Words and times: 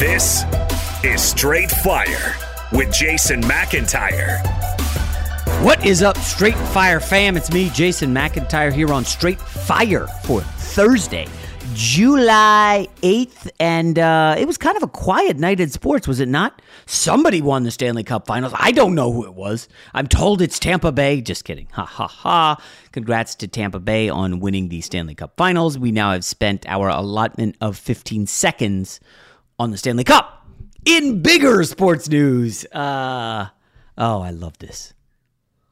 This 0.00 0.44
is 1.04 1.22
Straight 1.22 1.70
Fire 1.70 2.34
with 2.72 2.90
Jason 2.90 3.42
McIntyre. 3.42 4.40
What 5.62 5.84
is 5.84 6.02
up, 6.02 6.16
Straight 6.16 6.56
Fire 6.56 7.00
fam? 7.00 7.36
It's 7.36 7.52
me, 7.52 7.68
Jason 7.68 8.14
McIntyre, 8.14 8.72
here 8.72 8.94
on 8.94 9.04
Straight 9.04 9.38
Fire 9.38 10.06
for 10.24 10.40
Thursday, 10.40 11.26
July 11.74 12.88
8th. 13.02 13.50
And 13.60 13.98
uh, 13.98 14.36
it 14.38 14.46
was 14.46 14.56
kind 14.56 14.74
of 14.74 14.82
a 14.82 14.88
quiet 14.88 15.36
night 15.36 15.60
in 15.60 15.68
sports, 15.68 16.08
was 16.08 16.18
it 16.18 16.30
not? 16.30 16.62
Somebody 16.86 17.42
won 17.42 17.64
the 17.64 17.70
Stanley 17.70 18.02
Cup 18.02 18.26
finals. 18.26 18.54
I 18.56 18.72
don't 18.72 18.94
know 18.94 19.12
who 19.12 19.26
it 19.26 19.34
was. 19.34 19.68
I'm 19.92 20.06
told 20.06 20.40
it's 20.40 20.58
Tampa 20.58 20.92
Bay. 20.92 21.20
Just 21.20 21.44
kidding. 21.44 21.68
Ha 21.72 21.84
ha 21.84 22.08
ha. 22.08 22.64
Congrats 22.92 23.34
to 23.34 23.48
Tampa 23.48 23.80
Bay 23.80 24.08
on 24.08 24.40
winning 24.40 24.70
the 24.70 24.80
Stanley 24.80 25.14
Cup 25.14 25.34
finals. 25.36 25.78
We 25.78 25.92
now 25.92 26.12
have 26.12 26.24
spent 26.24 26.66
our 26.66 26.88
allotment 26.88 27.56
of 27.60 27.76
15 27.76 28.26
seconds 28.28 28.98
on 29.60 29.70
the 29.70 29.76
Stanley 29.76 30.04
Cup. 30.04 30.46
In 30.86 31.20
bigger 31.20 31.62
sports 31.64 32.08
news, 32.08 32.64
uh, 32.72 33.46
oh, 33.98 34.22
I 34.22 34.30
love 34.30 34.56
this. 34.58 34.94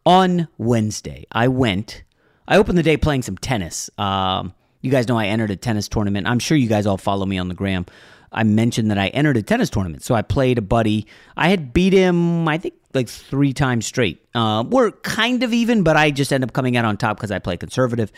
On 0.05 0.47
Wednesday, 0.59 1.25
I 1.33 1.49
went. 1.49 2.03
I 2.47 2.59
opened 2.59 2.77
the 2.77 2.83
day 2.83 2.99
playing 2.99 3.23
some 3.23 3.39
tennis. 3.39 3.89
Um, 3.97 4.53
you 4.83 4.91
guys 4.91 5.09
know 5.09 5.19
I 5.19 5.27
entered 5.27 5.51
a 5.51 5.57
tennis 5.57 5.89
tournament. 5.89 6.27
I'm 6.27 6.39
sure 6.39 6.57
you 6.57 6.69
guys 6.69 6.87
all 6.87 6.99
follow 6.99 7.25
me 7.25 7.39
on 7.39 7.49
the 7.49 7.55
gram. 7.55 7.87
I 8.31 8.45
mentioned 8.45 8.91
that 8.91 8.99
I 8.99 9.09
entered 9.09 9.39
a 9.39 9.43
tennis 9.43 9.71
tournament, 9.71 10.03
so 10.03 10.15
I 10.15 10.21
played 10.21 10.59
a 10.59 10.63
buddy. 10.63 11.07
I 11.35 11.49
had 11.49 11.73
beat 11.73 11.95
him, 11.95 12.47
I 12.47 12.59
think, 12.59 12.75
like 12.93 13.09
three 13.09 13.55
times 13.55 13.87
straight. 13.87 14.23
Uh, 14.35 14.65
we're 14.69 14.91
kind 14.91 15.43
of 15.43 15.55
even, 15.55 15.83
but 15.83 15.97
I 15.97 16.11
just 16.11 16.31
end 16.31 16.45
up 16.45 16.53
coming 16.53 16.77
out 16.77 16.85
on 16.85 16.99
top 16.99 17.17
because 17.17 17.31
I 17.31 17.39
play 17.39 17.57
conservative. 17.57 18.13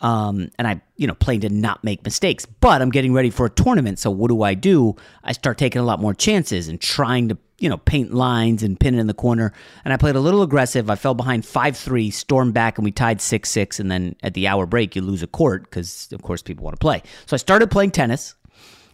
Um, 0.00 0.50
and 0.58 0.68
I, 0.68 0.80
you 0.96 1.06
know, 1.06 1.14
playing 1.14 1.40
to 1.40 1.48
not 1.48 1.82
make 1.82 2.04
mistakes. 2.04 2.46
But 2.46 2.82
I'm 2.82 2.90
getting 2.90 3.12
ready 3.12 3.30
for 3.30 3.46
a 3.46 3.50
tournament, 3.50 3.98
so 3.98 4.10
what 4.10 4.28
do 4.28 4.42
I 4.42 4.54
do? 4.54 4.94
I 5.24 5.32
start 5.32 5.58
taking 5.58 5.80
a 5.80 5.84
lot 5.84 6.00
more 6.00 6.14
chances 6.14 6.68
and 6.68 6.80
trying 6.80 7.28
to, 7.30 7.38
you 7.58 7.68
know, 7.68 7.78
paint 7.78 8.14
lines 8.14 8.62
and 8.62 8.78
pin 8.78 8.94
it 8.94 9.00
in 9.00 9.08
the 9.08 9.14
corner. 9.14 9.52
And 9.84 9.92
I 9.92 9.96
played 9.96 10.14
a 10.14 10.20
little 10.20 10.42
aggressive. 10.42 10.88
I 10.88 10.94
fell 10.94 11.14
behind 11.14 11.44
five 11.44 11.76
three, 11.76 12.10
stormed 12.10 12.54
back, 12.54 12.78
and 12.78 12.84
we 12.84 12.92
tied 12.92 13.20
six 13.20 13.50
six. 13.50 13.80
And 13.80 13.90
then 13.90 14.14
at 14.22 14.34
the 14.34 14.46
hour 14.46 14.66
break, 14.66 14.94
you 14.94 15.02
lose 15.02 15.24
a 15.24 15.26
court 15.26 15.64
because, 15.64 16.08
of 16.12 16.22
course, 16.22 16.42
people 16.42 16.64
want 16.64 16.76
to 16.76 16.80
play. 16.80 17.02
So 17.26 17.34
I 17.34 17.38
started 17.38 17.68
playing 17.70 17.90
tennis. 17.90 18.36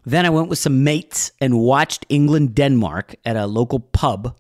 Then 0.07 0.25
I 0.27 0.31
went 0.31 0.49
with 0.49 0.59
some 0.59 0.85
mates 0.85 1.33
and 1.41 1.59
watched 1.59 2.07
England 2.09 2.55
Denmark 2.55 3.15
at 3.25 3.37
a 3.37 3.47
local 3.47 3.81
pub. 3.81 4.39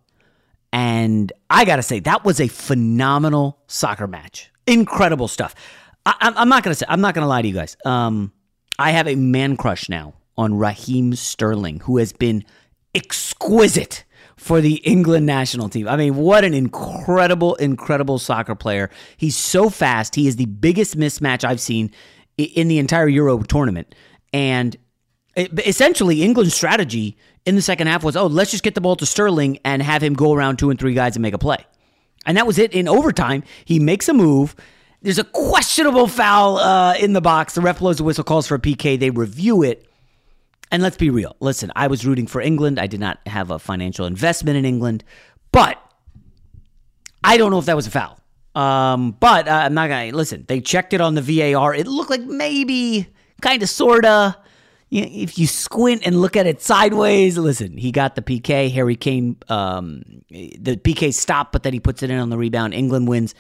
And 0.73 1.33
I 1.49 1.65
got 1.65 1.77
to 1.77 1.83
say, 1.83 2.01
that 2.01 2.25
was 2.25 2.41
a 2.41 2.49
phenomenal 2.49 3.61
soccer 3.67 4.07
match. 4.07 4.51
Incredible 4.67 5.29
stuff. 5.29 5.55
I, 6.07 6.33
am 6.37 6.49
not 6.49 6.63
gonna 6.63 6.75
say. 6.75 6.87
I'm 6.89 7.01
not 7.01 7.15
gonna 7.15 7.27
lie 7.27 7.43
to 7.43 7.49
you 7.49 7.55
guys. 7.55 7.77
Um, 7.85 8.33
I 8.79 8.91
have 8.91 9.09
a 9.09 9.15
man 9.15 9.57
crush 9.57 9.89
now 9.89 10.15
on 10.37 10.59
Raheem 10.59 11.15
Sterling, 11.15 11.81
who 11.81 11.99
has 11.99 12.13
been 12.13 12.45
exquisite 12.95 14.05
for 14.37 14.61
the 14.61 14.75
England 14.77 15.27
national 15.27 15.69
team. 15.69 15.89
I 15.89 15.97
mean, 15.97 16.17
what 16.17 16.45
an 16.45 16.55
incredible, 16.55 17.55
incredible 17.57 18.19
soccer 18.19 18.55
player. 18.55 18.91
He's 19.17 19.37
so 19.37 19.71
fast. 19.71 20.15
He 20.15 20.27
is 20.27 20.37
the 20.37 20.47
biggest 20.47 20.99
mismatch 20.99 21.45
I've 21.45 21.61
seen 21.61 21.93
in 22.37 22.69
the 22.69 22.79
entire 22.79 23.09
Euro 23.09 23.39
tournament. 23.43 23.95
And 24.33 24.77
essentially, 25.37 26.23
England's 26.23 26.55
strategy 26.55 27.17
in 27.47 27.55
the 27.55 27.63
second 27.63 27.87
half 27.87 28.03
was, 28.03 28.17
oh, 28.17 28.27
let's 28.27 28.51
just 28.51 28.65
get 28.65 28.75
the 28.75 28.81
ball 28.81 28.97
to 28.97 29.07
Sterling 29.07 29.59
and 29.65 29.83
have 29.83 30.03
him 30.03 30.15
go 30.15 30.33
around 30.33 30.59
two 30.59 30.71
and 30.71 30.79
three 30.79 30.95
guys 30.95 31.17
and 31.17 31.23
make 31.23 31.35
a 31.35 31.39
play. 31.39 31.65
And 32.27 32.37
that 32.37 32.47
was 32.47 32.59
it. 32.59 32.73
In 32.73 32.89
overtime, 32.89 33.45
he 33.65 33.79
makes 33.79 34.09
a 34.09 34.15
move. 34.15 34.57
There's 35.05 35.19
a 35.19 35.25
questionable 35.25 36.07
foul 36.07 36.57
uh, 36.57 36.95
in 36.95 37.13
the 37.13 37.21
box. 37.21 37.55
The 37.55 37.61
ref 37.61 37.79
blows 37.81 37.99
the 37.99 38.05
whistle, 38.05 38.25
calls 38.25 38.47
for 38.47 38.55
a 38.55 38.59
PK. 38.59 38.99
They 38.99 39.11
review 39.11 39.63
it. 39.63 39.87
And 40.71 40.83
let's 40.83 40.97
be 40.97 41.11
real. 41.11 41.37
Listen, 41.41 41.71
I 41.77 41.89
was 41.89 42.07
rooting 42.07 42.27
for 42.27 42.41
England. 42.41 42.79
I 42.79 42.87
did 42.87 43.01
not 43.01 43.19
have 43.27 43.51
a 43.51 43.59
financial 43.59 44.07
investment 44.07 44.57
in 44.57 44.65
England, 44.65 45.05
but 45.53 45.79
I 47.23 47.37
don't 47.37 47.51
know 47.51 47.59
if 47.59 47.67
that 47.67 47.77
was 47.77 47.87
a 47.87 47.91
foul. 47.91 48.19
Um, 48.55 49.11
but 49.21 49.47
uh, 49.47 49.51
I'm 49.51 49.75
not 49.75 49.89
gonna 49.89 50.11
listen. 50.13 50.47
They 50.49 50.63
checked 50.63 50.95
it 50.95 51.03
on 51.03 51.15
the 51.15 51.21
VAR. 51.21 51.75
It 51.75 51.87
looked 51.87 52.09
like 52.09 52.23
maybe, 52.23 53.07
kind 53.43 53.63
of, 53.63 53.69
sorta. 53.69 54.39
You 54.89 55.03
know, 55.03 55.09
if 55.11 55.39
you 55.39 55.47
squint 55.47 56.07
and 56.07 56.19
look 56.19 56.35
at 56.35 56.47
it 56.47 56.63
sideways, 56.63 57.37
listen, 57.37 57.77
he 57.77 57.93
got 57.93 58.15
the 58.15 58.23
PK. 58.23 58.73
Harry 58.73 58.97
Kane, 58.97 59.37
um, 59.51 60.03
the 60.31 60.79
PK 60.79 61.13
stopped, 61.13 61.53
but 61.53 61.63
then 61.63 61.75
he 61.75 61.81
puts 61.81 62.03
it 62.03 62.09
in 62.09 62.19
on 62.19 62.31
the 62.31 62.39
rebound. 62.39 62.73
England 62.73 63.07
wins. 63.07 63.35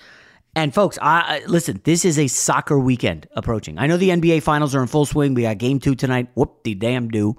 And 0.56 0.72
folks, 0.72 0.98
I, 1.02 1.42
listen. 1.46 1.80
This 1.84 2.04
is 2.04 2.18
a 2.18 2.28
soccer 2.28 2.78
weekend 2.78 3.26
approaching. 3.34 3.78
I 3.78 3.86
know 3.86 3.96
the 3.96 4.10
NBA 4.10 4.42
finals 4.42 4.74
are 4.74 4.82
in 4.82 4.86
full 4.86 5.04
swing. 5.04 5.34
We 5.34 5.42
got 5.42 5.58
game 5.58 5.80
two 5.80 5.96
tonight. 5.96 6.28
Whoop 6.34 6.62
the 6.62 6.74
damn 6.74 7.08
do. 7.08 7.36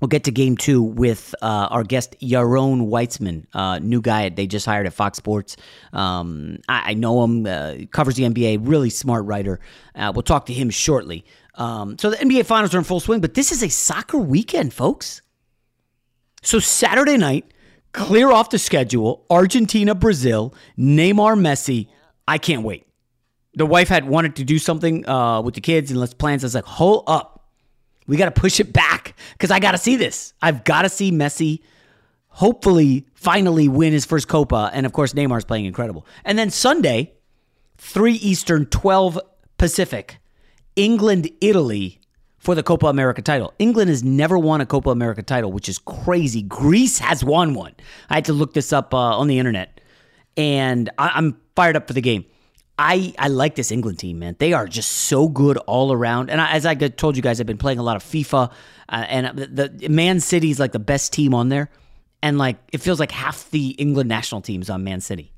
We'll 0.00 0.08
get 0.08 0.24
to 0.24 0.30
game 0.30 0.56
two 0.56 0.80
with 0.80 1.34
uh, 1.42 1.68
our 1.70 1.82
guest 1.82 2.16
Yaron 2.20 2.88
Weitzman, 2.88 3.46
uh, 3.52 3.80
new 3.80 4.00
guy 4.00 4.28
they 4.28 4.46
just 4.46 4.64
hired 4.64 4.86
at 4.86 4.94
Fox 4.94 5.18
Sports. 5.18 5.56
Um, 5.92 6.58
I, 6.68 6.92
I, 6.92 6.94
know 6.94 7.24
him, 7.24 7.44
uh, 7.46 7.74
covers 7.90 8.14
the 8.14 8.22
NBA, 8.22 8.60
really 8.62 8.90
smart 8.90 9.24
writer. 9.24 9.58
Uh, 9.96 10.12
we'll 10.14 10.22
talk 10.22 10.46
to 10.46 10.52
him 10.52 10.70
shortly. 10.70 11.24
Um, 11.56 11.98
so 11.98 12.10
the 12.10 12.16
NBA 12.16 12.46
finals 12.46 12.76
are 12.76 12.78
in 12.78 12.84
full 12.84 13.00
swing, 13.00 13.20
but 13.20 13.34
this 13.34 13.50
is 13.50 13.64
a 13.64 13.68
soccer 13.68 14.18
weekend, 14.18 14.72
folks. 14.72 15.20
So 16.42 16.60
Saturday 16.60 17.16
night, 17.16 17.52
clear 17.90 18.30
off 18.30 18.50
the 18.50 18.58
schedule: 18.60 19.26
Argentina, 19.28 19.96
Brazil, 19.96 20.54
Neymar, 20.78 21.36
Messi. 21.36 21.88
I 22.28 22.38
can't 22.38 22.62
wait. 22.62 22.86
The 23.54 23.66
wife 23.66 23.88
had 23.88 24.06
wanted 24.06 24.36
to 24.36 24.44
do 24.44 24.58
something 24.58 25.08
uh, 25.08 25.40
with 25.42 25.54
the 25.54 25.60
kids 25.60 25.90
and 25.90 25.98
let's 25.98 26.14
plans. 26.14 26.44
I 26.44 26.46
was 26.46 26.54
like, 26.54 26.64
hold 26.64 27.04
up 27.06 27.38
we 28.08 28.16
got 28.16 28.34
to 28.34 28.40
push 28.40 28.58
it 28.58 28.72
back 28.72 29.14
because 29.32 29.50
I 29.52 29.60
got 29.60 29.72
to 29.72 29.78
see 29.78 29.94
this. 29.96 30.32
I've 30.42 30.64
got 30.64 30.82
to 30.82 30.88
see 30.88 31.12
Messi 31.12 31.60
hopefully 32.28 33.06
finally 33.14 33.68
win 33.68 33.92
his 33.92 34.06
first 34.06 34.28
Copa. 34.28 34.70
And 34.72 34.86
of 34.86 34.92
course, 34.92 35.12
Neymar's 35.12 35.44
playing 35.44 35.66
incredible. 35.66 36.06
And 36.24 36.38
then 36.38 36.50
Sunday, 36.50 37.12
3 37.76 38.14
Eastern, 38.14 38.64
12 38.66 39.20
Pacific, 39.58 40.18
England, 40.74 41.28
Italy 41.42 42.00
for 42.38 42.54
the 42.54 42.62
Copa 42.62 42.86
America 42.86 43.20
title. 43.20 43.52
England 43.58 43.90
has 43.90 44.02
never 44.02 44.38
won 44.38 44.62
a 44.62 44.66
Copa 44.66 44.88
America 44.90 45.22
title, 45.22 45.52
which 45.52 45.68
is 45.68 45.78
crazy. 45.78 46.40
Greece 46.42 46.98
has 46.98 47.22
won 47.22 47.52
one. 47.52 47.74
I 48.08 48.14
had 48.14 48.24
to 48.26 48.32
look 48.32 48.54
this 48.54 48.72
up 48.72 48.94
uh, 48.94 49.18
on 49.18 49.26
the 49.26 49.38
internet. 49.38 49.82
And 50.36 50.88
I- 50.96 51.12
I'm 51.14 51.36
fired 51.58 51.74
up 51.74 51.88
for 51.88 51.92
the 51.92 52.00
game. 52.00 52.24
I, 52.78 53.12
I 53.18 53.26
like 53.26 53.56
this 53.56 53.72
England 53.72 53.98
team, 53.98 54.20
man. 54.20 54.36
They 54.38 54.52
are 54.52 54.68
just 54.68 54.92
so 54.92 55.26
good 55.26 55.56
all 55.56 55.92
around. 55.92 56.30
And 56.30 56.40
I, 56.40 56.52
as 56.52 56.64
I 56.64 56.76
told 56.76 57.16
you 57.16 57.22
guys, 57.22 57.40
I've 57.40 57.48
been 57.48 57.58
playing 57.58 57.80
a 57.80 57.82
lot 57.82 57.96
of 57.96 58.04
FIFA, 58.04 58.52
uh, 58.88 59.04
and 59.08 59.36
the, 59.36 59.68
the 59.68 59.88
Man 59.88 60.20
City 60.20 60.52
is 60.52 60.60
like 60.60 60.70
the 60.70 60.78
best 60.78 61.12
team 61.12 61.34
on 61.34 61.48
there, 61.48 61.68
and 62.22 62.38
like 62.38 62.58
it 62.72 62.78
feels 62.78 63.00
like 63.00 63.10
half 63.10 63.50
the 63.50 63.70
England 63.70 64.08
national 64.08 64.40
team 64.40 64.62
is 64.62 64.70
on 64.70 64.84
Man 64.84 65.00
City. 65.00 65.32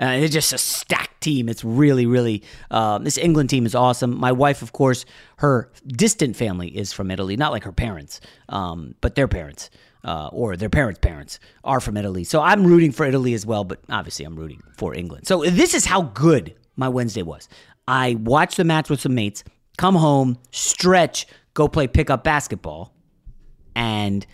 Uh, 0.00 0.16
it's 0.22 0.32
just 0.32 0.54
a 0.54 0.58
stacked 0.58 1.20
team. 1.20 1.50
It's 1.50 1.62
really, 1.62 2.06
really. 2.06 2.42
Uh, 2.70 2.96
this 2.96 3.18
England 3.18 3.50
team 3.50 3.66
is 3.66 3.74
awesome. 3.74 4.18
My 4.18 4.32
wife, 4.32 4.62
of 4.62 4.72
course, 4.72 5.04
her 5.36 5.70
distant 5.86 6.36
family 6.36 6.68
is 6.68 6.94
from 6.94 7.10
Italy, 7.10 7.36
not 7.36 7.52
like 7.52 7.64
her 7.64 7.72
parents, 7.72 8.22
um, 8.48 8.94
but 9.02 9.14
their 9.14 9.28
parents. 9.28 9.68
Uh, 10.06 10.30
or 10.32 10.56
their 10.56 10.70
parents' 10.70 11.00
parents 11.00 11.40
are 11.64 11.80
from 11.80 11.96
Italy. 11.96 12.22
So 12.22 12.40
I'm 12.40 12.64
rooting 12.64 12.92
for 12.92 13.04
Italy 13.04 13.34
as 13.34 13.44
well, 13.44 13.64
but 13.64 13.80
obviously 13.90 14.24
I'm 14.24 14.36
rooting 14.36 14.62
for 14.76 14.94
England. 14.94 15.26
So 15.26 15.42
this 15.42 15.74
is 15.74 15.84
how 15.84 16.02
good 16.02 16.54
my 16.76 16.88
Wednesday 16.88 17.22
was. 17.22 17.48
I 17.88 18.14
watched 18.20 18.56
the 18.56 18.62
match 18.62 18.88
with 18.88 19.00
some 19.00 19.16
mates, 19.16 19.42
come 19.78 19.96
home, 19.96 20.38
stretch, 20.52 21.26
go 21.54 21.66
play 21.66 21.88
pickup 21.88 22.22
basketball, 22.22 22.94
and 23.74 24.24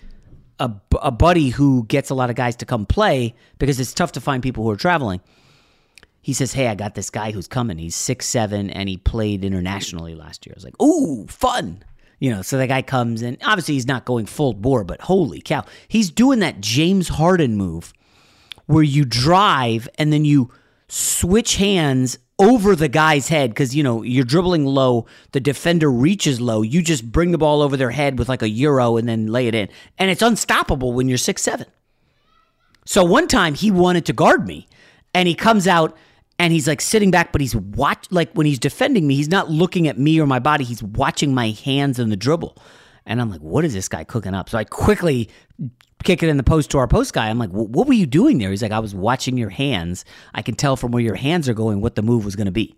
a, 0.58 0.70
a 1.00 1.10
buddy 1.10 1.48
who 1.48 1.84
gets 1.86 2.10
a 2.10 2.14
lot 2.14 2.30
of 2.30 2.36
guys 2.36 2.56
to 2.56 2.66
come 2.66 2.86
play 2.86 3.34
because 3.58 3.80
it's 3.80 3.94
tough 3.94 4.12
to 4.12 4.20
find 4.20 4.42
people 4.42 4.64
who 4.64 4.70
are 4.70 4.76
traveling. 4.76 5.20
He 6.20 6.34
says, 6.34 6.52
Hey, 6.52 6.68
I 6.68 6.74
got 6.74 6.94
this 6.94 7.10
guy 7.10 7.32
who's 7.32 7.48
coming. 7.48 7.78
He's 7.78 7.96
six 7.96 8.28
seven 8.28 8.70
and 8.70 8.88
he 8.88 8.96
played 8.96 9.44
internationally 9.44 10.14
last 10.14 10.46
year. 10.46 10.52
I 10.54 10.56
was 10.56 10.64
like, 10.64 10.80
Ooh, 10.80 11.26
fun. 11.26 11.82
You 12.22 12.30
know, 12.30 12.42
so 12.42 12.56
the 12.56 12.68
guy 12.68 12.82
comes 12.82 13.20
and 13.20 13.36
obviously 13.42 13.74
he's 13.74 13.88
not 13.88 14.04
going 14.04 14.26
full 14.26 14.52
bore, 14.52 14.84
but 14.84 15.00
holy 15.00 15.40
cow. 15.40 15.64
He's 15.88 16.08
doing 16.08 16.38
that 16.38 16.60
James 16.60 17.08
Harden 17.08 17.56
move 17.56 17.92
where 18.66 18.84
you 18.84 19.04
drive 19.04 19.88
and 19.98 20.12
then 20.12 20.24
you 20.24 20.48
switch 20.86 21.56
hands 21.56 22.20
over 22.38 22.76
the 22.76 22.88
guy's 22.88 23.26
head 23.26 23.50
because 23.50 23.74
you 23.74 23.82
know 23.82 24.02
you're 24.04 24.24
dribbling 24.24 24.64
low 24.64 25.04
the 25.32 25.40
defender 25.40 25.90
reaches 25.90 26.40
low 26.40 26.62
you 26.62 26.80
just 26.80 27.10
bring 27.10 27.32
the 27.32 27.38
ball 27.38 27.60
over 27.60 27.76
their 27.76 27.90
head 27.90 28.18
with 28.18 28.28
like 28.28 28.42
a 28.42 28.48
euro 28.48 28.96
and 28.96 29.08
then 29.08 29.26
lay 29.26 29.46
it 29.46 29.54
in 29.54 29.68
and 29.98 30.10
it's 30.10 30.22
unstoppable 30.22 30.92
when 30.92 31.08
you're 31.08 31.18
six 31.18 31.42
seven 31.42 31.66
so 32.84 33.04
one 33.04 33.28
time 33.28 33.54
he 33.54 33.70
wanted 33.70 34.04
to 34.06 34.12
guard 34.12 34.46
me 34.46 34.66
and 35.14 35.28
he 35.28 35.34
comes 35.34 35.68
out 35.68 35.96
and 36.42 36.52
he's 36.52 36.66
like 36.66 36.80
sitting 36.80 37.10
back 37.10 37.30
but 37.30 37.40
he's 37.40 37.54
watch 37.54 38.06
like 38.10 38.32
when 38.32 38.46
he's 38.46 38.58
defending 38.58 39.06
me 39.06 39.14
he's 39.14 39.28
not 39.28 39.48
looking 39.48 39.86
at 39.86 39.98
me 39.98 40.20
or 40.20 40.26
my 40.26 40.38
body 40.38 40.64
he's 40.64 40.82
watching 40.82 41.32
my 41.34 41.50
hands 41.50 41.98
in 41.98 42.10
the 42.10 42.16
dribble 42.16 42.56
and 43.06 43.20
i'm 43.20 43.30
like 43.30 43.40
what 43.40 43.64
is 43.64 43.72
this 43.72 43.88
guy 43.88 44.02
cooking 44.02 44.34
up 44.34 44.50
so 44.50 44.58
i 44.58 44.64
quickly 44.64 45.30
kick 46.02 46.22
it 46.22 46.28
in 46.28 46.36
the 46.36 46.42
post 46.42 46.70
to 46.72 46.78
our 46.78 46.88
post 46.88 47.12
guy. 47.12 47.28
I'm 47.28 47.38
like, 47.38 47.50
what 47.50 47.86
were 47.86 47.94
you 47.94 48.06
doing 48.06 48.38
there? 48.38 48.50
He's 48.50 48.60
like, 48.60 48.72
I 48.72 48.80
was 48.80 48.92
watching 48.92 49.38
your 49.38 49.50
hands. 49.50 50.04
I 50.34 50.42
can 50.42 50.54
tell 50.54 50.76
from 50.76 50.90
where 50.90 51.02
your 51.02 51.14
hands 51.14 51.48
are 51.48 51.54
going 51.54 51.80
what 51.80 51.94
the 51.94 52.02
move 52.02 52.24
was 52.24 52.36
going 52.36 52.46
to 52.46 52.52
be. 52.52 52.76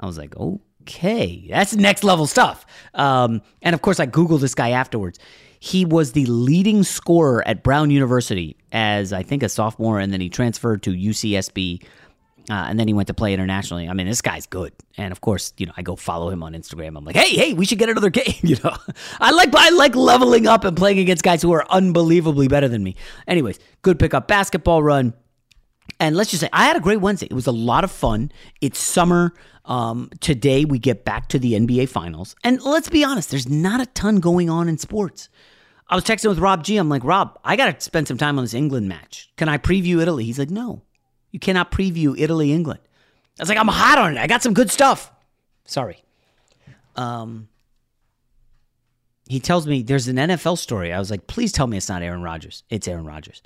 I 0.00 0.06
was 0.06 0.16
like, 0.16 0.34
okay, 0.36 1.46
that's 1.50 1.74
next 1.74 2.04
level 2.04 2.26
stuff. 2.26 2.64
Um, 2.94 3.42
and 3.62 3.74
of 3.74 3.82
course, 3.82 4.00
I 4.00 4.06
Googled 4.06 4.40
this 4.40 4.54
guy 4.54 4.70
afterwards. 4.70 5.18
He 5.60 5.84
was 5.84 6.12
the 6.12 6.24
leading 6.26 6.84
scorer 6.84 7.46
at 7.46 7.62
Brown 7.62 7.90
University 7.90 8.56
as 8.72 9.12
I 9.12 9.22
think 9.22 9.42
a 9.42 9.48
sophomore, 9.48 9.98
and 9.98 10.12
then 10.12 10.20
he 10.20 10.30
transferred 10.30 10.82
to 10.84 10.92
UCSB 10.92 11.84
uh, 12.50 12.66
and 12.68 12.78
then 12.80 12.88
he 12.88 12.94
went 12.94 13.08
to 13.08 13.14
play 13.14 13.34
internationally. 13.34 13.88
I 13.88 13.92
mean, 13.92 14.06
this 14.06 14.22
guy's 14.22 14.46
good. 14.46 14.72
And 14.96 15.12
of 15.12 15.20
course, 15.20 15.52
you 15.58 15.66
know, 15.66 15.72
I 15.76 15.82
go 15.82 15.96
follow 15.96 16.30
him 16.30 16.42
on 16.42 16.54
Instagram. 16.54 16.96
I'm 16.96 17.04
like, 17.04 17.16
hey, 17.16 17.30
hey, 17.30 17.52
we 17.52 17.66
should 17.66 17.78
get 17.78 17.88
another 17.88 18.10
game. 18.10 18.24
You 18.42 18.56
know, 18.64 18.74
I 19.20 19.32
like 19.32 19.54
I 19.54 19.70
like 19.70 19.94
leveling 19.94 20.46
up 20.46 20.64
and 20.64 20.74
playing 20.76 20.98
against 21.00 21.22
guys 21.22 21.42
who 21.42 21.52
are 21.52 21.66
unbelievably 21.70 22.48
better 22.48 22.68
than 22.68 22.82
me. 22.82 22.96
Anyways, 23.26 23.58
good 23.82 23.98
pickup 23.98 24.26
basketball 24.26 24.82
run. 24.82 25.12
And 26.00 26.16
let's 26.16 26.30
just 26.30 26.40
say 26.40 26.48
I 26.52 26.64
had 26.64 26.76
a 26.76 26.80
great 26.80 27.00
Wednesday. 27.00 27.26
It 27.26 27.34
was 27.34 27.46
a 27.46 27.52
lot 27.52 27.84
of 27.84 27.90
fun. 27.90 28.32
It's 28.60 28.78
summer. 28.78 29.34
Um, 29.64 30.08
today 30.20 30.64
we 30.64 30.78
get 30.78 31.04
back 31.04 31.28
to 31.30 31.38
the 31.38 31.52
NBA 31.54 31.90
Finals, 31.90 32.34
and 32.42 32.62
let's 32.62 32.88
be 32.88 33.04
honest, 33.04 33.30
there's 33.30 33.48
not 33.48 33.82
a 33.82 33.86
ton 33.86 34.20
going 34.20 34.48
on 34.48 34.66
in 34.68 34.78
sports. 34.78 35.28
I 35.90 35.94
was 35.94 36.04
texting 36.04 36.28
with 36.28 36.38
Rob 36.38 36.64
G. 36.64 36.76
I'm 36.76 36.88
like, 36.88 37.04
Rob, 37.04 37.38
I 37.44 37.56
got 37.56 37.78
to 37.78 37.84
spend 37.84 38.08
some 38.08 38.16
time 38.16 38.38
on 38.38 38.44
this 38.44 38.54
England 38.54 38.88
match. 38.88 39.30
Can 39.36 39.48
I 39.48 39.58
preview 39.58 40.00
Italy? 40.00 40.24
He's 40.24 40.38
like, 40.38 40.50
No. 40.50 40.82
You 41.38 41.40
cannot 41.40 41.70
preview 41.70 42.18
Italy, 42.18 42.52
England. 42.52 42.80
I 43.38 43.42
was 43.44 43.48
like, 43.48 43.58
I'm 43.58 43.68
hot 43.68 43.96
on 43.96 44.16
it. 44.16 44.20
I 44.20 44.26
got 44.26 44.42
some 44.42 44.54
good 44.54 44.72
stuff. 44.72 45.12
Sorry. 45.66 46.02
Um, 46.96 47.46
he 49.28 49.38
tells 49.38 49.64
me 49.64 49.82
there's 49.82 50.08
an 50.08 50.16
NFL 50.16 50.58
story. 50.58 50.92
I 50.92 50.98
was 50.98 51.12
like, 51.12 51.28
please 51.28 51.52
tell 51.52 51.68
me 51.68 51.76
it's 51.76 51.88
not 51.88 52.02
Aaron 52.02 52.22
Rodgers. 52.22 52.64
It's 52.70 52.88
Aaron 52.88 53.04
Rodgers. 53.04 53.40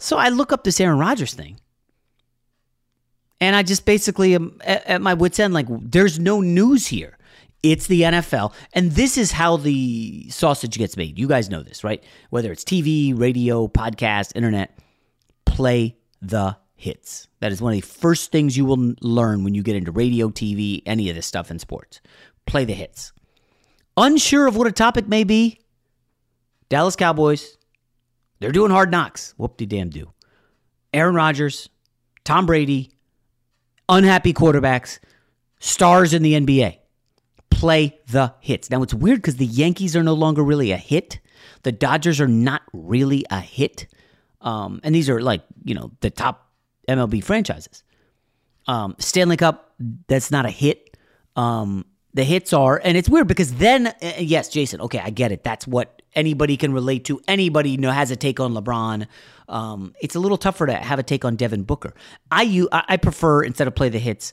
So 0.00 0.16
I 0.16 0.30
look 0.30 0.52
up 0.52 0.64
this 0.64 0.80
Aaron 0.80 0.98
Rodgers 0.98 1.32
thing. 1.32 1.60
And 3.40 3.54
I 3.54 3.62
just 3.62 3.86
basically 3.86 4.34
am 4.34 4.58
at, 4.64 4.84
at 4.86 5.00
my 5.00 5.14
wits' 5.14 5.38
end, 5.38 5.54
like, 5.54 5.66
there's 5.68 6.18
no 6.18 6.40
news 6.40 6.88
here. 6.88 7.18
It's 7.62 7.86
the 7.86 8.02
NFL. 8.02 8.52
And 8.72 8.90
this 8.90 9.16
is 9.16 9.30
how 9.30 9.58
the 9.58 10.28
sausage 10.30 10.76
gets 10.76 10.96
made. 10.96 11.20
You 11.20 11.28
guys 11.28 11.48
know 11.48 11.62
this, 11.62 11.84
right? 11.84 12.02
Whether 12.30 12.50
it's 12.50 12.64
TV, 12.64 13.16
radio, 13.16 13.68
podcast, 13.68 14.32
internet, 14.34 14.76
play 15.44 15.96
the 16.20 16.56
hits. 16.78 17.26
That 17.40 17.52
is 17.52 17.60
one 17.60 17.74
of 17.74 17.80
the 17.80 17.86
first 17.86 18.30
things 18.30 18.56
you 18.56 18.64
will 18.64 18.94
learn 19.02 19.42
when 19.42 19.52
you 19.52 19.62
get 19.62 19.76
into 19.76 19.90
radio, 19.90 20.28
TV, 20.30 20.80
any 20.86 21.10
of 21.10 21.16
this 21.16 21.26
stuff 21.26 21.50
in 21.50 21.58
sports. 21.58 22.00
Play 22.46 22.64
the 22.64 22.72
hits. 22.72 23.12
Unsure 23.96 24.46
of 24.46 24.56
what 24.56 24.68
a 24.68 24.72
topic 24.72 25.08
may 25.08 25.24
be? 25.24 25.60
Dallas 26.68 26.94
Cowboys, 26.94 27.58
they're 28.38 28.52
doing 28.52 28.70
hard 28.70 28.92
knocks. 28.92 29.34
Whoop 29.36 29.56
de 29.56 29.66
damn 29.66 29.90
do. 29.90 30.12
Aaron 30.94 31.16
Rodgers, 31.16 31.68
Tom 32.24 32.46
Brady, 32.46 32.92
unhappy 33.88 34.32
quarterbacks, 34.32 35.00
stars 35.58 36.14
in 36.14 36.22
the 36.22 36.34
NBA. 36.34 36.78
Play 37.50 37.98
the 38.06 38.34
hits. 38.38 38.70
Now 38.70 38.82
it's 38.84 38.94
weird 38.94 39.18
because 39.18 39.36
the 39.36 39.46
Yankees 39.46 39.96
are 39.96 40.04
no 40.04 40.14
longer 40.14 40.44
really 40.44 40.70
a 40.70 40.76
hit. 40.76 41.18
The 41.64 41.72
Dodgers 41.72 42.20
are 42.20 42.28
not 42.28 42.62
really 42.72 43.26
a 43.30 43.40
hit. 43.40 43.88
Um, 44.40 44.80
and 44.84 44.94
these 44.94 45.10
are 45.10 45.20
like, 45.20 45.42
you 45.64 45.74
know, 45.74 45.90
the 46.00 46.10
top 46.10 46.47
MLB 46.88 47.22
franchises. 47.22 47.84
Um, 48.66 48.96
Stanley 48.98 49.36
Cup, 49.36 49.72
that's 50.08 50.30
not 50.30 50.46
a 50.46 50.50
hit. 50.50 50.96
Um, 51.36 51.84
the 52.14 52.24
hits 52.24 52.52
are, 52.52 52.80
and 52.82 52.96
it's 52.96 53.08
weird 53.08 53.28
because 53.28 53.54
then, 53.54 53.88
uh, 53.88 53.94
yes, 54.18 54.48
Jason, 54.48 54.80
okay, 54.80 54.98
I 54.98 55.10
get 55.10 55.30
it. 55.30 55.44
That's 55.44 55.66
what 55.66 56.02
anybody 56.14 56.56
can 56.56 56.72
relate 56.72 57.04
to. 57.04 57.20
Anybody 57.28 57.70
you 57.70 57.78
know 57.78 57.90
has 57.90 58.10
a 58.10 58.16
take 58.16 58.40
on 58.40 58.54
LeBron. 58.54 59.06
Um, 59.48 59.94
it's 60.00 60.14
a 60.14 60.20
little 60.20 60.36
tougher 60.36 60.66
to 60.66 60.74
have 60.74 60.98
a 60.98 61.02
take 61.02 61.24
on 61.24 61.36
Devin 61.36 61.62
Booker. 61.62 61.94
I 62.30 62.42
you 62.42 62.68
I 62.72 62.96
prefer 62.96 63.42
instead 63.42 63.68
of 63.68 63.74
play 63.74 63.88
the 63.88 63.98
hits, 63.98 64.32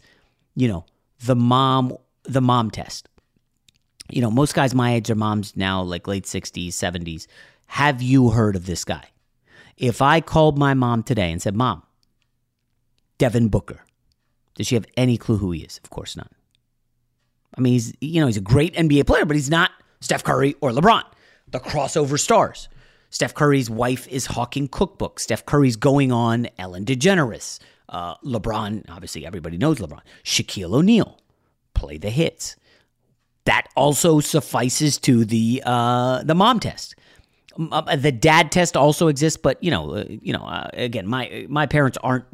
you 0.56 0.68
know, 0.68 0.86
the 1.24 1.36
mom 1.36 1.96
the 2.24 2.42
mom 2.42 2.72
test. 2.72 3.08
You 4.10 4.22
know, 4.22 4.32
most 4.32 4.56
guys 4.56 4.74
my 4.76 4.96
age 4.96 5.10
are 5.10 5.16
moms 5.16 5.56
now, 5.56 5.82
like 5.82 6.08
late 6.08 6.26
sixties, 6.26 6.76
seventies. 6.76 7.28
Have 7.68 8.02
you 8.02 8.30
heard 8.30 8.56
of 8.56 8.66
this 8.66 8.86
guy? 8.86 9.10
If 9.78 10.02
I 10.02 10.22
called 10.22 10.58
my 10.58 10.74
mom 10.74 11.04
today 11.04 11.32
and 11.32 11.42
said, 11.42 11.56
"Mom, 11.56 11.84
Devin 13.18 13.50
Booker. 13.50 13.82
Does 14.56 14.68
she 14.68 14.76
have 14.76 14.86
any 14.98 15.18
clue 15.18 15.38
who 15.38 15.52
he 15.52 15.62
is? 15.62 15.80
Of 15.84 15.90
course 15.90 16.16
not. 16.16 16.32
I 17.58 17.62
mean, 17.62 17.74
he's 17.74 17.94
you 18.02 18.22
know 18.22 18.28
he's 18.28 18.38
a 18.38 18.42
great 18.42 18.74
NBA 18.76 19.06
player, 19.06 19.26
but 19.26 19.36
he's 19.36 19.50
not 19.50 19.72
Steph 20.02 20.24
Curry 20.24 20.56
or 20.62 20.72
LeBron, 20.72 21.04
the 21.50 21.60
crossover 21.60 22.20
stars. 22.20 22.70
Steph 23.10 23.34
Curry's 23.34 23.70
wife 23.70 24.08
is 24.08 24.26
hawking 24.26 24.68
cookbooks. 24.68 25.20
Steph 25.20 25.46
Curry's 25.46 25.76
going 25.78 26.12
on 26.12 26.48
Ellen 26.58 26.84
DeGeneres. 26.84 27.60
Uh, 27.88 28.16
LeBron, 28.18 28.84
obviously, 28.90 29.26
everybody 29.26 29.58
knows 29.58 29.80
LeBron. 29.80 30.02
Shaquille 30.24 30.74
O'Neal, 30.74 31.18
play 31.74 31.98
the 31.98 32.10
hits. 32.10 32.56
That 33.46 33.68
also 33.76 34.20
suffices 34.20 34.98
to 35.00 35.24
the 35.24 35.62
uh, 35.66 36.24
the 36.24 36.36
mom 36.36 36.60
test. 36.60 36.96
Uh, 37.72 37.96
the 37.96 38.12
dad 38.12 38.52
test 38.52 38.76
also 38.76 39.08
exists, 39.08 39.40
but 39.42 39.64
you 39.64 39.72
know, 39.72 39.92
uh, 39.92 40.06
you 40.10 40.34
know, 40.34 40.44
uh, 40.44 40.70
again, 40.74 41.08
my 41.08 41.46
my 41.48 41.68
parents 41.68 41.98
aren't 42.04 42.26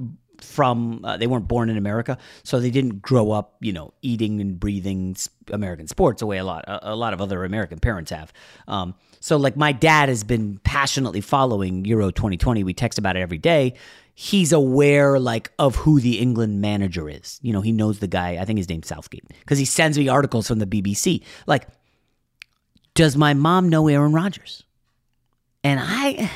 from 0.43 1.03
uh, 1.03 1.17
they 1.17 1.27
weren't 1.27 1.47
born 1.47 1.69
in 1.69 1.77
America, 1.77 2.17
so 2.43 2.59
they 2.59 2.71
didn't 2.71 3.01
grow 3.01 3.31
up, 3.31 3.55
you 3.61 3.73
know, 3.73 3.93
eating 4.01 4.41
and 4.41 4.59
breathing 4.59 5.15
American 5.51 5.87
sports 5.87 6.19
the 6.19 6.25
way 6.25 6.37
a 6.37 6.43
lot 6.43 6.63
a, 6.67 6.93
a 6.93 6.95
lot 6.95 7.13
of 7.13 7.21
other 7.21 7.43
American 7.43 7.79
parents 7.79 8.11
have. 8.11 8.33
Um, 8.67 8.95
so 9.19 9.37
like 9.37 9.55
my 9.55 9.71
dad 9.71 10.09
has 10.09 10.23
been 10.23 10.59
passionately 10.63 11.21
following 11.21 11.85
Euro 11.85 12.11
2020. 12.11 12.63
We 12.63 12.73
text 12.73 12.97
about 12.97 13.15
it 13.15 13.19
every 13.19 13.37
day. 13.37 13.75
He's 14.13 14.51
aware 14.51 15.19
like 15.19 15.51
of 15.57 15.75
who 15.75 15.99
the 15.99 16.19
England 16.19 16.59
manager 16.61 17.09
is. 17.09 17.39
You 17.41 17.53
know, 17.53 17.61
he 17.61 17.71
knows 17.71 17.99
the 17.99 18.07
guy. 18.07 18.37
I 18.39 18.45
think 18.45 18.57
his 18.57 18.67
name's 18.67 18.87
Southgate 18.87 19.25
because 19.39 19.57
he 19.57 19.65
sends 19.65 19.97
me 19.97 20.09
articles 20.09 20.47
from 20.47 20.59
the 20.59 20.65
BBC. 20.65 21.23
Like, 21.47 21.67
does 22.93 23.15
my 23.15 23.33
mom 23.33 23.69
know 23.69 23.87
Aaron 23.87 24.13
Rodgers? 24.13 24.63
And 25.63 25.79
I 25.81 26.29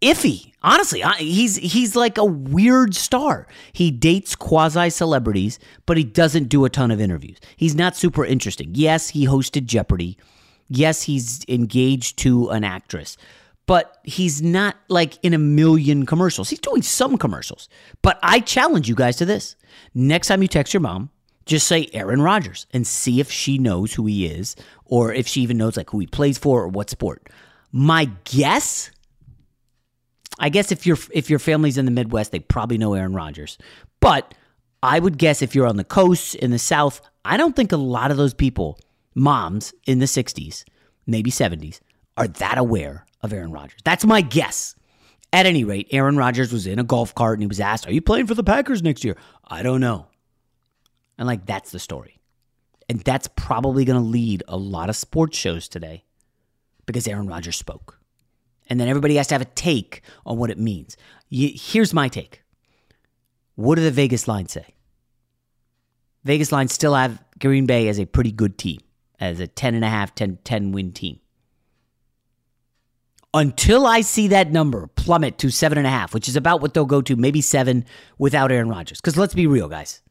iffy. 0.00 0.52
Honestly, 0.62 1.02
he's 1.18 1.56
he's 1.56 1.96
like 1.96 2.18
a 2.18 2.24
weird 2.24 2.94
star. 2.94 3.46
He 3.72 3.90
dates 3.90 4.34
quasi 4.36 4.90
celebrities, 4.90 5.58
but 5.86 5.96
he 5.96 6.04
doesn't 6.04 6.48
do 6.48 6.64
a 6.64 6.70
ton 6.70 6.90
of 6.90 7.00
interviews. 7.00 7.38
He's 7.56 7.74
not 7.74 7.96
super 7.96 8.24
interesting. 8.24 8.70
Yes, 8.74 9.10
he 9.10 9.26
hosted 9.26 9.64
Jeopardy. 9.64 10.18
Yes, 10.68 11.02
he's 11.02 11.44
engaged 11.48 12.18
to 12.18 12.50
an 12.50 12.62
actress, 12.62 13.16
but 13.66 13.98
he's 14.04 14.42
not 14.42 14.76
like 14.88 15.18
in 15.22 15.34
a 15.34 15.38
million 15.38 16.06
commercials. 16.06 16.50
He's 16.50 16.60
doing 16.60 16.82
some 16.82 17.16
commercials. 17.16 17.68
But 18.02 18.18
I 18.22 18.40
challenge 18.40 18.88
you 18.88 18.94
guys 18.94 19.16
to 19.16 19.24
this. 19.24 19.56
Next 19.94 20.28
time 20.28 20.42
you 20.42 20.48
text 20.48 20.74
your 20.74 20.82
mom, 20.82 21.10
just 21.46 21.66
say 21.66 21.88
Aaron 21.92 22.22
Rodgers 22.22 22.66
and 22.72 22.86
see 22.86 23.18
if 23.18 23.30
she 23.30 23.58
knows 23.58 23.94
who 23.94 24.06
he 24.06 24.26
is 24.26 24.54
or 24.84 25.12
if 25.12 25.26
she 25.26 25.40
even 25.40 25.56
knows 25.56 25.76
like 25.76 25.90
who 25.90 25.98
he 25.98 26.06
plays 26.06 26.38
for 26.38 26.62
or 26.62 26.68
what 26.68 26.90
sport. 26.90 27.28
My 27.72 28.10
guess 28.24 28.90
I 30.38 30.48
guess 30.48 30.72
if 30.72 30.86
your 30.86 30.96
if 31.12 31.28
your 31.28 31.38
family's 31.38 31.78
in 31.78 31.84
the 31.84 31.90
Midwest, 31.90 32.32
they 32.32 32.38
probably 32.38 32.78
know 32.78 32.94
Aaron 32.94 33.14
Rodgers. 33.14 33.58
But 34.00 34.34
I 34.82 34.98
would 34.98 35.18
guess 35.18 35.42
if 35.42 35.54
you're 35.54 35.66
on 35.66 35.76
the 35.76 35.84
coast 35.84 36.34
in 36.34 36.50
the 36.50 36.58
South, 36.58 37.00
I 37.24 37.36
don't 37.36 37.54
think 37.54 37.72
a 37.72 37.76
lot 37.76 38.10
of 38.10 38.16
those 38.16 38.32
people, 38.32 38.78
moms 39.14 39.74
in 39.86 39.98
the 39.98 40.06
60s, 40.06 40.64
maybe 41.06 41.30
70s, 41.30 41.80
are 42.16 42.28
that 42.28 42.56
aware 42.56 43.04
of 43.20 43.32
Aaron 43.32 43.52
Rodgers. 43.52 43.80
That's 43.84 44.06
my 44.06 44.22
guess. 44.22 44.74
At 45.32 45.46
any 45.46 45.62
rate, 45.62 45.88
Aaron 45.92 46.16
Rodgers 46.16 46.52
was 46.52 46.66
in 46.66 46.78
a 46.78 46.84
golf 46.84 47.14
cart 47.14 47.34
and 47.34 47.42
he 47.42 47.46
was 47.46 47.60
asked, 47.60 47.86
Are 47.86 47.92
you 47.92 48.00
playing 48.00 48.26
for 48.26 48.34
the 48.34 48.42
Packers 48.42 48.82
next 48.82 49.04
year? 49.04 49.16
I 49.44 49.62
don't 49.62 49.80
know. 49.80 50.06
And 51.18 51.26
like, 51.26 51.46
that's 51.46 51.70
the 51.70 51.78
story. 51.78 52.18
And 52.88 53.00
that's 53.00 53.28
probably 53.36 53.84
going 53.84 54.00
to 54.00 54.08
lead 54.08 54.42
a 54.48 54.56
lot 54.56 54.88
of 54.88 54.96
sports 54.96 55.38
shows 55.38 55.68
today 55.68 56.04
because 56.86 57.06
Aaron 57.06 57.28
Rodgers 57.28 57.56
spoke 57.56 57.99
and 58.70 58.80
then 58.80 58.88
everybody 58.88 59.16
has 59.16 59.26
to 59.26 59.34
have 59.34 59.42
a 59.42 59.46
take 59.46 60.02
on 60.24 60.38
what 60.38 60.50
it 60.50 60.58
means. 60.58 60.96
here's 61.28 61.92
my 61.92 62.08
take. 62.08 62.42
What 63.56 63.74
do 63.74 63.82
the 63.82 63.90
Vegas 63.90 64.26
lines 64.26 64.52
say? 64.52 64.74
Vegas 66.24 66.52
lines 66.52 66.72
still 66.72 66.94
have 66.94 67.22
Green 67.38 67.66
Bay 67.66 67.88
as 67.88 67.98
a 67.98 68.06
pretty 68.06 68.30
good 68.30 68.56
team, 68.56 68.80
as 69.18 69.40
a 69.40 69.46
10 69.46 69.74
and 69.74 69.84
a 69.84 69.88
half, 69.88 70.14
10, 70.14 70.38
10 70.44 70.72
win 70.72 70.92
team. 70.92 71.18
Until 73.32 73.86
I 73.86 74.00
see 74.00 74.28
that 74.28 74.50
number 74.50 74.86
plummet 74.88 75.38
to 75.38 75.50
seven 75.50 75.78
and 75.78 75.86
a 75.86 75.90
half, 75.90 76.14
which 76.14 76.28
is 76.28 76.36
about 76.36 76.60
what 76.60 76.74
they'll 76.74 76.84
go 76.84 77.00
to, 77.02 77.16
maybe 77.16 77.40
seven 77.40 77.84
without 78.18 78.50
Aaron 78.50 78.68
Rodgers. 78.68 79.00
Because 79.00 79.16
let's 79.16 79.34
be 79.34 79.46
real, 79.46 79.68
guys. 79.68 80.02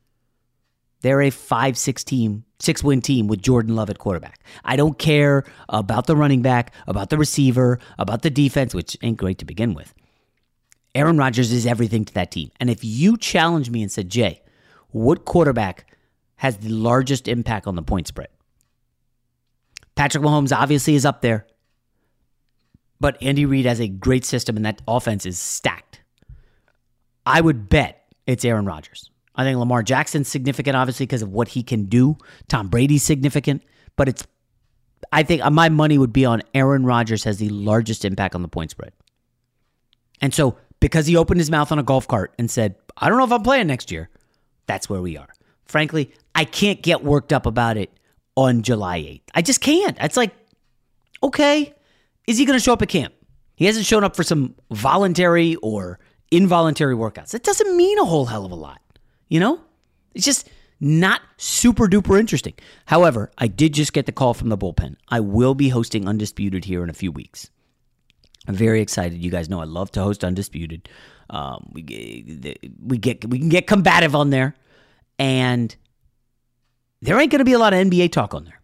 They're 1.02 1.22
a 1.22 1.30
five, 1.30 1.78
six 1.78 2.04
team, 2.04 2.44
six 2.60 2.84
win 2.84 3.02
team 3.02 3.28
with 3.28 3.42
Jordan 3.42 3.76
Love 3.76 3.90
at 3.90 4.00
quarterback. 4.00 4.40
I 4.66 4.76
don't 4.76 4.98
care 4.98 5.46
about 5.70 6.08
the 6.08 6.16
running 6.16 6.42
back, 6.42 6.74
about 6.88 7.10
the 7.10 7.18
receiver, 7.18 7.80
about 7.98 8.22
the 8.22 8.30
defense, 8.30 8.74
which 8.74 8.98
ain't 9.02 9.18
great 9.18 9.38
to 9.40 9.46
begin 9.46 9.74
with. 9.74 9.94
Aaron 10.96 11.18
Rodgers 11.18 11.52
is 11.52 11.66
everything 11.66 12.04
to 12.06 12.14
that 12.16 12.32
team. 12.32 12.52
And 12.60 12.70
if 12.70 12.84
you 12.84 13.18
challenge 13.18 13.70
me 13.70 13.82
and 13.82 13.92
said, 13.92 14.10
Jay, 14.10 14.42
what 14.90 15.24
quarterback 15.26 15.86
has 16.38 16.58
the 16.58 16.70
largest 16.70 17.28
impact 17.28 17.68
on 17.68 17.76
the 17.76 17.84
point 17.84 18.08
spread? 18.08 18.30
Patrick 19.96 20.24
Mahomes 20.24 20.56
obviously 20.56 20.96
is 20.96 21.06
up 21.06 21.22
there, 21.22 21.46
but 23.00 23.22
Andy 23.22 23.46
Reid 23.46 23.66
has 23.66 23.80
a 23.80 23.88
great 23.88 24.26
system 24.26 24.56
and 24.56 24.66
that 24.66 24.82
offense 24.88 25.26
is 25.26 25.38
stacked. 25.38 26.02
I 27.26 27.42
would 27.42 27.70
bet 27.70 28.14
it's 28.26 28.44
Aaron 28.44 28.66
Rodgers. 28.66 29.12
I 29.40 29.46
think 29.46 29.58
Lamar 29.58 29.82
Jackson's 29.84 30.28
significant, 30.28 30.76
obviously, 30.76 31.06
because 31.06 31.22
of 31.22 31.32
what 31.32 31.48
he 31.48 31.64
can 31.64 31.86
do. 31.86 32.18
Tom 32.50 32.68
Brady's 32.68 33.04
significant, 33.04 33.64
but 33.96 34.10
it's. 34.10 34.28
I 35.14 35.24
think 35.24 35.46
uh, 35.46 35.50
my 35.50 35.70
money 35.70 35.98
would 35.98 36.12
be 36.12 36.26
on 36.26 36.42
Aaron 36.54 36.86
Rodgers 36.86 37.24
has 37.24 37.38
the 37.38 37.48
largest 37.48 38.04
impact 38.04 38.36
on 38.36 38.42
the 38.42 38.50
point 38.50 38.72
spread. 38.72 38.92
And 40.20 40.34
so, 40.34 40.58
because 40.82 41.08
he 41.08 41.16
opened 41.16 41.40
his 41.40 41.50
mouth 41.50 41.72
on 41.72 41.80
a 41.80 41.84
golf 41.84 42.06
cart 42.06 42.34
and 42.38 42.52
said, 42.52 42.76
I 42.98 43.08
don't 43.08 43.18
know 43.18 43.24
if 43.24 43.32
I'm 43.32 43.42
playing 43.42 43.68
next 43.68 43.92
year, 43.92 44.10
that's 44.68 44.90
where 44.90 45.02
we 45.02 45.16
are. 45.16 45.30
Frankly, 45.64 46.12
I 46.36 46.44
can't 46.44 46.82
get 46.82 47.02
worked 47.02 47.32
up 47.32 47.46
about 47.46 47.78
it 47.78 47.92
on 48.36 48.62
July 48.62 49.00
8th. 49.00 49.22
I 49.36 49.42
just 49.42 49.62
can't. 49.62 49.96
It's 50.02 50.18
like, 50.18 50.34
okay, 51.24 51.74
is 52.28 52.38
he 52.38 52.44
going 52.44 52.60
to 52.60 52.64
show 52.64 52.74
up 52.74 52.82
at 52.82 52.90
camp? 52.90 53.14
He 53.56 53.68
hasn't 53.68 53.86
shown 53.86 54.04
up 54.04 54.18
for 54.18 54.24
some 54.24 54.56
voluntary 54.70 55.56
or 55.64 55.98
involuntary 56.30 56.96
workouts. 56.96 57.30
That 57.30 57.44
doesn't 57.44 57.78
mean 57.78 57.98
a 58.00 58.06
whole 58.06 58.26
hell 58.26 58.46
of 58.46 58.52
a 58.52 58.56
lot. 58.56 58.82
You 59.30 59.40
know, 59.40 59.62
it's 60.14 60.26
just 60.26 60.50
not 60.80 61.22
super 61.38 61.88
duper 61.88 62.20
interesting. 62.20 62.54
However, 62.86 63.32
I 63.38 63.48
did 63.48 63.74
just 63.74 63.94
get 63.94 64.06
the 64.06 64.12
call 64.12 64.34
from 64.34 64.50
the 64.50 64.58
bullpen. 64.58 64.96
I 65.10 65.20
will 65.20 65.56
be 65.56 65.70
hosting 65.70 66.08
Undisputed 66.08 66.66
here 66.66 66.84
in 66.84 66.90
a 66.90 66.94
few 66.94 67.12
weeks. 67.12 67.50
I'm 68.48 68.56
very 68.56 68.82
excited. 68.82 69.24
You 69.24 69.30
guys 69.30 69.50
know 69.50 69.62
I 69.62 69.66
love 69.66 69.92
to 69.92 70.02
host 70.02 70.24
Undisputed. 70.24 70.90
Um, 71.30 71.70
we 71.74 72.56
we 72.84 72.98
get 72.98 73.24
we 73.30 73.40
can 73.40 73.50
get 73.50 73.68
combative 73.68 74.16
on 74.16 74.32
there, 74.32 74.56
and 75.20 75.76
there 77.02 77.20
ain't 77.20 77.32
going 77.32 77.40
to 77.40 77.46
be 77.46 77.54
a 77.54 77.60
lot 77.60 77.74
of 77.74 77.80
NBA 77.80 78.12
talk 78.12 78.34
on 78.34 78.46
there. 78.46 78.60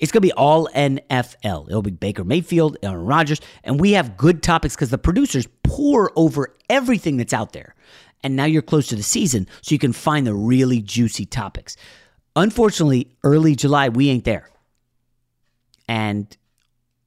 It's 0.00 0.10
going 0.10 0.22
to 0.22 0.26
be 0.26 0.32
all 0.32 0.66
NFL. 0.74 1.68
It'll 1.68 1.82
be 1.82 1.90
Baker 1.90 2.24
Mayfield, 2.24 2.78
Aaron 2.82 3.04
Rodgers, 3.04 3.40
and 3.62 3.78
we 3.78 3.92
have 3.92 4.16
good 4.16 4.42
topics 4.42 4.74
because 4.74 4.90
the 4.90 4.98
producers 4.98 5.46
pore 5.62 6.10
over 6.16 6.56
everything 6.70 7.18
that's 7.18 7.34
out 7.34 7.52
there 7.52 7.74
and 8.22 8.36
now 8.36 8.44
you're 8.44 8.62
close 8.62 8.86
to 8.88 8.96
the 8.96 9.02
season, 9.02 9.46
so 9.62 9.72
you 9.72 9.78
can 9.78 9.92
find 9.92 10.26
the 10.26 10.34
really 10.34 10.80
juicy 10.80 11.26
topics. 11.26 11.76
Unfortunately, 12.36 13.16
early 13.24 13.54
July, 13.54 13.88
we 13.88 14.08
ain't 14.10 14.24
there. 14.24 14.48
And 15.88 16.36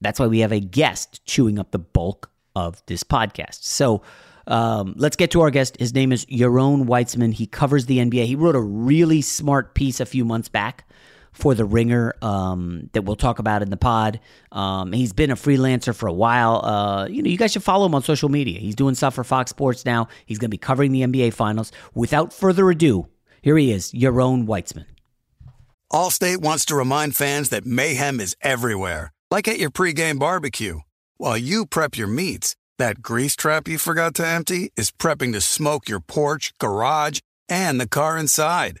that's 0.00 0.20
why 0.20 0.26
we 0.26 0.40
have 0.40 0.52
a 0.52 0.60
guest 0.60 1.24
chewing 1.24 1.58
up 1.58 1.70
the 1.70 1.78
bulk 1.78 2.30
of 2.54 2.82
this 2.86 3.02
podcast. 3.02 3.64
So 3.64 4.02
um, 4.46 4.94
let's 4.96 5.16
get 5.16 5.30
to 5.32 5.40
our 5.40 5.50
guest. 5.50 5.76
His 5.78 5.94
name 5.94 6.12
is 6.12 6.26
Yaron 6.26 6.84
Weitzman. 6.84 7.32
He 7.32 7.46
covers 7.46 7.86
the 7.86 7.98
NBA. 7.98 8.26
He 8.26 8.36
wrote 8.36 8.56
a 8.56 8.60
really 8.60 9.22
smart 9.22 9.74
piece 9.74 10.00
a 10.00 10.06
few 10.06 10.24
months 10.24 10.48
back 10.48 10.86
for 11.34 11.54
the 11.54 11.64
Ringer 11.64 12.14
um, 12.22 12.88
that 12.92 13.02
we'll 13.02 13.16
talk 13.16 13.38
about 13.38 13.60
in 13.60 13.70
the 13.70 13.76
pod. 13.76 14.20
Um, 14.52 14.92
he's 14.92 15.12
been 15.12 15.30
a 15.30 15.36
freelancer 15.36 15.94
for 15.94 16.06
a 16.06 16.12
while. 16.12 16.64
Uh, 16.64 17.06
you 17.06 17.22
know, 17.22 17.28
you 17.28 17.36
guys 17.36 17.52
should 17.52 17.62
follow 17.62 17.84
him 17.84 17.94
on 17.94 18.02
social 18.02 18.28
media. 18.28 18.58
He's 18.58 18.76
doing 18.76 18.94
stuff 18.94 19.14
for 19.14 19.24
Fox 19.24 19.50
Sports 19.50 19.84
now. 19.84 20.08
He's 20.24 20.38
going 20.38 20.48
to 20.48 20.54
be 20.54 20.58
covering 20.58 20.92
the 20.92 21.02
NBA 21.02 21.34
Finals. 21.34 21.72
Without 21.94 22.32
further 22.32 22.70
ado, 22.70 23.08
here 23.42 23.56
he 23.58 23.72
is, 23.72 23.92
Yaron 23.92 24.46
Weitzman. 24.46 24.86
Allstate 25.92 26.38
wants 26.38 26.64
to 26.66 26.76
remind 26.76 27.14
fans 27.14 27.50
that 27.50 27.66
mayhem 27.66 28.20
is 28.20 28.36
everywhere, 28.40 29.12
like 29.30 29.46
at 29.46 29.58
your 29.58 29.70
pregame 29.70 30.18
barbecue. 30.18 30.80
While 31.18 31.36
you 31.36 31.66
prep 31.66 31.96
your 31.96 32.08
meats, 32.08 32.56
that 32.78 33.02
grease 33.02 33.36
trap 33.36 33.68
you 33.68 33.78
forgot 33.78 34.14
to 34.16 34.26
empty 34.26 34.72
is 34.76 34.90
prepping 34.90 35.32
to 35.34 35.40
smoke 35.40 35.88
your 35.88 36.00
porch, 36.00 36.52
garage, 36.58 37.20
and 37.48 37.80
the 37.80 37.88
car 37.88 38.18
inside. 38.18 38.80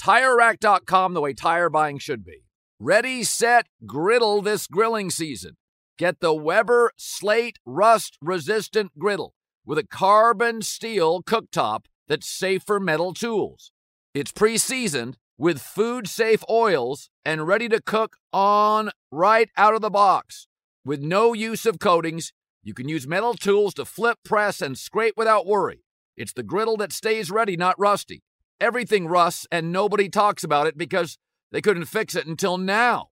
TireRack.com, 0.00 1.12
the 1.12 1.20
way 1.20 1.34
tire 1.34 1.68
buying 1.68 1.98
should 1.98 2.24
be. 2.24 2.44
Ready, 2.78 3.22
set, 3.22 3.66
griddle 3.84 4.40
this 4.40 4.66
grilling 4.66 5.10
season. 5.10 5.58
Get 5.98 6.20
the 6.20 6.32
Weber 6.32 6.92
Slate 6.96 7.58
Rust 7.66 8.16
Resistant 8.22 8.98
Griddle 8.98 9.34
with 9.66 9.76
a 9.76 9.86
carbon 9.86 10.62
steel 10.62 11.22
cooktop 11.22 11.84
that's 12.08 12.26
safe 12.26 12.62
for 12.66 12.80
metal 12.80 13.12
tools. 13.12 13.72
It's 14.14 14.32
pre 14.32 14.56
seasoned 14.56 15.18
with 15.36 15.60
food 15.60 16.08
safe 16.08 16.42
oils 16.48 17.10
and 17.22 17.46
ready 17.46 17.68
to 17.68 17.82
cook 17.82 18.16
on 18.32 18.90
right 19.12 19.50
out 19.58 19.74
of 19.74 19.82
the 19.82 19.90
box. 19.90 20.46
With 20.82 21.02
no 21.02 21.34
use 21.34 21.66
of 21.66 21.78
coatings, 21.78 22.32
you 22.62 22.72
can 22.72 22.88
use 22.88 23.06
metal 23.06 23.34
tools 23.34 23.74
to 23.74 23.84
flip, 23.84 24.16
press, 24.24 24.62
and 24.62 24.78
scrape 24.78 25.14
without 25.18 25.46
worry. 25.46 25.84
It's 26.16 26.32
the 26.32 26.42
griddle 26.42 26.78
that 26.78 26.92
stays 26.92 27.30
ready, 27.30 27.58
not 27.58 27.78
rusty. 27.78 28.22
Everything 28.60 29.06
rusts, 29.06 29.46
and 29.50 29.72
nobody 29.72 30.08
talks 30.08 30.44
about 30.44 30.66
it 30.66 30.76
because 30.76 31.18
they 31.50 31.60
couldn't 31.60 31.86
fix 31.86 32.14
it 32.14 32.26
until 32.26 32.58
now. 32.58 33.08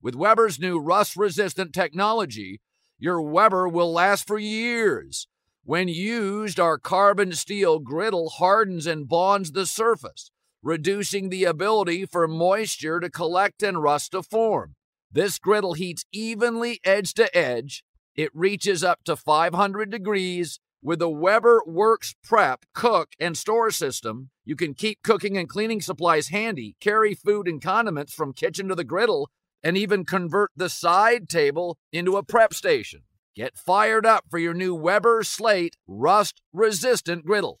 With 0.00 0.14
Weber's 0.14 0.58
new 0.58 0.78
rust 0.78 1.16
resistant 1.16 1.72
technology, 1.72 2.60
your 2.98 3.20
Weber 3.20 3.68
will 3.68 3.92
last 3.92 4.26
for 4.26 4.38
years. 4.38 5.26
When 5.64 5.88
used, 5.88 6.58
our 6.58 6.78
carbon 6.78 7.32
steel 7.32 7.78
griddle 7.78 8.30
hardens 8.30 8.86
and 8.86 9.08
bonds 9.08 9.52
the 9.52 9.66
surface, 9.66 10.30
reducing 10.62 11.28
the 11.28 11.44
ability 11.44 12.06
for 12.06 12.26
moisture 12.26 12.98
to 12.98 13.10
collect 13.10 13.62
and 13.62 13.82
rust 13.82 14.12
to 14.12 14.22
form. 14.22 14.74
This 15.10 15.38
griddle 15.38 15.74
heats 15.74 16.04
evenly 16.12 16.80
edge 16.84 17.14
to 17.14 17.36
edge. 17.36 17.84
It 18.16 18.30
reaches 18.34 18.82
up 18.82 19.04
to 19.04 19.14
500 19.14 19.90
degrees. 19.90 20.58
With 20.82 20.98
the 20.98 21.08
Weber 21.08 21.62
Works 21.64 22.16
Prep, 22.24 22.64
Cook, 22.74 23.10
and 23.20 23.38
Store 23.38 23.70
system, 23.70 24.30
you 24.44 24.56
can 24.56 24.74
keep 24.74 25.02
cooking 25.02 25.36
and 25.36 25.48
cleaning 25.48 25.80
supplies 25.80 26.28
handy, 26.28 26.76
carry 26.80 27.14
food 27.14 27.46
and 27.46 27.62
condiments 27.62 28.12
from 28.12 28.32
kitchen 28.32 28.68
to 28.68 28.74
the 28.74 28.84
griddle, 28.84 29.30
and 29.62 29.76
even 29.76 30.04
convert 30.04 30.50
the 30.56 30.68
side 30.68 31.28
table 31.28 31.78
into 31.92 32.16
a 32.16 32.24
prep 32.24 32.52
station. 32.52 33.02
Get 33.34 33.56
fired 33.56 34.04
up 34.04 34.24
for 34.30 34.38
your 34.38 34.54
new 34.54 34.74
Weber 34.74 35.22
Slate 35.22 35.76
rust 35.86 36.42
resistant 36.52 37.24
griddle. 37.24 37.60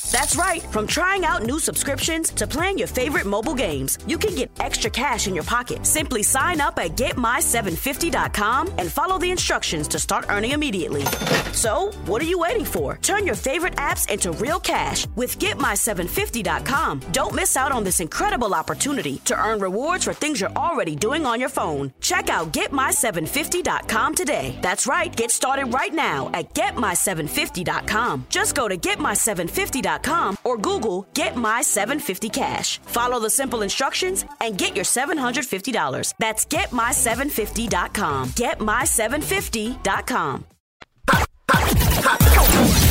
That's 0.11 0.35
right. 0.35 0.61
From 0.61 0.87
trying 0.87 1.23
out 1.23 1.43
new 1.43 1.57
subscriptions 1.57 2.31
to 2.31 2.45
playing 2.45 2.77
your 2.77 2.89
favorite 2.89 3.25
mobile 3.25 3.53
games, 3.53 3.97
you 4.05 4.17
can 4.17 4.35
get 4.35 4.51
extra 4.59 4.91
cash 4.91 5.27
in 5.27 5.33
your 5.33 5.45
pocket. 5.45 5.85
Simply 5.85 6.21
sign 6.21 6.59
up 6.59 6.77
at 6.79 6.97
getmy750.com 6.97 8.73
and 8.77 8.91
follow 8.91 9.17
the 9.17 9.31
instructions 9.31 9.87
to 9.87 9.99
start 9.99 10.25
earning 10.27 10.51
immediately. 10.51 11.05
So, 11.53 11.91
what 12.07 12.21
are 12.21 12.25
you 12.25 12.39
waiting 12.39 12.65
for? 12.65 12.97
Turn 12.97 13.25
your 13.25 13.35
favorite 13.35 13.77
apps 13.77 14.09
into 14.11 14.33
real 14.33 14.59
cash 14.59 15.07
with 15.15 15.39
getmy750.com. 15.39 16.99
Don't 17.13 17.33
miss 17.33 17.55
out 17.55 17.71
on 17.71 17.85
this 17.85 18.01
incredible 18.01 18.53
opportunity 18.53 19.19
to 19.19 19.41
earn 19.41 19.59
rewards 19.59 20.03
for 20.03 20.13
things 20.13 20.41
you're 20.41 20.57
already 20.57 20.95
doing 20.95 21.25
on 21.25 21.39
your 21.39 21.49
phone. 21.49 21.93
Check 22.01 22.29
out 22.29 22.51
getmy750.com 22.51 24.15
today. 24.15 24.59
That's 24.61 24.87
right. 24.87 25.15
Get 25.15 25.31
started 25.31 25.73
right 25.73 25.93
now 25.93 26.29
at 26.33 26.53
getmy750.com. 26.53 28.25
Just 28.29 28.55
go 28.55 28.67
to 28.67 28.75
getmy750.com 28.75 30.00
or 30.43 30.57
Google 30.57 31.07
Get 31.13 31.35
My 31.35 31.61
750 31.61 32.29
Cash. 32.29 32.79
Follow 32.79 33.19
the 33.19 33.29
simple 33.29 33.61
instructions 33.61 34.25
and 34.39 34.57
get 34.57 34.75
your 34.75 34.85
$750. 34.85 36.13
That's 36.19 36.45
GetMy750.com. 36.45 38.29
GetMy750.com. 38.29 40.45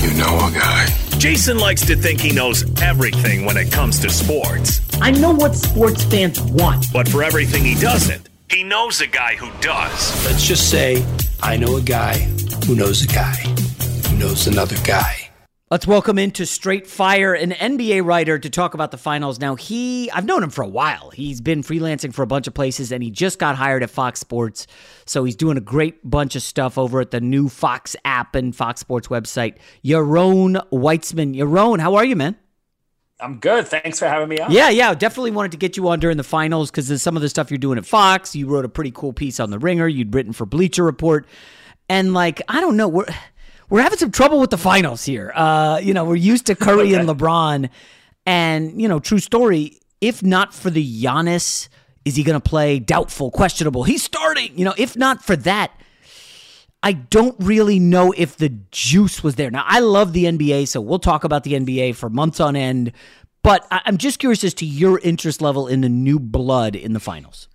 You 0.03 0.13
know 0.19 0.37
a 0.37 0.51
guy. 0.53 0.87
Jason 1.19 1.59
likes 1.59 1.85
to 1.87 1.97
think 1.97 2.21
he 2.21 2.33
knows 2.33 2.65
everything 2.81 3.45
when 3.45 3.57
it 3.57 3.71
comes 3.71 3.99
to 4.01 4.11
sports. 4.11 4.81
I 5.01 5.11
know 5.11 5.33
what 5.33 5.55
sports 5.55 6.05
fans 6.05 6.41
want. 6.41 6.87
But 6.93 7.09
for 7.09 7.23
everything 7.23 7.65
he 7.65 7.75
doesn't, 7.75 8.29
he 8.51 8.65
knows 8.65 9.01
a 9.01 9.07
guy 9.07 9.37
who 9.37 9.51
does. 9.61 10.27
Let's 10.27 10.47
just 10.47 10.71
say 10.71 11.05
I 11.43 11.57
know 11.57 11.77
a 11.77 11.83
guy 11.83 12.19
who 12.67 12.75
knows 12.75 13.05
a 13.05 13.07
guy 13.07 13.35
who 14.09 14.17
knows 14.17 14.47
another 14.47 14.77
guy. 14.85 15.30
Let's 15.73 15.87
welcome 15.87 16.19
into 16.19 16.47
Straight 16.47 16.89
Fire 16.89 17.33
an 17.33 17.53
NBA 17.53 18.05
writer 18.05 18.41
to 18.41 18.51
talk 18.51 18.75
about 18.75 18.91
the 18.91 18.99
finals. 18.99 19.39
Now, 19.39 19.55
he, 19.55 20.11
I've 20.11 20.25
known 20.25 20.43
him 20.43 20.51
for 20.51 20.63
a 20.63 20.69
while. 20.69 21.11
He's 21.11 21.41
been 21.41 21.63
freelancing 21.63 22.13
for 22.13 22.23
a 22.23 22.27
bunch 22.27 22.49
of 22.49 22.55
places 22.55 22.91
and 22.91 23.05
he 23.05 23.11
just 23.13 23.39
got 23.39 23.55
hired 23.55 23.85
at 23.85 23.91
Fox 23.91 24.19
Sports. 24.19 24.67
So 25.07 25.23
he's 25.23 25.37
doing 25.37 25.57
a 25.57 25.61
great 25.61 25.99
bunch 26.03 26.35
of 26.35 26.43
stuff 26.43 26.77
over 26.77 27.01
at 27.01 27.13
the 27.13 27.21
new 27.21 27.49
Fox 27.49 27.95
app 28.05 28.35
and 28.35 28.57
Fox 28.57 28.81
Sports 28.81 29.07
website. 29.07 29.59
Yaron 29.85 30.61
Weitzman. 30.73 31.37
Yaron, 31.37 31.79
how 31.79 31.95
are 31.95 32.05
you, 32.05 32.17
man? 32.17 32.35
I'm 33.21 33.39
good. 33.39 33.69
Thanks 33.69 34.01
for 34.01 34.09
having 34.09 34.29
me 34.29 34.41
on. 34.41 34.51
Yeah, 34.51 34.71
yeah. 34.71 34.93
Definitely 34.93 35.31
wanted 35.31 35.53
to 35.53 35.59
get 35.59 35.77
you 35.77 35.87
on 35.87 36.01
during 36.01 36.17
the 36.17 36.25
finals 36.25 36.73
because 36.73 36.91
of 36.91 37.01
some 37.01 37.15
of 37.15 37.23
the 37.23 37.29
stuff 37.29 37.49
you're 37.49 37.59
doing 37.59 37.79
at 37.79 37.87
Fox. 37.87 38.35
You 38.35 38.49
wrote 38.49 38.65
a 38.65 38.69
pretty 38.69 38.91
cool 38.91 39.13
piece 39.13 39.39
on 39.39 39.51
The 39.51 39.59
Ringer. 39.61 39.87
You'd 39.87 40.13
written 40.17 40.33
for 40.33 40.47
Bleacher 40.47 40.83
Report. 40.83 41.29
And, 41.89 42.13
like, 42.13 42.43
I 42.49 42.61
don't 42.61 42.77
know. 42.77 42.89
We're 42.89 43.07
we're 43.71 43.83
having 43.83 43.99
some 43.99 44.11
trouble 44.11 44.41
with 44.41 44.51
the 44.51 44.59
finals 44.59 45.05
here. 45.05 45.33
Uh, 45.35 45.81
you 45.83 45.95
know, 45.95 46.05
we're 46.05 46.17
used 46.17 46.47
to 46.47 46.55
Curry 46.55 46.89
okay. 46.89 46.95
and 46.95 47.09
LeBron, 47.09 47.71
and 48.27 48.81
you 48.81 48.89
know, 48.89 48.99
true 48.99 49.21
story. 49.21 49.79
If 50.01 50.23
not 50.23 50.53
for 50.53 50.71
the 50.71 51.03
Giannis, 51.03 51.69
is 52.05 52.17
he 52.17 52.23
going 52.23 52.41
to 52.41 52.49
play? 52.49 52.79
Doubtful, 52.79 53.31
questionable. 53.31 53.85
He's 53.85 54.03
starting. 54.03 54.59
You 54.59 54.65
know, 54.65 54.75
if 54.77 54.97
not 54.97 55.23
for 55.23 55.37
that, 55.37 55.73
I 56.83 56.93
don't 56.93 57.37
really 57.39 57.79
know 57.79 58.13
if 58.17 58.37
the 58.37 58.49
juice 58.71 59.23
was 59.23 59.37
there. 59.37 59.51
Now, 59.51 59.65
I 59.67 59.81
love 59.81 60.13
the 60.13 60.25
NBA, 60.25 60.69
so 60.69 60.81
we'll 60.81 60.99
talk 60.99 61.25
about 61.25 61.45
the 61.45 61.53
NBA 61.53 61.95
for 61.95 62.09
months 62.09 62.41
on 62.41 62.57
end. 62.57 62.93
But 63.43 63.67
I'm 63.71 63.97
just 63.97 64.19
curious 64.19 64.45
as 64.45 64.55
to 64.55 64.67
your 64.67 64.99
interest 64.99 65.41
level 65.41 65.67
in 65.67 65.81
the 65.81 65.89
new 65.89 66.19
blood 66.19 66.77
in 66.77 66.93
the 66.93 67.01
finals. 67.01 67.49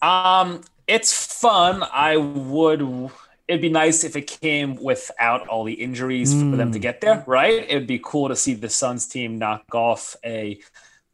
Um, 0.00 0.62
it's 0.86 1.40
fun. 1.40 1.82
I 1.92 2.16
would 2.16 3.10
it'd 3.48 3.62
be 3.62 3.70
nice 3.70 4.04
if 4.04 4.14
it 4.14 4.26
came 4.26 4.76
without 4.76 5.48
all 5.48 5.64
the 5.64 5.72
injuries 5.72 6.34
mm. 6.34 6.50
for 6.50 6.56
them 6.56 6.70
to 6.72 6.78
mm. 6.78 6.82
get 6.82 7.00
there, 7.00 7.24
right? 7.26 7.64
It'd 7.68 7.86
be 7.86 8.00
cool 8.02 8.28
to 8.28 8.36
see 8.36 8.54
the 8.54 8.68
Suns 8.68 9.06
team 9.06 9.38
knock 9.38 9.74
off 9.74 10.14
a 10.24 10.60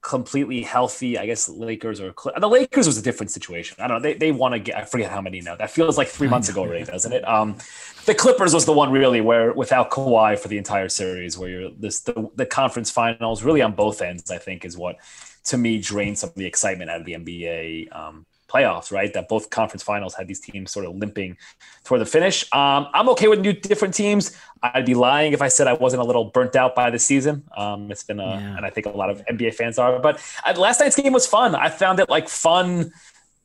completely 0.03 0.62
healthy, 0.62 1.16
I 1.16 1.27
guess, 1.27 1.49
Lakers 1.49 2.01
or 2.01 2.12
the 2.37 2.49
Lakers 2.49 2.87
was 2.87 2.99
a 2.99 3.03
different 3.03 3.31
situation. 3.31 3.79
I 3.81 3.88
don't 3.88 4.03
know. 4.03 4.09
They, 4.09 4.14
they 4.14 4.33
want 4.33 4.53
to 4.53 4.59
get, 4.59 4.77
I 4.77 4.85
forget 4.85 5.11
how 5.11 5.23
many 5.23 5.40
now. 5.40 5.57
That 5.57 5.70
feels 5.70 5.97
like 5.97 6.09
three 6.09 6.29
months 6.29 6.49
ago 6.51 6.61
already, 6.61 6.85
doesn't 6.85 7.12
it? 7.12 7.27
Um, 7.27 7.57
the 8.05 8.14
Clippers 8.14 8.53
was 8.53 8.66
the 8.66 8.73
one 8.73 8.90
really 8.90 9.23
where 9.23 9.55
without 9.55 9.90
Kawhi 9.90 10.38
for 10.38 10.49
the 10.49 10.59
entire 10.59 10.90
series, 10.90 11.38
where 11.38 11.49
you're 11.49 11.70
this, 11.70 12.01
the, 12.01 12.31
the 12.35 12.44
conference 12.44 12.90
finals 12.90 13.42
really 13.42 13.62
on 13.62 13.73
both 13.73 14.03
ends, 14.03 14.31
I 14.31 14.38
think 14.38 14.64
is 14.64 14.77
what 14.77 14.97
to 15.44 15.57
me 15.57 15.79
drained 15.79 16.18
some 16.18 16.31
of 16.31 16.35
the 16.35 16.47
excitement 16.47 16.90
out 16.90 17.01
of 17.01 17.07
the 17.07 17.14
NBA. 17.14 17.94
Um, 17.97 18.27
playoffs, 18.55 18.93
right? 18.93 19.12
That 19.12 19.29
both 19.29 19.51
conference 19.51 19.83
finals 19.83 20.14
had 20.14 20.29
these 20.29 20.40
teams 20.40 20.71
sort 20.71 20.87
of 20.87 20.97
limping 20.97 21.37
toward 21.85 22.01
the 22.01 22.07
finish. 22.07 22.45
Um, 22.53 22.87
I'm 22.95 23.09
okay 23.11 23.29
with 23.29 23.40
new 23.40 23.53
different 23.53 23.95
teams. 23.95 24.37
I'd 24.62 24.87
be 24.87 24.95
lying 24.95 25.33
if 25.33 25.43
I 25.43 25.49
said 25.49 25.67
I 25.67 25.75
wasn't 25.75 26.03
a 26.03 26.05
little 26.05 26.27
burnt 26.27 26.57
out 26.57 26.75
by 26.75 26.90
the 26.90 26.99
season. 26.99 27.43
Um, 27.57 27.90
it's 27.90 28.05
been, 28.05 28.21
a, 28.21 28.25
yeah. 28.27 28.57
and 28.57 28.64
I 28.64 28.71
think 28.71 28.87
a 28.87 28.90
lot 28.90 29.11
of 29.11 29.25
NBA 29.27 29.55
fans 29.55 29.79
are. 29.79 29.99
But 29.99 30.21
uh, 30.47 30.55
last 30.59 30.81
night's 30.81 30.97
game 30.97 31.12
was 31.12 31.27
fun. 31.27 31.55
I 31.55 31.69
found 31.69 32.01
it 32.01 32.09
like 32.09 32.29
fun 32.29 32.93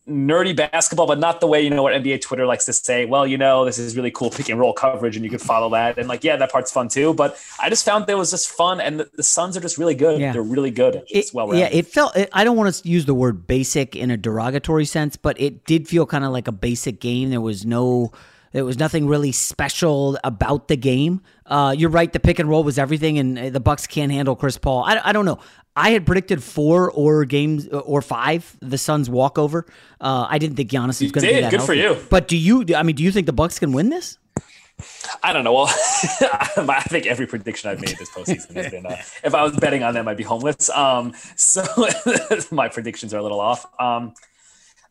nerdy 0.10 0.56
basketball, 0.56 1.08
but 1.08 1.20
not 1.20 1.40
the 1.40 1.48
way 1.48 1.62
you 1.62 1.70
know 1.70 1.84
what 1.84 1.94
NBA 1.94 2.22
Twitter 2.22 2.46
likes 2.46 2.66
to 2.66 2.74
say. 2.74 3.06
Well, 3.06 3.26
you 3.26 3.38
know, 3.38 3.66
this 3.66 3.78
is 3.78 3.96
really 3.96 4.12
cool 4.12 4.30
pick 4.30 4.50
and 4.50 4.60
roll 4.60 4.74
coverage, 4.74 5.16
and 5.16 5.24
you 5.24 5.30
can 5.30 5.40
follow 5.40 5.70
that. 5.72 5.98
And 5.98 6.08
like, 6.08 6.24
yeah, 6.24 6.36
that 6.36 6.52
part's 6.52 6.72
fun 6.72 6.88
too. 6.88 7.14
But 7.14 7.42
I 7.60 7.70
just 7.70 7.86
found 7.86 8.08
that 8.08 8.14
it 8.14 8.16
was 8.16 8.32
just 8.32 8.50
fun, 8.50 8.82
and 8.82 9.00
the, 9.00 9.10
the 9.16 9.24
Suns 9.24 9.56
are 9.56 9.62
just 9.62 9.78
really 9.78 9.96
good. 9.96 10.20
Yeah. 10.20 10.34
They're 10.34 10.42
really 10.42 10.72
good. 10.72 11.04
It's 11.10 11.34
well 11.34 11.54
Yeah, 11.54 11.70
it 11.72 11.88
felt. 11.88 12.16
It, 12.16 12.30
I 12.34 12.44
don't 12.44 12.58
want 12.58 12.74
to 12.74 12.90
use 12.90 13.06
the 13.06 13.14
word 13.14 13.48
basic 13.48 13.96
in 13.96 14.12
a 14.12 14.18
derogatory 14.18 14.86
sense, 14.86 15.16
but 15.16 15.40
it 15.40 15.66
did 15.66 15.88
feel 15.88 16.06
kind 16.06 16.26
of 16.26 16.32
like 16.32 16.48
a 16.48 16.54
basic 16.54 17.00
game. 17.00 17.30
There 17.30 17.42
was 17.42 17.66
no. 17.66 18.12
There 18.52 18.66
was 18.66 18.80
nothing 18.80 19.08
really 19.08 19.32
special 19.32 20.18
about 20.24 20.70
the 20.70 20.76
game. 20.76 21.22
Uh, 21.46 21.76
you're 21.78 21.92
right. 21.92 22.12
The 22.12 22.20
pick 22.20 22.40
and 22.40 22.50
roll 22.50 22.64
was 22.64 22.80
everything, 22.80 23.20
and 23.20 23.54
the 23.54 23.60
Bucks 23.60 23.86
can't 23.86 24.12
handle 24.12 24.36
Chris 24.36 24.58
Paul. 24.58 24.84
I, 24.86 25.00
I 25.04 25.12
don't 25.12 25.26
know. 25.26 25.38
I 25.80 25.92
had 25.92 26.06
predicted 26.06 26.44
four 26.44 26.92
or 26.92 27.24
games 27.24 27.66
or 27.70 28.02
five. 28.02 28.58
The 28.60 28.78
Suns 28.78 29.10
walkover. 29.10 29.66
Uh, 30.02 30.28
I 30.30 30.38
didn't 30.38 30.58
think 30.58 30.70
Giannis 30.70 31.02
was 31.02 31.14
going 31.14 31.26
to 31.26 31.34
be 31.34 31.40
that. 31.40 31.52
Good 31.52 31.62
healthy. 31.62 31.66
for 31.66 31.74
you. 31.74 31.98
But 32.10 32.28
do 32.28 32.36
you? 32.36 32.66
I 32.76 32.84
mean, 32.84 32.98
do 32.98 33.04
you 33.04 33.14
think 33.14 33.28
the 33.28 33.34
Bucks 33.34 33.60
can 33.60 33.72
win 33.72 33.90
this? 33.90 34.18
I 35.24 35.32
don't 35.32 35.46
know. 35.46 35.54
Well, 35.54 35.68
I 35.72 36.84
think 36.90 37.06
every 37.06 37.28
prediction 37.28 37.70
I've 37.70 37.80
made 37.80 37.96
this 37.98 38.10
postseason 38.10 38.56
has 38.56 38.72
been. 38.72 38.86
Uh, 38.86 38.98
if 39.24 39.34
I 39.34 39.42
was 39.42 39.56
betting 39.56 39.84
on 39.84 39.94
them, 39.94 40.10
I'd 40.10 40.18
be 40.18 40.24
homeless. 40.24 40.70
Um, 40.70 41.14
so 41.38 41.64
my 42.52 42.68
predictions 42.68 43.14
are 43.14 43.18
a 43.18 43.24
little 43.24 43.40
off. 43.40 43.66
Um, 43.80 44.14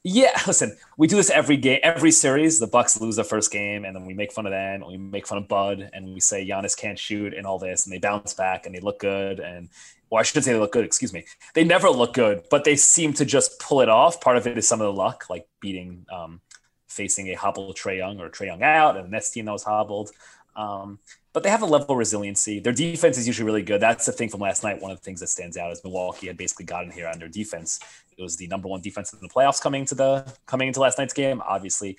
yeah, 0.04 0.40
listen, 0.46 0.74
we 0.96 1.06
do 1.06 1.16
this 1.16 1.28
every 1.28 1.58
game, 1.58 1.80
every 1.82 2.12
series. 2.12 2.60
The 2.60 2.66
Bucks 2.66 2.98
lose 2.98 3.16
their 3.16 3.26
first 3.26 3.50
game, 3.50 3.84
and 3.84 3.94
then 3.94 4.06
we 4.06 4.14
make 4.14 4.32
fun 4.32 4.46
of 4.46 4.52
them, 4.52 4.82
and 4.82 4.86
we 4.86 4.96
make 4.96 5.26
fun 5.26 5.36
of 5.36 5.48
Bud, 5.48 5.90
and 5.92 6.14
we 6.14 6.20
say 6.20 6.48
Giannis 6.48 6.76
can't 6.76 6.98
shoot, 6.98 7.34
and 7.34 7.46
all 7.46 7.58
this, 7.58 7.84
and 7.84 7.92
they 7.92 7.98
bounce 7.98 8.32
back, 8.32 8.64
and 8.64 8.74
they 8.74 8.80
look 8.80 9.00
good, 9.00 9.40
and 9.40 9.68
well, 10.10 10.20
I 10.20 10.22
shouldn't 10.22 10.44
say 10.44 10.52
they 10.52 10.58
look 10.58 10.72
good. 10.72 10.84
Excuse 10.84 11.12
me. 11.12 11.24
They 11.54 11.64
never 11.64 11.90
look 11.90 12.14
good, 12.14 12.44
but 12.50 12.64
they 12.64 12.76
seem 12.76 13.12
to 13.14 13.24
just 13.24 13.60
pull 13.60 13.80
it 13.80 13.88
off. 13.88 14.20
Part 14.20 14.36
of 14.36 14.46
it 14.46 14.56
is 14.56 14.66
some 14.66 14.80
of 14.80 14.86
the 14.86 14.92
luck, 14.92 15.26
like 15.28 15.46
beating, 15.60 16.06
um, 16.10 16.40
facing 16.88 17.28
a 17.28 17.34
hobbled 17.34 17.76
Trae 17.76 17.98
Young 17.98 18.20
or 18.20 18.28
Trae 18.30 18.46
Young 18.46 18.62
out, 18.62 18.96
and 18.96 19.06
the 19.06 19.10
next 19.10 19.30
team 19.30 19.44
that 19.44 19.52
was 19.52 19.64
hobbled. 19.64 20.10
Um, 20.56 20.98
but 21.32 21.42
they 21.42 21.50
have 21.50 21.62
a 21.62 21.66
level 21.66 21.92
of 21.92 21.98
resiliency. 21.98 22.58
Their 22.58 22.72
defense 22.72 23.16
is 23.16 23.26
usually 23.26 23.46
really 23.46 23.62
good. 23.62 23.80
That's 23.80 24.06
the 24.06 24.12
thing 24.12 24.28
from 24.28 24.40
last 24.40 24.64
night. 24.64 24.80
One 24.80 24.90
of 24.90 24.98
the 24.98 25.04
things 25.04 25.20
that 25.20 25.28
stands 25.28 25.56
out 25.56 25.70
is 25.70 25.84
Milwaukee 25.84 26.26
had 26.26 26.36
basically 26.36 26.64
gotten 26.64 26.90
here 26.90 27.06
on 27.06 27.18
their 27.18 27.28
defense. 27.28 27.78
It 28.16 28.22
was 28.22 28.36
the 28.36 28.48
number 28.48 28.66
one 28.66 28.80
defense 28.80 29.12
in 29.12 29.20
the 29.20 29.28
playoffs 29.28 29.60
coming 29.60 29.84
to 29.84 29.94
the 29.94 30.34
coming 30.46 30.68
into 30.68 30.80
last 30.80 30.98
night's 30.98 31.12
game. 31.12 31.40
Obviously, 31.46 31.96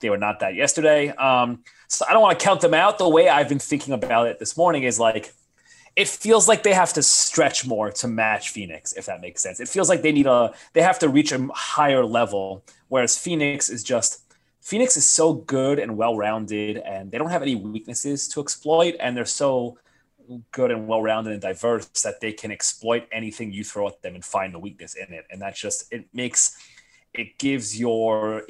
they 0.00 0.10
were 0.10 0.18
not 0.18 0.40
that 0.40 0.54
yesterday. 0.54 1.08
Um, 1.10 1.62
so 1.88 2.04
I 2.08 2.12
don't 2.12 2.20
want 2.20 2.38
to 2.38 2.44
count 2.44 2.60
them 2.60 2.74
out. 2.74 2.98
The 2.98 3.08
way 3.08 3.28
I've 3.28 3.48
been 3.48 3.58
thinking 3.58 3.94
about 3.94 4.26
it 4.26 4.38
this 4.38 4.56
morning 4.56 4.82
is 4.82 4.98
like 5.00 5.32
it 5.94 6.08
feels 6.08 6.48
like 6.48 6.62
they 6.62 6.72
have 6.72 6.92
to 6.94 7.02
stretch 7.02 7.66
more 7.66 7.90
to 7.90 8.08
match 8.08 8.50
Phoenix, 8.50 8.92
if 8.94 9.06
that 9.06 9.20
makes 9.20 9.42
sense. 9.42 9.60
It 9.60 9.68
feels 9.68 9.88
like 9.88 10.02
they 10.02 10.12
need 10.12 10.26
a 10.26 10.52
they 10.72 10.82
have 10.82 10.98
to 11.00 11.08
reach 11.08 11.32
a 11.32 11.48
higher 11.52 12.04
level, 12.04 12.64
whereas 12.88 13.18
Phoenix 13.18 13.68
is 13.68 13.84
just 13.84 14.34
Phoenix 14.60 14.96
is 14.96 15.08
so 15.08 15.34
good 15.34 15.78
and 15.78 15.96
well 15.96 16.16
rounded, 16.16 16.78
and 16.78 17.10
they 17.10 17.18
don't 17.18 17.30
have 17.30 17.42
any 17.42 17.54
weaknesses 17.54 18.28
to 18.28 18.40
exploit, 18.40 18.94
and 19.00 19.16
they're 19.16 19.24
so 19.24 19.78
good 20.52 20.70
and 20.70 20.86
well 20.86 21.02
rounded 21.02 21.32
and 21.32 21.42
diverse 21.42 21.86
that 22.02 22.20
they 22.20 22.32
can 22.32 22.50
exploit 22.50 23.06
anything 23.12 23.52
you 23.52 23.64
throw 23.64 23.88
at 23.88 24.00
them 24.02 24.14
and 24.14 24.24
find 24.24 24.54
the 24.54 24.58
weakness 24.58 24.94
in 24.94 25.12
it, 25.12 25.26
and 25.30 25.42
that's 25.42 25.60
just 25.60 25.92
it 25.92 26.06
makes 26.14 26.56
it 27.12 27.38
gives 27.38 27.78
your 27.78 28.44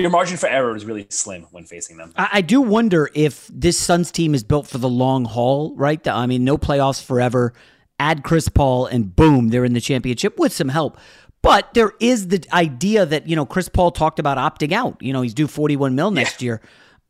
your 0.00 0.10
margin 0.10 0.36
for 0.36 0.48
error 0.48 0.74
is 0.76 0.84
really 0.84 1.06
slim 1.10 1.46
when 1.50 1.64
facing 1.64 1.96
them. 1.96 2.12
I, 2.16 2.28
I 2.34 2.40
do 2.40 2.60
wonder 2.60 3.10
if 3.14 3.48
this 3.48 3.78
Suns 3.78 4.10
team 4.10 4.34
is 4.34 4.42
built 4.42 4.66
for 4.66 4.78
the 4.78 4.88
long 4.88 5.24
haul, 5.24 5.74
right? 5.76 6.06
I 6.06 6.26
mean, 6.26 6.44
no 6.44 6.58
playoffs 6.58 7.02
forever. 7.02 7.52
Add 7.98 8.24
Chris 8.24 8.48
Paul, 8.48 8.86
and 8.86 9.14
boom, 9.14 9.48
they're 9.48 9.64
in 9.64 9.74
the 9.74 9.80
championship 9.80 10.38
with 10.38 10.52
some 10.52 10.70
help. 10.70 10.98
But 11.42 11.72
there 11.74 11.92
is 12.00 12.28
the 12.28 12.44
idea 12.52 13.06
that 13.06 13.28
you 13.28 13.36
know 13.36 13.46
Chris 13.46 13.68
Paul 13.68 13.90
talked 13.90 14.18
about 14.18 14.38
opting 14.38 14.72
out. 14.72 15.02
You 15.02 15.12
know, 15.12 15.22
he's 15.22 15.34
due 15.34 15.46
forty-one 15.46 15.94
mil 15.94 16.10
next 16.10 16.40
yeah. 16.40 16.46
year, 16.46 16.60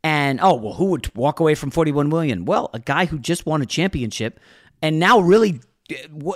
and 0.03 0.41
oh 0.41 0.55
well, 0.55 0.75
who 0.75 0.87
would 0.87 1.15
walk 1.17 1.41
away 1.41 1.55
from 1.55 1.71
forty-one 1.71 2.09
million? 2.09 2.45
Well, 2.45 2.71
a 2.73 2.79
guy 2.81 3.07
who 3.07 3.19
just 3.19 3.47
won 3.47 3.63
a 3.63 3.67
championship 3.67 4.41
and 4.83 4.99
now 4.99 5.21
really 5.21 5.61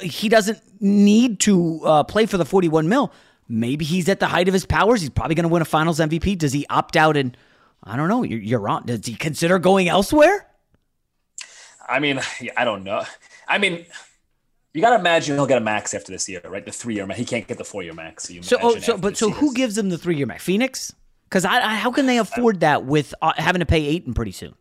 he 0.03 0.29
doesn't 0.29 0.61
need 0.81 1.41
to 1.41 1.81
uh, 1.85 2.05
play 2.05 2.27
for 2.27 2.37
the 2.37 2.45
forty-one 2.45 2.89
mil 2.89 3.13
maybe 3.49 3.85
he's 3.85 4.09
at 4.09 4.21
the 4.21 4.27
height 4.27 4.49
of 4.49 4.55
his 4.55 4.67
powers. 4.67 5.01
He's 5.01 5.11
probably 5.11 5.35
going 5.35 5.45
to 5.45 5.49
win 5.49 5.63
a 5.63 5.67
Finals 5.67 5.99
MVP. 5.99 6.39
Does 6.39 6.53
he 6.53 6.67
opt 6.69 6.97
out 6.97 7.17
and 7.17 7.37
I 7.85 7.97
don't 7.97 8.09
know. 8.09 8.23
You're, 8.23 8.41
you're 8.41 8.69
on. 8.69 8.87
Does 8.87 9.07
he 9.07 9.15
consider 9.15 9.59
going 9.59 9.89
elsewhere? 9.89 10.47
I 11.87 12.01
mean, 12.01 12.21
I 12.57 12.65
don't 12.65 12.83
know. 12.83 13.05
I 13.47 13.59
mean, 13.59 13.85
you 14.73 14.81
got 14.81 14.91
to 14.91 14.97
imagine 14.97 15.37
he'll 15.37 15.47
get 15.47 15.59
a 15.59 15.65
max 15.65 15.93
after 15.93 16.11
this 16.11 16.29
year, 16.29 16.41
right? 16.45 16.65
The 16.65 16.73
three 16.73 16.95
year 16.95 17.07
max. 17.07 17.21
He 17.21 17.27
can't 17.27 17.47
get 17.47 17.59
the 17.59 17.65
four 17.65 17.83
year 17.83 17.93
max. 17.93 18.29
So, 18.29 18.41
so, 18.41 18.59
oh, 18.63 18.79
so 18.79 18.97
but 18.97 19.17
so 19.19 19.31
who 19.31 19.53
gives 19.53 19.77
him 19.77 19.91
the 19.91 19.99
three 19.99 20.17
year 20.17 20.27
max? 20.27 20.43
Phoenix? 20.43 20.95
Because 21.29 21.45
I, 21.45 21.59
I, 21.61 21.75
how 21.75 21.91
can 21.91 22.07
they 22.07 22.19
afford 22.19 22.61
that 22.61 22.85
with 22.85 23.15
uh, 23.21 23.33
having 23.37 23.61
to 23.61 23.67
pay 23.67 23.85
Ayton 23.85 24.15
pretty 24.15 24.33
soon? 24.33 24.55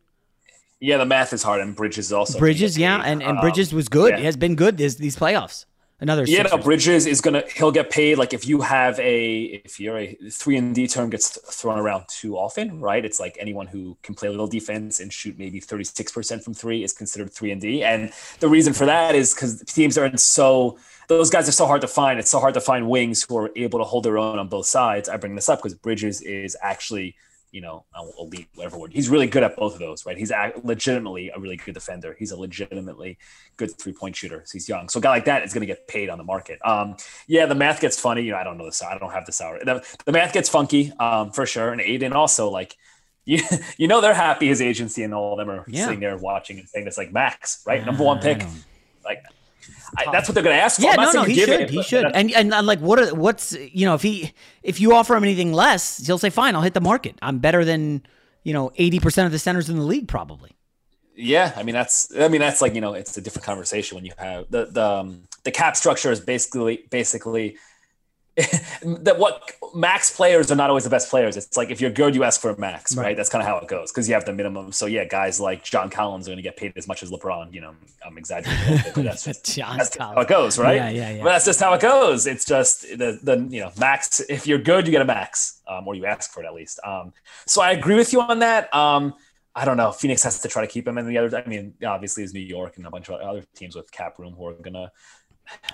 Yeah, 0.79 0.97
the 0.97 1.05
math 1.05 1.31
is 1.31 1.43
hard, 1.43 1.61
and 1.61 1.75
Bridges 1.75 2.11
also. 2.11 2.37
Bridges, 2.37 2.77
yeah, 2.77 3.01
and, 3.05 3.23
and 3.23 3.39
Bridges 3.39 3.71
um, 3.71 3.77
was 3.77 3.87
good. 3.87 4.11
Yeah. 4.11 4.17
He 4.17 4.25
has 4.25 4.35
been 4.35 4.55
good 4.55 4.77
this, 4.77 4.95
these 4.95 5.15
playoffs. 5.15 5.65
Another 6.03 6.25
yeah, 6.25 6.41
no, 6.43 6.57
Bridges 6.57 7.05
is 7.05 7.21
gonna 7.21 7.43
he'll 7.55 7.71
get 7.71 7.89
paid 7.89 8.17
like 8.17 8.33
if 8.33 8.45
you 8.45 8.59
have 8.59 8.99
a 8.99 9.43
if 9.43 9.79
you're 9.79 9.97
a 9.97 10.13
three 10.29 10.57
and 10.57 10.75
D 10.75 10.85
term 10.85 11.09
gets 11.09 11.29
thrown 11.55 11.79
around 11.79 12.03
too 12.09 12.37
often, 12.37 12.81
right? 12.81 13.05
It's 13.05 13.21
like 13.21 13.37
anyone 13.39 13.67
who 13.67 13.95
can 14.03 14.13
play 14.13 14.27
a 14.27 14.31
little 14.31 14.45
defense 14.45 14.99
and 14.99 15.13
shoot 15.13 15.39
maybe 15.39 15.61
36% 15.61 16.43
from 16.43 16.53
three 16.53 16.83
is 16.83 16.91
considered 16.91 17.31
three 17.31 17.51
and 17.51 17.61
D. 17.61 17.85
And 17.85 18.11
the 18.41 18.49
reason 18.49 18.73
for 18.73 18.85
that 18.85 19.15
is 19.15 19.33
because 19.33 19.61
teams 19.61 19.97
are 19.97 20.05
in 20.05 20.17
so 20.17 20.77
those 21.07 21.29
guys 21.29 21.47
are 21.47 21.53
so 21.53 21.65
hard 21.65 21.79
to 21.79 21.87
find. 21.87 22.19
It's 22.19 22.29
so 22.29 22.41
hard 22.41 22.53
to 22.55 22.61
find 22.61 22.89
wings 22.89 23.23
who 23.23 23.37
are 23.37 23.49
able 23.55 23.79
to 23.79 23.85
hold 23.85 24.03
their 24.03 24.17
own 24.17 24.37
on 24.37 24.49
both 24.49 24.65
sides. 24.65 25.07
I 25.07 25.15
bring 25.15 25.35
this 25.35 25.47
up 25.47 25.59
because 25.59 25.73
Bridges 25.73 26.19
is 26.21 26.57
actually 26.61 27.15
you 27.53 27.61
know, 27.61 27.85
elite, 28.19 28.49
whatever 28.55 28.79
word. 28.79 28.91
He's 28.91 29.09
really 29.09 29.27
good 29.27 29.43
at 29.43 29.55
both 29.55 29.73
of 29.73 29.79
those, 29.79 30.07
right? 30.07 30.17
He's 30.17 30.31
legitimately 30.63 31.29
a 31.29 31.39
really 31.39 31.55
good 31.55 31.75
defender. 31.75 32.15
He's 32.17 32.31
a 32.31 32.35
legitimately 32.37 33.19
good 33.57 33.77
three 33.77 33.93
point 33.93 34.15
shooter. 34.15 34.41
So 34.45 34.53
he's 34.53 34.67
young. 34.67 34.89
So 34.89 34.97
a 34.97 35.01
guy 35.01 35.09
like 35.11 35.25
that 35.25 35.43
is 35.43 35.53
going 35.53 35.61
to 35.61 35.67
get 35.67 35.87
paid 35.87 36.09
on 36.09 36.17
the 36.17 36.23
market. 36.23 36.59
Um, 36.65 36.97
yeah, 37.27 37.45
the 37.45 37.53
math 37.53 37.79
gets 37.79 37.99
funny. 37.99 38.23
You 38.23 38.31
know, 38.31 38.39
I 38.39 38.43
don't 38.43 38.57
know 38.57 38.67
the 38.67 38.85
I 38.85 38.97
don't 38.97 39.11
have 39.11 39.27
the 39.27 39.31
salary. 39.31 39.61
The, 39.63 39.85
the 40.03 40.11
math 40.11 40.33
gets 40.33 40.49
funky 40.49 40.91
um, 40.93 41.31
for 41.31 41.45
sure. 41.45 41.71
And 41.71 41.79
Ayton 41.79 42.13
also 42.13 42.49
like. 42.49 42.75
You, 43.25 43.39
you 43.77 43.87
know 43.87 44.01
they're 44.01 44.13
happy 44.13 44.49
his 44.49 44.61
agency 44.61 45.01
and 45.01 45.13
all 45.13 45.31
of 45.31 45.37
them 45.37 45.49
are 45.49 45.63
yeah. 45.65 45.85
sitting 45.85 46.01
there 46.01 46.17
watching 46.17 46.59
and 46.59 46.67
saying 46.67 46.83
this 46.83 46.97
like 46.97 47.13
Max 47.13 47.63
right 47.65 47.85
number 47.85 48.03
one 48.03 48.19
pick 48.19 48.45
like 49.05 49.23
I, 49.97 50.11
that's 50.11 50.27
what 50.27 50.33
they're 50.33 50.43
going 50.43 50.55
to 50.55 50.61
ask 50.61 50.79
for. 50.79 50.87
Yeah, 50.87 50.95
no, 50.95 51.11
no, 51.11 51.23
he 51.23 51.35
should. 51.35 51.49
It, 51.49 51.69
he 51.69 51.83
should. 51.83 52.05
And, 52.05 52.31
and 52.31 52.53
and 52.53 52.67
like, 52.67 52.79
what 52.79 52.99
are 52.99 53.13
what's 53.13 53.53
you 53.53 53.85
know 53.85 53.93
if 53.95 54.01
he 54.01 54.33
if 54.63 54.79
you 54.79 54.93
offer 54.93 55.15
him 55.15 55.23
anything 55.23 55.53
less, 55.53 56.05
he'll 56.05 56.17
say, 56.17 56.29
"Fine, 56.29 56.55
I'll 56.55 56.61
hit 56.61 56.73
the 56.73 56.81
market. 56.81 57.15
I'm 57.21 57.39
better 57.39 57.63
than 57.63 58.03
you 58.43 58.53
know 58.53 58.71
eighty 58.77 58.99
percent 58.99 59.25
of 59.25 59.31
the 59.31 59.39
centers 59.39 59.69
in 59.69 59.77
the 59.77 59.83
league, 59.83 60.07
probably." 60.07 60.51
Yeah, 61.15 61.53
I 61.55 61.63
mean 61.63 61.75
that's 61.75 62.11
I 62.17 62.27
mean 62.27 62.41
that's 62.41 62.61
like 62.61 62.73
you 62.73 62.81
know 62.81 62.93
it's 62.93 63.15
a 63.17 63.21
different 63.21 63.45
conversation 63.45 63.95
when 63.95 64.05
you 64.05 64.13
have 64.17 64.49
the 64.49 64.65
the 64.65 64.83
um, 64.83 65.23
the 65.43 65.51
cap 65.51 65.75
structure 65.75 66.11
is 66.11 66.19
basically 66.19 66.85
basically 66.89 67.57
that 68.83 69.19
what 69.19 69.51
max 69.75 70.15
players 70.15 70.51
are 70.51 70.55
not 70.55 70.69
always 70.69 70.83
the 70.83 70.89
best 70.89 71.09
players. 71.09 71.37
It's 71.37 71.55
like 71.55 71.69
if 71.69 71.79
you're 71.79 71.91
good, 71.91 72.15
you 72.15 72.23
ask 72.23 72.41
for 72.41 72.49
a 72.49 72.59
max, 72.59 72.95
right? 72.95 73.03
right? 73.03 73.17
That's 73.17 73.29
kind 73.29 73.43
of 73.43 73.47
how 73.47 73.57
it 73.57 73.67
goes 73.67 73.91
because 73.91 74.07
you 74.07 74.15
have 74.15 74.25
the 74.25 74.33
minimum. 74.33 74.71
So 74.71 74.87
yeah, 74.87 75.05
guys 75.05 75.39
like 75.39 75.63
John 75.63 75.91
Collins 75.91 76.27
are 76.27 76.31
going 76.31 76.37
to 76.37 76.43
get 76.43 76.57
paid 76.57 76.73
as 76.75 76.87
much 76.87 77.03
as 77.03 77.11
LeBron. 77.11 77.53
You 77.53 77.61
know, 77.61 77.75
I'm 78.03 78.17
exaggerating, 78.17 78.77
bit, 78.77 78.95
but 78.95 79.03
that's, 79.03 79.41
John 79.53 79.77
that's 79.77 79.95
how 79.95 80.19
it 80.19 80.27
goes, 80.27 80.57
right? 80.57 80.75
Yeah, 80.75 80.89
yeah, 80.89 81.11
yeah. 81.11 81.23
But 81.23 81.29
that's 81.29 81.45
just 81.45 81.59
how 81.59 81.73
it 81.75 81.81
goes. 81.81 82.25
It's 82.25 82.43
just 82.43 82.81
the 82.81 83.19
the 83.21 83.47
you 83.51 83.61
know 83.61 83.71
max. 83.77 84.19
If 84.21 84.47
you're 84.47 84.57
good, 84.57 84.87
you 84.87 84.91
get 84.91 85.03
a 85.03 85.05
max, 85.05 85.61
um, 85.67 85.87
or 85.87 85.93
you 85.93 86.07
ask 86.07 86.31
for 86.31 86.41
it 86.41 86.47
at 86.47 86.55
least. 86.55 86.79
Um, 86.83 87.13
so 87.45 87.61
I 87.61 87.71
agree 87.71 87.95
with 87.95 88.13
you 88.13 88.21
on 88.21 88.39
that. 88.39 88.73
Um, 88.73 89.13
I 89.55 89.65
don't 89.65 89.77
know. 89.77 89.91
Phoenix 89.91 90.23
has 90.23 90.41
to 90.41 90.47
try 90.47 90.65
to 90.65 90.71
keep 90.71 90.87
him, 90.87 90.97
and 90.97 91.07
the 91.07 91.19
other. 91.19 91.37
I 91.37 91.47
mean, 91.47 91.75
obviously, 91.85 92.23
is 92.23 92.33
New 92.33 92.39
York 92.39 92.77
and 92.77 92.87
a 92.87 92.89
bunch 92.89 93.09
of 93.09 93.21
other 93.21 93.43
teams 93.53 93.75
with 93.75 93.91
cap 93.91 94.17
room 94.17 94.33
who 94.33 94.47
are 94.47 94.53
going 94.53 94.73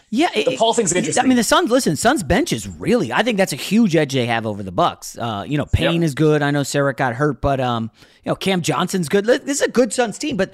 yeah, 0.10 0.30
the 0.34 0.58
Paul 0.58 0.74
thing's 0.74 0.92
interesting. 0.94 1.24
I 1.24 1.28
mean, 1.28 1.38
the 1.38 1.44
Suns. 1.44 1.70
Listen, 1.70 1.96
Suns 1.96 2.24
bench 2.24 2.52
is 2.52 2.68
really. 2.68 3.14
I 3.14 3.24
think 3.24 3.38
that's 3.38 3.54
a 3.54 3.58
huge 3.58 3.96
edge 3.96 4.14
they 4.14 4.26
have 4.26 4.46
over 4.46 4.64
the 4.64 4.72
Bucks. 4.72 5.18
Uh, 5.18 5.46
you 5.48 5.58
know, 5.58 5.66
Payne 5.66 6.02
yep. 6.02 6.04
is 6.04 6.16
good. 6.16 6.42
I 6.42 6.52
know 6.52 6.62
Saric 6.62 6.98
got 6.98 7.16
hurt, 7.16 7.42
but 7.42 7.60
um, 7.60 7.92
you 8.24 8.32
know, 8.32 8.36
Cam 8.36 8.62
Johnson's 8.62 9.10
good. 9.10 9.26
This 9.26 9.44
is 9.46 9.62
a 9.62 9.70
good 9.70 9.94
Suns 9.94 10.18
team, 10.18 10.38
but 10.38 10.54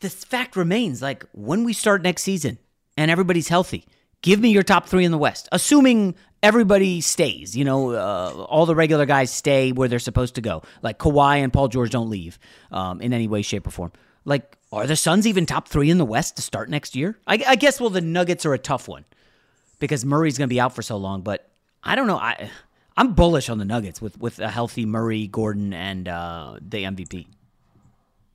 the 0.00 0.10
fact 0.10 0.56
remains: 0.56 1.02
like 1.02 1.24
when 1.32 1.64
we 1.64 1.72
start 1.72 2.02
next 2.02 2.22
season 2.22 2.58
and 2.96 3.10
everybody's 3.10 3.48
healthy, 3.48 3.86
give 4.22 4.40
me 4.40 4.50
your 4.50 4.62
top 4.62 4.86
three 4.86 5.04
in 5.04 5.10
the 5.10 5.18
West, 5.18 5.48
assuming 5.50 6.14
everybody 6.42 7.00
stays. 7.00 7.56
You 7.56 7.64
know, 7.64 7.90
uh, 7.90 8.46
all 8.48 8.66
the 8.66 8.76
regular 8.76 9.06
guys 9.06 9.32
stay 9.32 9.72
where 9.72 9.88
they're 9.88 9.98
supposed 9.98 10.36
to 10.36 10.40
go. 10.40 10.62
Like 10.82 10.98
Kawhi 10.98 11.38
and 11.38 11.52
Paul 11.52 11.68
George 11.68 11.90
don't 11.90 12.10
leave 12.10 12.38
um, 12.70 13.00
in 13.00 13.12
any 13.12 13.26
way, 13.26 13.42
shape, 13.42 13.66
or 13.66 13.70
form. 13.70 13.92
Like 14.24 14.56
are 14.72 14.86
the 14.86 14.96
Suns 14.96 15.26
even 15.26 15.46
top 15.46 15.68
three 15.68 15.90
in 15.90 15.98
the 15.98 16.04
West 16.04 16.36
to 16.36 16.42
start 16.42 16.68
next 16.68 16.96
year? 16.96 17.18
I, 17.26 17.42
I 17.46 17.56
guess. 17.56 17.80
Well, 17.80 17.90
the 17.90 18.00
Nuggets 18.00 18.44
are 18.44 18.54
a 18.54 18.58
tough 18.58 18.88
one 18.88 19.04
because 19.78 20.04
Murray's 20.04 20.38
going 20.38 20.48
to 20.48 20.52
be 20.52 20.60
out 20.60 20.74
for 20.74 20.82
so 20.82 20.96
long. 20.96 21.22
But 21.22 21.48
I 21.82 21.94
don't 21.94 22.06
know. 22.06 22.18
I 22.18 22.50
I'm 22.96 23.14
bullish 23.14 23.48
on 23.48 23.58
the 23.58 23.64
Nuggets 23.64 24.00
with 24.02 24.18
with 24.18 24.38
a 24.38 24.48
healthy 24.48 24.86
Murray, 24.86 25.26
Gordon, 25.26 25.72
and 25.72 26.08
uh, 26.08 26.56
the 26.60 26.84
MVP. 26.84 27.26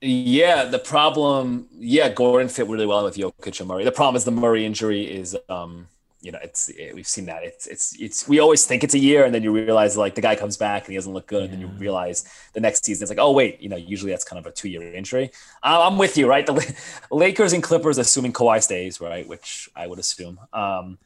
Yeah, 0.01 0.63
the 0.63 0.79
problem, 0.79 1.67
yeah, 1.77 2.07
Gordon 2.09 2.47
fit 2.47 2.67
really 2.67 2.85
well 2.85 3.03
with 3.03 3.17
Jokic 3.17 3.59
and 3.59 3.67
Murray. 3.67 3.83
The 3.83 3.91
problem 3.91 4.15
is 4.15 4.23
the 4.23 4.31
Murray 4.31 4.65
injury 4.65 5.03
is, 5.03 5.37
um, 5.49 5.87
you 6.21 6.31
know, 6.31 6.39
it's 6.43 6.69
it, 6.69 6.93
we've 6.93 7.07
seen 7.07 7.25
that. 7.25 7.43
It's 7.43 7.65
it's 7.67 7.95
it's 7.99 8.27
we 8.27 8.39
always 8.39 8.65
think 8.65 8.83
it's 8.83 8.93
a 8.93 8.99
year, 8.99 9.23
and 9.23 9.33
then 9.33 9.41
you 9.41 9.53
realize 9.53 9.95
like 9.95 10.15
the 10.15 10.21
guy 10.21 10.35
comes 10.35 10.57
back 10.57 10.83
and 10.83 10.91
he 10.91 10.97
doesn't 10.97 11.13
look 11.13 11.27
good, 11.27 11.49
yeah. 11.49 11.53
and 11.53 11.53
then 11.53 11.61
you 11.61 11.67
realize 11.79 12.25
the 12.53 12.59
next 12.59 12.83
season 12.83 13.03
it's 13.03 13.09
like, 13.09 13.19
oh 13.19 13.31
wait, 13.31 13.61
you 13.61 13.69
know, 13.69 13.77
usually 13.77 14.11
that's 14.11 14.25
kind 14.25 14.39
of 14.39 14.45
a 14.45 14.51
two 14.51 14.67
year 14.69 14.93
injury. 14.93 15.31
Uh, 15.63 15.87
I'm 15.87 15.97
with 15.97 16.17
you, 16.17 16.27
right? 16.27 16.45
The 16.45 16.75
Lakers 17.11 17.53
and 17.53 17.63
Clippers, 17.63 17.97
assuming 17.97 18.33
Kawhi 18.33 18.61
stays, 18.61 18.99
right, 18.99 19.27
which 19.27 19.69
I 19.75 19.87
would 19.87 19.99
assume. 19.99 20.39
Um, 20.51 20.97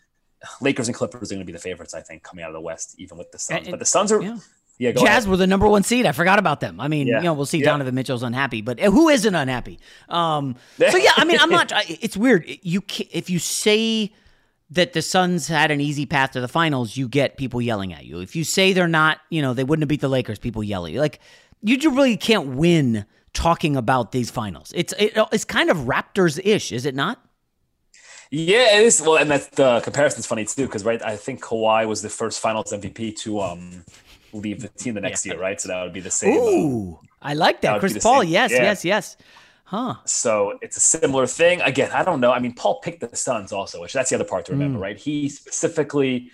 Lakers 0.62 0.88
and 0.88 0.96
Clippers 0.96 1.32
are 1.32 1.36
going 1.36 1.46
to 1.46 1.52
be 1.52 1.54
the 1.54 1.60
favorites, 1.60 1.94
I 1.94 2.02
think, 2.02 2.24
coming 2.24 2.44
out 2.44 2.50
of 2.50 2.54
the 2.54 2.62
West, 2.62 2.96
even 2.98 3.18
with 3.18 3.32
the 3.32 3.40
Suns. 3.40 3.70
But 3.70 3.80
the 3.80 3.86
Suns 3.86 4.12
are. 4.12 4.22
Yeah. 4.22 4.38
Yeah, 4.80 4.92
Jazz 4.92 5.04
ahead. 5.04 5.28
were 5.28 5.38
the 5.38 5.46
number 5.46 5.68
one 5.68 5.84
seed. 5.84 6.08
I 6.08 6.14
forgot 6.14 6.40
about 6.40 6.60
them. 6.60 6.80
I 6.82 6.88
mean, 6.88 7.06
yeah. 7.06 7.18
you 7.18 7.26
know, 7.26 7.34
we'll 7.34 7.46
see. 7.46 7.60
Yeah. 7.60 7.66
Donovan 7.66 7.94
Mitchell's 7.94 8.24
unhappy, 8.24 8.62
but 8.62 8.80
who 8.80 9.08
isn't 9.08 9.36
unhappy? 9.36 9.80
Um, 10.10 10.56
so 10.80 10.98
yeah, 10.98 11.12
I 11.16 11.26
mean, 11.26 11.38
I'm 11.40 11.52
not. 11.52 11.72
It's 11.88 12.18
weird. 12.18 12.44
You 12.64 12.82
if 13.12 13.30
you 13.30 13.38
say 13.38 14.12
that 14.74 14.94
the 14.94 15.02
Suns 15.02 15.48
had 15.48 15.72
an 15.72 15.80
easy 15.80 16.06
path 16.06 16.32
to 16.32 16.42
the 16.42 16.48
finals, 16.48 16.98
you 16.98 17.08
get 17.08 17.38
people 17.38 17.62
yelling 17.62 17.94
at 17.94 18.06
you. 18.06 18.20
If 18.20 18.36
you 18.36 18.44
say 18.44 18.74
they're 18.74 18.88
not, 18.88 19.20
you 19.30 19.42
know, 19.42 19.54
they 19.54 19.64
wouldn't 19.64 19.84
have 19.84 19.90
beat 19.90 20.02
the 20.02 20.10
Lakers, 20.10 20.40
people 20.40 20.64
yell 20.64 20.86
at 20.86 20.92
you. 20.92 21.00
Like 21.00 21.20
you 21.62 21.78
just 21.78 21.96
really 21.96 22.18
can't 22.18 22.56
win 22.56 23.06
talking 23.34 23.76
about 23.76 24.12
these 24.12 24.32
finals. 24.32 24.72
It's 24.76 24.94
it, 24.98 25.14
it's 25.32 25.46
kind 25.46 25.70
of 25.70 25.78
Raptors 25.78 26.40
ish, 26.44 26.72
is 26.72 26.86
it 26.86 26.96
not? 26.96 27.24
Yeah, 28.32 28.78
it 28.78 28.84
is. 28.84 29.02
Well, 29.02 29.18
and 29.18 29.30
that's 29.30 29.48
the 29.50 29.80
comparison's 29.82 30.26
funny 30.26 30.46
too, 30.46 30.66
because 30.66 30.84
right, 30.84 31.02
I 31.04 31.18
think 31.18 31.44
Kawhi 31.44 31.88
was 31.88 32.02
the 32.02 32.10
first 32.10 32.40
Finals 32.40 32.72
MVP 32.72 33.16
to 33.18 33.42
um 33.42 33.84
leave 34.34 34.62
the 34.62 34.70
team 34.70 34.96
the 34.96 35.02
next 35.02 35.26
yeah. 35.26 35.34
year, 35.34 35.42
right? 35.42 35.62
So 35.62 35.68
that 35.70 35.84
would 35.84 35.94
be 35.94 36.00
the 36.00 36.10
same. 36.10 36.34
Uh, 36.34 36.46
Ooh, 36.46 37.00
I 37.22 37.36
like 37.36 37.62
that, 37.62 37.74
that 37.74 37.80
Chris 37.80 37.98
Paul. 38.00 38.24
Yes, 38.24 38.52
yeah. 38.52 38.64
yes, 38.64 38.84
yes. 38.84 39.18
Huh. 39.74 39.96
So 40.06 40.60
it's 40.62 40.78
a 40.78 40.80
similar 40.80 41.26
thing. 41.26 41.60
Again, 41.62 41.90
I 41.92 42.04
don't 42.04 42.20
know. 42.20 42.32
I 42.32 42.38
mean, 42.38 42.54
Paul 42.54 42.80
picked 42.82 43.00
the 43.00 43.16
Suns 43.16 43.52
also, 43.52 43.82
which 43.82 43.92
that's 43.92 44.12
the 44.12 44.16
other 44.16 44.24
part 44.24 44.46
to 44.46 44.52
remember, 44.52 44.78
mm. 44.78 44.84
right? 44.84 44.98
He 45.00 45.30
specifically 45.30 46.30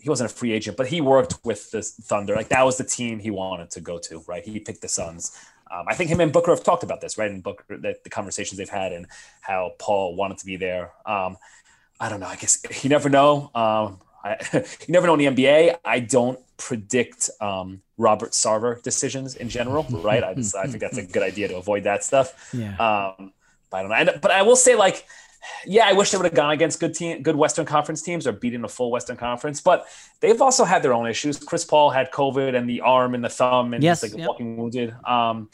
he 0.00 0.08
wasn't 0.08 0.30
a 0.30 0.34
free 0.34 0.52
agent, 0.52 0.76
but 0.76 0.86
he 0.86 1.00
worked 1.00 1.44
with 1.44 1.72
the 1.72 1.82
Thunder. 1.82 2.36
Like 2.36 2.50
that 2.50 2.64
was 2.64 2.78
the 2.78 2.84
team 2.84 3.18
he 3.18 3.32
wanted 3.32 3.72
to 3.72 3.80
go 3.80 3.98
to, 3.98 4.22
right? 4.28 4.44
He 4.44 4.60
picked 4.60 4.80
the 4.80 4.88
Suns. 4.88 5.36
Um, 5.72 5.86
I 5.88 5.94
think 5.96 6.08
him 6.08 6.20
and 6.20 6.32
Booker 6.32 6.52
have 6.52 6.62
talked 6.62 6.84
about 6.84 7.00
this, 7.00 7.18
right? 7.18 7.28
And 7.28 7.42
Booker, 7.42 7.64
the, 7.76 7.96
the, 8.04 8.10
conversations 8.10 8.58
they've 8.58 8.68
had 8.68 8.92
and 8.92 9.06
how 9.40 9.72
Paul 9.80 10.14
wanted 10.14 10.38
to 10.38 10.46
be 10.46 10.56
there. 10.56 10.92
Um, 11.04 11.36
I 11.98 12.08
don't 12.08 12.20
know. 12.20 12.26
I 12.26 12.36
guess 12.36 12.62
you 12.84 12.90
never 12.90 13.08
know. 13.08 13.50
Um, 13.56 14.00
I, 14.22 14.36
you 14.52 14.62
never 14.92 15.08
know 15.08 15.14
in 15.14 15.34
the 15.34 15.42
NBA. 15.42 15.78
I 15.84 15.98
don't 15.98 16.38
predict 16.56 17.28
um, 17.40 17.82
Robert 17.98 18.30
Sarver 18.30 18.80
decisions 18.82 19.34
in 19.34 19.48
general, 19.48 19.84
right? 19.90 20.24
I, 20.24 20.34
just, 20.34 20.56
I 20.56 20.66
think 20.66 20.80
that's 20.80 20.96
a 20.96 21.02
good 21.02 21.22
idea 21.22 21.48
to 21.48 21.56
avoid 21.56 21.84
that 21.84 22.04
stuff. 22.04 22.52
Yeah. 22.54 22.76
Um, 22.76 23.32
but 23.70 23.84
I 23.84 24.04
don't 24.04 24.06
know. 24.06 24.18
But 24.22 24.30
I 24.30 24.42
will 24.42 24.56
say, 24.56 24.74
like, 24.76 25.04
yeah, 25.66 25.86
I 25.86 25.92
wish 25.92 26.10
they 26.10 26.16
would 26.16 26.24
have 26.24 26.34
gone 26.34 26.52
against 26.52 26.80
good 26.80 26.94
team, 26.94 27.22
good 27.22 27.36
Western 27.36 27.66
Conference 27.66 28.02
teams 28.02 28.26
or 28.26 28.32
beating 28.32 28.64
a 28.64 28.68
full 28.68 28.90
Western 28.90 29.16
Conference. 29.16 29.60
But 29.60 29.86
they've 30.20 30.40
also 30.40 30.64
had 30.64 30.82
their 30.82 30.94
own 30.94 31.06
issues. 31.06 31.38
Chris 31.38 31.64
Paul 31.64 31.90
had 31.90 32.10
COVID 32.10 32.56
and 32.56 32.68
the 32.68 32.80
arm 32.80 33.14
and 33.14 33.22
the 33.22 33.28
thumb, 33.28 33.74
and 33.74 33.82
yes, 33.82 34.02
he's 34.02 34.12
like 34.12 34.20
yep. 34.20 34.28
walking 34.28 34.56
wounded. 34.56 34.94
Um, 35.04 35.50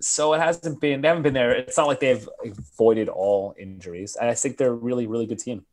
so 0.00 0.34
it 0.34 0.40
hasn't 0.40 0.80
been. 0.80 1.00
They 1.00 1.08
haven't 1.08 1.22
been 1.22 1.34
there. 1.34 1.52
It's 1.52 1.76
not 1.76 1.86
like 1.86 2.00
they've 2.00 2.28
avoided 2.44 3.08
all 3.08 3.54
injuries. 3.58 4.16
And 4.20 4.28
I 4.28 4.34
think 4.34 4.56
they're 4.56 4.70
a 4.70 4.72
really, 4.72 5.06
really 5.06 5.26
good 5.26 5.38
team. 5.38 5.64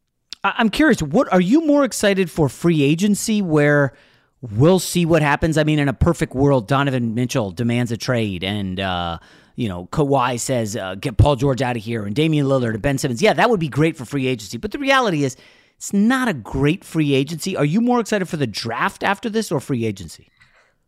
I'm 0.43 0.69
curious. 0.69 1.01
What 1.01 1.31
are 1.31 1.41
you 1.41 1.65
more 1.65 1.83
excited 1.83 2.31
for? 2.31 2.49
Free 2.49 2.83
agency, 2.83 3.41
where 3.41 3.93
we'll 4.41 4.79
see 4.79 5.05
what 5.05 5.21
happens. 5.21 5.57
I 5.57 5.63
mean, 5.63 5.79
in 5.79 5.87
a 5.87 5.93
perfect 5.93 6.33
world, 6.33 6.67
Donovan 6.67 7.13
Mitchell 7.13 7.51
demands 7.51 7.91
a 7.91 7.97
trade, 7.97 8.43
and 8.43 8.79
uh, 8.79 9.19
you 9.55 9.67
know 9.67 9.87
Kawhi 9.87 10.39
says 10.39 10.75
uh, 10.75 10.95
get 10.95 11.17
Paul 11.17 11.35
George 11.35 11.61
out 11.61 11.77
of 11.77 11.83
here, 11.83 12.05
and 12.05 12.15
Damian 12.15 12.47
Lillard 12.47 12.73
and 12.73 12.81
Ben 12.81 12.97
Simmons. 12.97 13.21
Yeah, 13.21 13.33
that 13.33 13.49
would 13.49 13.59
be 13.59 13.69
great 13.69 13.95
for 13.95 14.05
free 14.05 14.27
agency. 14.27 14.57
But 14.57 14.71
the 14.71 14.79
reality 14.79 15.23
is, 15.23 15.37
it's 15.77 15.93
not 15.93 16.27
a 16.27 16.33
great 16.33 16.83
free 16.83 17.13
agency. 17.13 17.55
Are 17.55 17.65
you 17.65 17.81
more 17.81 17.99
excited 17.99 18.27
for 18.27 18.37
the 18.37 18.47
draft 18.47 19.03
after 19.03 19.29
this 19.29 19.51
or 19.51 19.59
free 19.59 19.85
agency? 19.85 20.29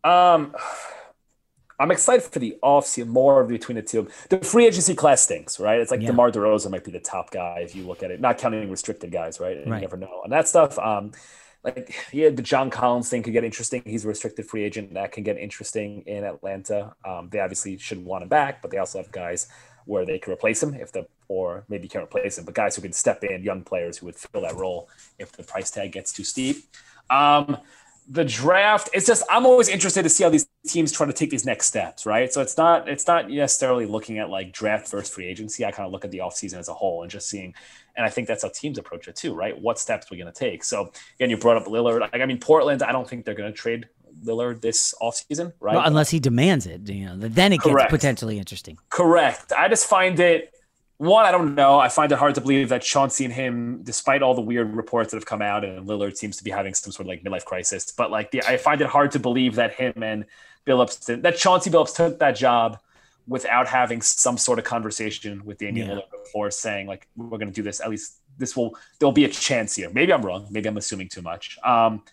Um. 0.03 0.55
I'm 1.79 1.89
excited 1.89 2.23
for 2.23 2.37
the 2.37 2.55
offseason 2.63 3.07
more 3.07 3.43
between 3.43 3.75
the 3.75 3.81
two. 3.81 4.07
The 4.29 4.37
free 4.37 4.67
agency 4.67 4.93
class 4.93 5.23
stinks, 5.23 5.59
right? 5.59 5.79
It's 5.79 5.89
like 5.89 6.01
yeah. 6.01 6.07
DeMar 6.07 6.31
DeRozan 6.31 6.69
might 6.69 6.83
be 6.83 6.91
the 6.91 6.99
top 6.99 7.31
guy 7.31 7.61
if 7.61 7.75
you 7.75 7.83
look 7.83 8.03
at 8.03 8.11
it, 8.11 8.21
not 8.21 8.37
counting 8.37 8.69
restricted 8.69 9.11
guys, 9.11 9.39
right? 9.39 9.57
And 9.57 9.71
right. 9.71 9.77
You 9.77 9.81
never 9.81 9.97
know 9.97 10.21
on 10.23 10.29
that 10.29 10.47
stuff. 10.47 10.77
Um, 10.77 11.11
like 11.63 11.95
yeah, 12.11 12.29
the 12.29 12.41
John 12.41 12.69
Collins 12.69 13.09
thing 13.09 13.23
could 13.23 13.33
get 13.33 13.43
interesting. 13.43 13.81
He's 13.85 14.05
a 14.05 14.07
restricted 14.07 14.45
free 14.45 14.63
agent. 14.63 14.93
That 14.93 15.11
can 15.11 15.23
get 15.23 15.37
interesting 15.37 16.03
in 16.05 16.23
Atlanta. 16.23 16.95
Um, 17.05 17.29
they 17.31 17.39
obviously 17.39 17.77
should 17.77 18.03
want 18.03 18.23
him 18.23 18.29
back, 18.29 18.61
but 18.61 18.71
they 18.71 18.77
also 18.77 18.97
have 18.99 19.11
guys 19.11 19.47
where 19.85 20.05
they 20.05 20.17
can 20.17 20.33
replace 20.33 20.61
him 20.63 20.73
if 20.73 20.91
the 20.91 21.05
or 21.27 21.63
maybe 21.67 21.87
can't 21.87 22.03
replace 22.03 22.37
him, 22.37 22.45
but 22.45 22.53
guys 22.53 22.75
who 22.75 22.81
can 22.81 22.93
step 22.93 23.23
in, 23.23 23.43
young 23.43 23.63
players 23.63 23.97
who 23.97 24.05
would 24.05 24.15
fill 24.15 24.41
that 24.41 24.55
role 24.55 24.89
if 25.17 25.31
the 25.31 25.43
price 25.43 25.71
tag 25.71 25.91
gets 25.91 26.13
too 26.13 26.23
steep. 26.23 26.57
Um, 27.09 27.57
the 28.09 28.25
draft 28.25 28.89
it's 28.93 29.05
just 29.05 29.23
i'm 29.29 29.45
always 29.45 29.69
interested 29.69 30.03
to 30.03 30.09
see 30.09 30.23
how 30.23 30.29
these 30.29 30.45
teams 30.67 30.91
try 30.91 31.05
to 31.05 31.13
take 31.13 31.29
these 31.29 31.45
next 31.45 31.67
steps 31.67 32.05
right 32.05 32.33
so 32.33 32.41
it's 32.41 32.57
not 32.57 32.87
it's 32.89 33.07
not 33.07 33.29
necessarily 33.29 33.85
looking 33.85 34.19
at 34.19 34.29
like 34.29 34.51
draft 34.51 34.87
first 34.87 35.13
free 35.13 35.25
agency 35.25 35.63
i 35.63 35.71
kind 35.71 35.85
of 35.85 35.91
look 35.91 36.03
at 36.03 36.11
the 36.11 36.17
offseason 36.17 36.55
as 36.55 36.67
a 36.67 36.73
whole 36.73 37.01
and 37.01 37.11
just 37.11 37.29
seeing 37.29 37.53
and 37.95 38.05
i 38.05 38.09
think 38.09 38.27
that's 38.27 38.43
how 38.43 38.49
teams 38.49 38.77
approach 38.77 39.07
it 39.07 39.15
too 39.15 39.33
right 39.33 39.59
what 39.59 39.79
steps 39.79 40.11
we're 40.11 40.17
going 40.17 40.31
to 40.31 40.37
take 40.37 40.63
so 40.63 40.91
again 41.15 41.29
you 41.29 41.37
brought 41.37 41.57
up 41.57 41.65
lillard 41.65 42.01
like 42.01 42.15
i 42.15 42.25
mean 42.25 42.39
portland 42.39 42.83
i 42.83 42.91
don't 42.91 43.07
think 43.07 43.25
they're 43.25 43.35
going 43.35 43.51
to 43.51 43.57
trade 43.57 43.87
Lillard 44.23 44.61
this 44.61 44.93
offseason, 45.01 45.53
right? 45.59 45.75
Well, 45.75 45.85
unless 45.85 46.09
he 46.09 46.19
demands 46.19 46.65
it, 46.65 46.87
you 46.87 47.05
know, 47.05 47.17
then 47.17 47.51
it 47.51 47.57
gets 47.57 47.67
Correct. 47.67 47.89
potentially 47.89 48.37
interesting. 48.37 48.77
Correct. 48.89 49.51
I 49.51 49.67
just 49.67 49.87
find 49.87 50.19
it 50.19 50.52
one, 51.09 51.25
I 51.25 51.31
don't 51.31 51.55
know. 51.55 51.79
I 51.79 51.89
find 51.89 52.11
it 52.11 52.17
hard 52.17 52.35
to 52.35 52.41
believe 52.41 52.69
that 52.69 52.81
Chauncey 52.81 53.25
and 53.25 53.33
him, 53.33 53.81
despite 53.83 54.21
all 54.21 54.33
the 54.33 54.41
weird 54.41 54.75
reports 54.75 55.11
that 55.11 55.17
have 55.17 55.25
come 55.25 55.41
out, 55.41 55.63
and 55.63 55.87
Lillard 55.87 56.17
seems 56.17 56.37
to 56.37 56.43
be 56.43 56.51
having 56.51 56.73
some 56.73 56.91
sort 56.91 57.05
of 57.05 57.07
like 57.07 57.23
midlife 57.23 57.45
crisis. 57.45 57.91
But 57.91 58.11
like, 58.11 58.31
the, 58.31 58.43
I 58.43 58.57
find 58.57 58.81
it 58.81 58.87
hard 58.87 59.11
to 59.11 59.19
believe 59.19 59.55
that 59.55 59.73
him 59.73 60.01
and 60.03 60.25
Billups, 60.65 61.21
that 61.21 61.37
Chauncey 61.37 61.69
Billups 61.69 61.95
took 61.95 62.19
that 62.19 62.35
job 62.35 62.79
without 63.27 63.67
having 63.67 64.01
some 64.01 64.37
sort 64.37 64.59
of 64.59 64.65
conversation 64.65 65.43
with 65.45 65.57
Damian 65.57 65.89
yeah. 65.89 65.95
Lillard 65.95 66.11
before 66.23 66.51
saying 66.51 66.87
like, 66.87 67.07
we're 67.15 67.37
going 67.37 67.47
to 67.47 67.53
do 67.53 67.63
this. 67.63 67.81
At 67.81 67.89
least 67.89 68.19
this 68.37 68.55
will 68.55 68.75
there'll 68.99 69.13
be 69.13 69.25
a 69.25 69.29
chance 69.29 69.75
here. 69.75 69.89
Maybe 69.89 70.13
I'm 70.13 70.21
wrong. 70.21 70.47
Maybe 70.49 70.67
I'm 70.67 70.77
assuming 70.77 71.09
too 71.09 71.21
much. 71.21 71.57
Um, 71.63 72.03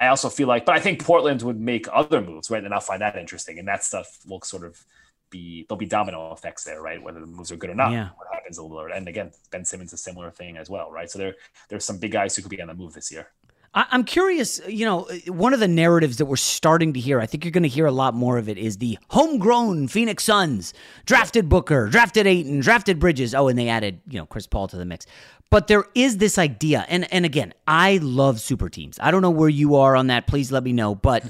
I 0.00 0.08
also 0.08 0.28
feel 0.28 0.48
like, 0.48 0.64
but 0.64 0.74
I 0.74 0.80
think 0.80 1.02
Portland 1.02 1.42
would 1.42 1.60
make 1.60 1.86
other 1.92 2.20
moves, 2.20 2.50
right? 2.50 2.62
And 2.62 2.74
I'll 2.74 2.80
find 2.80 3.00
that 3.00 3.16
interesting, 3.16 3.58
and 3.58 3.66
that 3.68 3.82
stuff 3.84 4.18
will 4.26 4.42
sort 4.42 4.64
of 4.64 4.84
be 5.30 5.66
there'll 5.68 5.78
be 5.78 5.86
domino 5.86 6.32
effects 6.32 6.64
there, 6.64 6.80
right? 6.82 7.02
Whether 7.02 7.20
the 7.20 7.26
moves 7.26 7.52
are 7.52 7.56
good 7.56 7.70
or 7.70 7.74
not, 7.74 7.92
yeah. 7.92 8.10
what 8.16 8.28
happens 8.32 8.58
a 8.58 8.62
little 8.62 8.82
bit. 8.84 8.96
And 8.96 9.08
again, 9.08 9.32
Ben 9.50 9.64
Simmons 9.64 9.92
a 9.92 9.96
similar 9.96 10.30
thing 10.30 10.56
as 10.56 10.70
well, 10.70 10.90
right? 10.90 11.10
So 11.10 11.18
there 11.18 11.34
there's 11.68 11.84
some 11.84 11.98
big 11.98 12.12
guys 12.12 12.34
who 12.36 12.42
could 12.42 12.50
be 12.50 12.60
on 12.60 12.68
the 12.68 12.74
move 12.74 12.94
this 12.94 13.10
year. 13.12 13.28
I'm 13.74 14.04
curious, 14.04 14.60
you 14.66 14.86
know, 14.86 15.06
one 15.26 15.52
of 15.52 15.60
the 15.60 15.68
narratives 15.68 16.16
that 16.16 16.24
we're 16.24 16.36
starting 16.36 16.94
to 16.94 17.00
hear, 17.00 17.20
I 17.20 17.26
think 17.26 17.44
you're 17.44 17.52
going 17.52 17.64
to 17.64 17.68
hear 17.68 17.84
a 17.84 17.92
lot 17.92 18.14
more 18.14 18.38
of 18.38 18.48
it, 18.48 18.56
is 18.56 18.78
the 18.78 18.98
homegrown 19.10 19.88
Phoenix 19.88 20.24
Suns 20.24 20.72
drafted 21.04 21.50
Booker, 21.50 21.86
drafted 21.88 22.26
Ayton, 22.26 22.60
drafted 22.60 22.98
Bridges. 22.98 23.34
Oh, 23.34 23.46
and 23.46 23.58
they 23.58 23.68
added, 23.68 24.00
you 24.08 24.18
know, 24.18 24.24
Chris 24.24 24.46
Paul 24.46 24.68
to 24.68 24.76
the 24.76 24.86
mix. 24.86 25.06
But 25.50 25.66
there 25.66 25.84
is 25.94 26.16
this 26.16 26.38
idea, 26.38 26.86
and 26.88 27.10
and 27.12 27.24
again, 27.24 27.54
I 27.66 27.98
love 28.02 28.40
super 28.40 28.68
teams. 28.68 28.98
I 29.00 29.10
don't 29.10 29.22
know 29.22 29.30
where 29.30 29.48
you 29.48 29.76
are 29.76 29.96
on 29.96 30.08
that. 30.08 30.26
Please 30.26 30.50
let 30.50 30.62
me 30.62 30.72
know. 30.72 30.94
But 30.94 31.24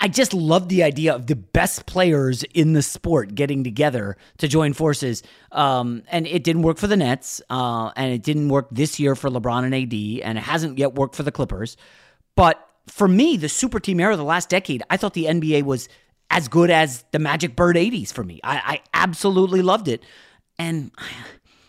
I, 0.00 0.08
just 0.08 0.34
love 0.34 0.68
the 0.68 0.82
idea 0.82 1.14
of 1.14 1.26
the 1.26 1.36
best 1.36 1.86
players 1.86 2.42
in 2.54 2.72
the 2.72 2.82
sport 2.82 3.34
getting 3.34 3.62
together 3.62 4.16
to 4.38 4.48
join 4.48 4.72
forces. 4.72 5.22
Um, 5.52 6.02
and 6.08 6.26
it 6.26 6.42
didn't 6.42 6.62
work 6.62 6.78
for 6.78 6.88
the 6.88 6.96
Nets, 6.96 7.40
uh, 7.50 7.92
and 7.94 8.12
it 8.12 8.22
didn't 8.22 8.48
work 8.48 8.68
this 8.72 8.98
year 8.98 9.14
for 9.14 9.30
LeBron 9.30 9.64
and 9.64 9.74
AD, 9.74 10.26
and 10.26 10.38
it 10.38 10.42
hasn't 10.42 10.78
yet 10.78 10.94
worked 10.94 11.14
for 11.14 11.22
the 11.22 11.30
Clippers. 11.30 11.76
But 12.34 12.66
for 12.88 13.06
me, 13.06 13.36
the 13.36 13.48
super 13.48 13.78
team 13.78 14.00
era 14.00 14.12
of 14.12 14.18
the 14.18 14.24
last 14.24 14.48
decade, 14.48 14.82
I 14.90 14.96
thought 14.96 15.14
the 15.14 15.26
NBA 15.26 15.62
was 15.62 15.88
as 16.30 16.48
good 16.48 16.70
as 16.70 17.04
the 17.12 17.18
Magic 17.18 17.54
Bird 17.54 17.76
80s 17.76 18.12
for 18.12 18.24
me. 18.24 18.40
I, 18.42 18.56
I 18.56 18.80
absolutely 18.94 19.62
loved 19.62 19.86
it. 19.86 20.02
And 20.58 20.90
I 20.98 21.12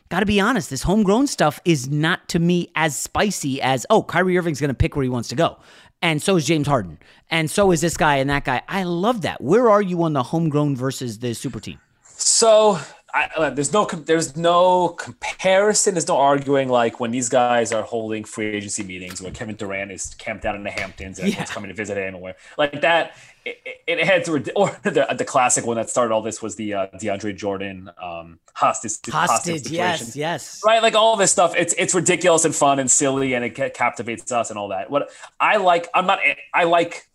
got 0.10 0.22
to 0.22 0.26
be 0.26 0.40
honest, 0.40 0.70
this 0.70 0.84
homegrown 0.84 1.28
stuff 1.28 1.60
is 1.66 1.90
not 1.90 2.30
to 2.30 2.40
me 2.40 2.72
as 2.76 2.98
spicy 2.98 3.62
as, 3.62 3.86
oh, 3.90 4.04
Kyrie 4.04 4.38
Irving's 4.38 4.62
going 4.62 4.70
to 4.70 4.74
pick 4.74 4.96
where 4.96 5.04
he 5.04 5.10
wants 5.10 5.30
to 5.30 5.36
go 5.36 5.58
and 6.02 6.22
so 6.22 6.36
is 6.36 6.46
James 6.46 6.68
Harden, 6.68 7.00
and 7.30 7.50
so 7.50 7.72
is 7.72 7.82
this 7.82 7.98
guy 7.98 8.18
and 8.18 8.30
that 8.30 8.46
guy. 8.46 8.62
I 8.68 8.84
love 8.84 9.22
that. 9.22 9.42
Where 9.42 9.70
are 9.70 9.82
you 9.82 10.04
on 10.04 10.14
the 10.14 10.24
homegrown 10.24 10.76
versus 10.76 11.20
the 11.20 11.34
super 11.34 11.60
team? 11.60 11.80
So 12.04 12.80
I, 13.14 13.30
uh, 13.36 13.50
there's 13.50 13.74
no 13.74 13.86
there's 13.86 14.36
no 14.36 14.90
comparison. 14.90 15.94
There's 15.96 16.08
no 16.08 16.18
arguing 16.18 16.70
like 16.70 17.00
when 17.00 17.12
these 17.12 17.30
guys 17.30 17.72
are 17.72 17.82
holding 17.82 18.24
free 18.24 18.48
agency 18.48 18.84
meetings 18.84 19.22
where 19.22 19.32
Kevin 19.32 19.56
Durant 19.56 19.92
is 19.92 20.14
camped 20.16 20.46
out 20.46 20.56
in 20.56 20.64
the 20.64 20.72
Hamptons 20.72 21.18
and 21.20 21.34
yeah. 21.34 21.46
coming 21.46 21.70
to 21.70 21.74
visit 21.74 21.98
him, 21.98 22.16
or 22.16 22.36
like 22.58 22.82
that. 22.82 23.14
It, 23.50 23.82
it, 23.88 24.06
had 24.06 24.26
to, 24.26 24.52
or 24.54 24.70
the, 24.84 25.08
the 25.18 25.26
classic 25.26 25.66
one 25.66 25.78
that 25.78 25.90
started 25.90 26.14
all 26.14 26.22
this 26.22 26.42
was 26.42 26.56
the 26.56 26.74
uh, 26.74 26.88
DeAndre 26.96 27.36
Jordan 27.36 27.90
um, 28.02 28.40
hostage 28.54 28.94
hostage, 29.10 29.14
hostage 29.14 29.72
yes, 29.72 30.16
yes, 30.16 30.62
right. 30.66 30.82
Like 30.82 30.96
all 30.96 31.16
this 31.16 31.32
stuff, 31.32 31.56
it's 31.56 31.74
it's 31.78 31.96
ridiculous 31.96 32.46
and 32.46 32.54
fun 32.54 32.80
and 32.80 32.90
silly, 32.90 33.34
and 33.34 33.46
it 33.46 33.74
captivates 33.74 34.32
us 34.32 34.50
and 34.50 34.60
all 34.60 34.70
that. 34.70 34.90
What 34.90 35.10
I 35.40 35.58
like, 35.58 35.88
I'm 35.94 36.06
not, 36.06 36.20
I 36.54 36.66
like 36.66 37.08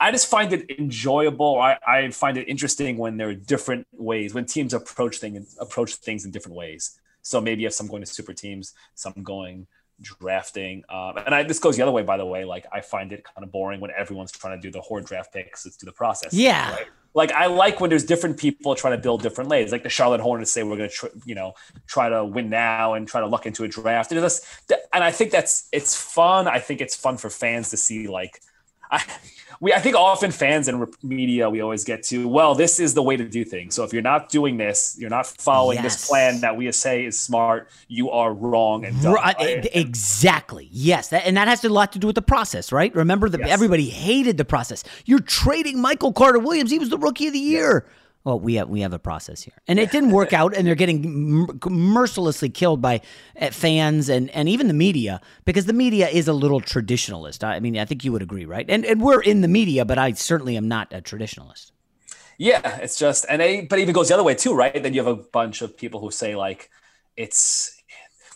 I 0.00 0.10
just 0.10 0.28
find 0.28 0.52
it 0.52 0.70
enjoyable. 0.78 1.58
I, 1.60 1.78
I 1.86 2.10
find 2.10 2.36
it 2.36 2.48
interesting 2.48 2.96
when 2.96 3.16
there 3.16 3.28
are 3.28 3.34
different 3.34 3.86
ways 3.92 4.34
when 4.34 4.44
teams 4.44 4.74
approach 4.74 5.18
things 5.18 5.56
approach 5.60 5.94
things 5.94 6.24
in 6.24 6.30
different 6.30 6.56
ways. 6.56 6.98
So 7.22 7.40
maybe 7.40 7.64
if 7.64 7.74
some 7.74 7.88
going 7.88 8.02
to 8.02 8.06
super 8.06 8.32
teams, 8.32 8.74
some 8.94 9.14
going 9.22 9.66
drafting. 10.02 10.84
Um, 10.88 11.18
and 11.24 11.34
I, 11.34 11.42
this 11.42 11.58
goes 11.58 11.76
the 11.76 11.82
other 11.82 11.92
way, 11.92 12.02
by 12.02 12.16
the 12.16 12.26
way. 12.26 12.44
Like 12.44 12.66
I 12.72 12.80
find 12.80 13.12
it 13.12 13.24
kind 13.24 13.44
of 13.44 13.52
boring 13.52 13.80
when 13.80 13.90
everyone's 13.96 14.32
trying 14.32 14.60
to 14.60 14.62
do 14.62 14.70
the 14.70 14.80
hoard 14.80 15.04
draft 15.04 15.32
picks. 15.32 15.64
Let's 15.64 15.76
do 15.76 15.86
the 15.86 15.92
process. 15.92 16.32
Yeah. 16.32 16.72
Right? 16.72 16.86
Like 17.14 17.32
I 17.32 17.46
like 17.46 17.80
when 17.80 17.90
there's 17.90 18.04
different 18.04 18.38
people 18.38 18.74
trying 18.74 18.96
to 18.96 19.02
build 19.02 19.22
different 19.22 19.50
lays. 19.50 19.72
Like 19.72 19.82
the 19.82 19.88
Charlotte 19.88 20.20
Hornets 20.20 20.50
say 20.52 20.62
we're 20.62 20.76
going 20.76 20.90
to, 20.90 20.94
tr- 20.94 21.06
you 21.24 21.34
know, 21.34 21.54
try 21.86 22.08
to 22.08 22.24
win 22.24 22.50
now 22.50 22.94
and 22.94 23.08
try 23.08 23.20
to 23.20 23.26
luck 23.26 23.46
into 23.46 23.64
a 23.64 23.68
draft. 23.68 24.12
And, 24.12 24.20
and 24.92 25.04
I 25.04 25.10
think 25.10 25.30
that's 25.30 25.68
it's 25.72 25.96
fun. 25.96 26.46
I 26.46 26.58
think 26.58 26.80
it's 26.80 26.94
fun 26.94 27.16
for 27.16 27.30
fans 27.30 27.70
to 27.70 27.76
see 27.76 28.06
like. 28.06 28.40
I, 28.90 29.02
we 29.60 29.72
I 29.72 29.80
think 29.80 29.96
often 29.96 30.30
fans 30.30 30.68
and 30.68 30.86
media 31.02 31.50
we 31.50 31.60
always 31.60 31.84
get 31.84 32.02
to 32.04 32.28
well 32.28 32.54
this 32.54 32.78
is 32.78 32.94
the 32.94 33.02
way 33.02 33.16
to 33.16 33.28
do 33.28 33.44
things. 33.44 33.74
So 33.74 33.84
if 33.84 33.92
you're 33.92 34.02
not 34.02 34.28
doing 34.28 34.56
this, 34.56 34.96
you're 34.98 35.10
not 35.10 35.26
following 35.26 35.76
yes. 35.76 35.96
this 35.96 36.08
plan 36.08 36.40
that 36.40 36.56
we 36.56 36.70
say 36.72 37.04
is 37.04 37.18
smart, 37.18 37.68
you 37.88 38.10
are 38.10 38.32
wrong 38.32 38.84
and 38.84 39.00
dumb, 39.02 39.14
right. 39.14 39.68
exactly. 39.72 40.68
Yes, 40.70 41.08
that, 41.08 41.26
and 41.26 41.36
that 41.36 41.48
has 41.48 41.64
a 41.64 41.68
lot 41.68 41.92
to 41.92 41.98
do 41.98 42.06
with 42.06 42.16
the 42.16 42.22
process, 42.22 42.72
right? 42.72 42.94
Remember 42.94 43.28
that 43.28 43.40
yes. 43.40 43.50
everybody 43.50 43.88
hated 43.88 44.36
the 44.36 44.44
process. 44.44 44.84
You're 45.04 45.20
trading 45.20 45.80
Michael 45.80 46.12
Carter 46.12 46.38
Williams. 46.38 46.70
He 46.70 46.78
was 46.78 46.90
the 46.90 46.98
rookie 46.98 47.26
of 47.26 47.32
the 47.32 47.38
year. 47.38 47.84
Yes 47.86 47.94
well, 48.28 48.38
we 48.38 48.56
have 48.56 48.68
we 48.68 48.82
have 48.82 48.92
a 48.92 48.98
process 48.98 49.40
here, 49.40 49.54
and 49.66 49.78
it 49.78 49.90
didn't 49.90 50.10
work 50.10 50.34
out, 50.34 50.54
and 50.54 50.66
they're 50.66 50.74
getting 50.74 51.48
mercilessly 51.64 52.50
killed 52.50 52.82
by 52.82 53.00
uh, 53.40 53.48
fans 53.48 54.10
and 54.10 54.28
and 54.32 54.50
even 54.50 54.68
the 54.68 54.74
media 54.74 55.22
because 55.46 55.64
the 55.64 55.72
media 55.72 56.08
is 56.08 56.28
a 56.28 56.34
little 56.34 56.60
traditionalist. 56.60 57.42
I 57.42 57.58
mean, 57.58 57.78
I 57.78 57.86
think 57.86 58.04
you 58.04 58.12
would 58.12 58.20
agree, 58.20 58.44
right? 58.44 58.66
And 58.68 58.84
and 58.84 59.00
we're 59.00 59.22
in 59.22 59.40
the 59.40 59.48
media, 59.48 59.86
but 59.86 59.96
I 59.96 60.12
certainly 60.12 60.58
am 60.58 60.68
not 60.68 60.92
a 60.92 61.00
traditionalist. 61.00 61.72
Yeah, 62.36 62.76
it's 62.76 62.98
just 62.98 63.24
and 63.30 63.40
they, 63.40 63.62
but 63.62 63.78
it 63.78 63.82
even 63.82 63.94
goes 63.94 64.08
the 64.08 64.14
other 64.14 64.24
way 64.24 64.34
too, 64.34 64.54
right? 64.54 64.82
Then 64.82 64.92
you 64.92 65.02
have 65.02 65.18
a 65.18 65.22
bunch 65.22 65.62
of 65.62 65.74
people 65.74 65.98
who 65.98 66.10
say 66.10 66.36
like 66.36 66.68
it's 67.16 67.82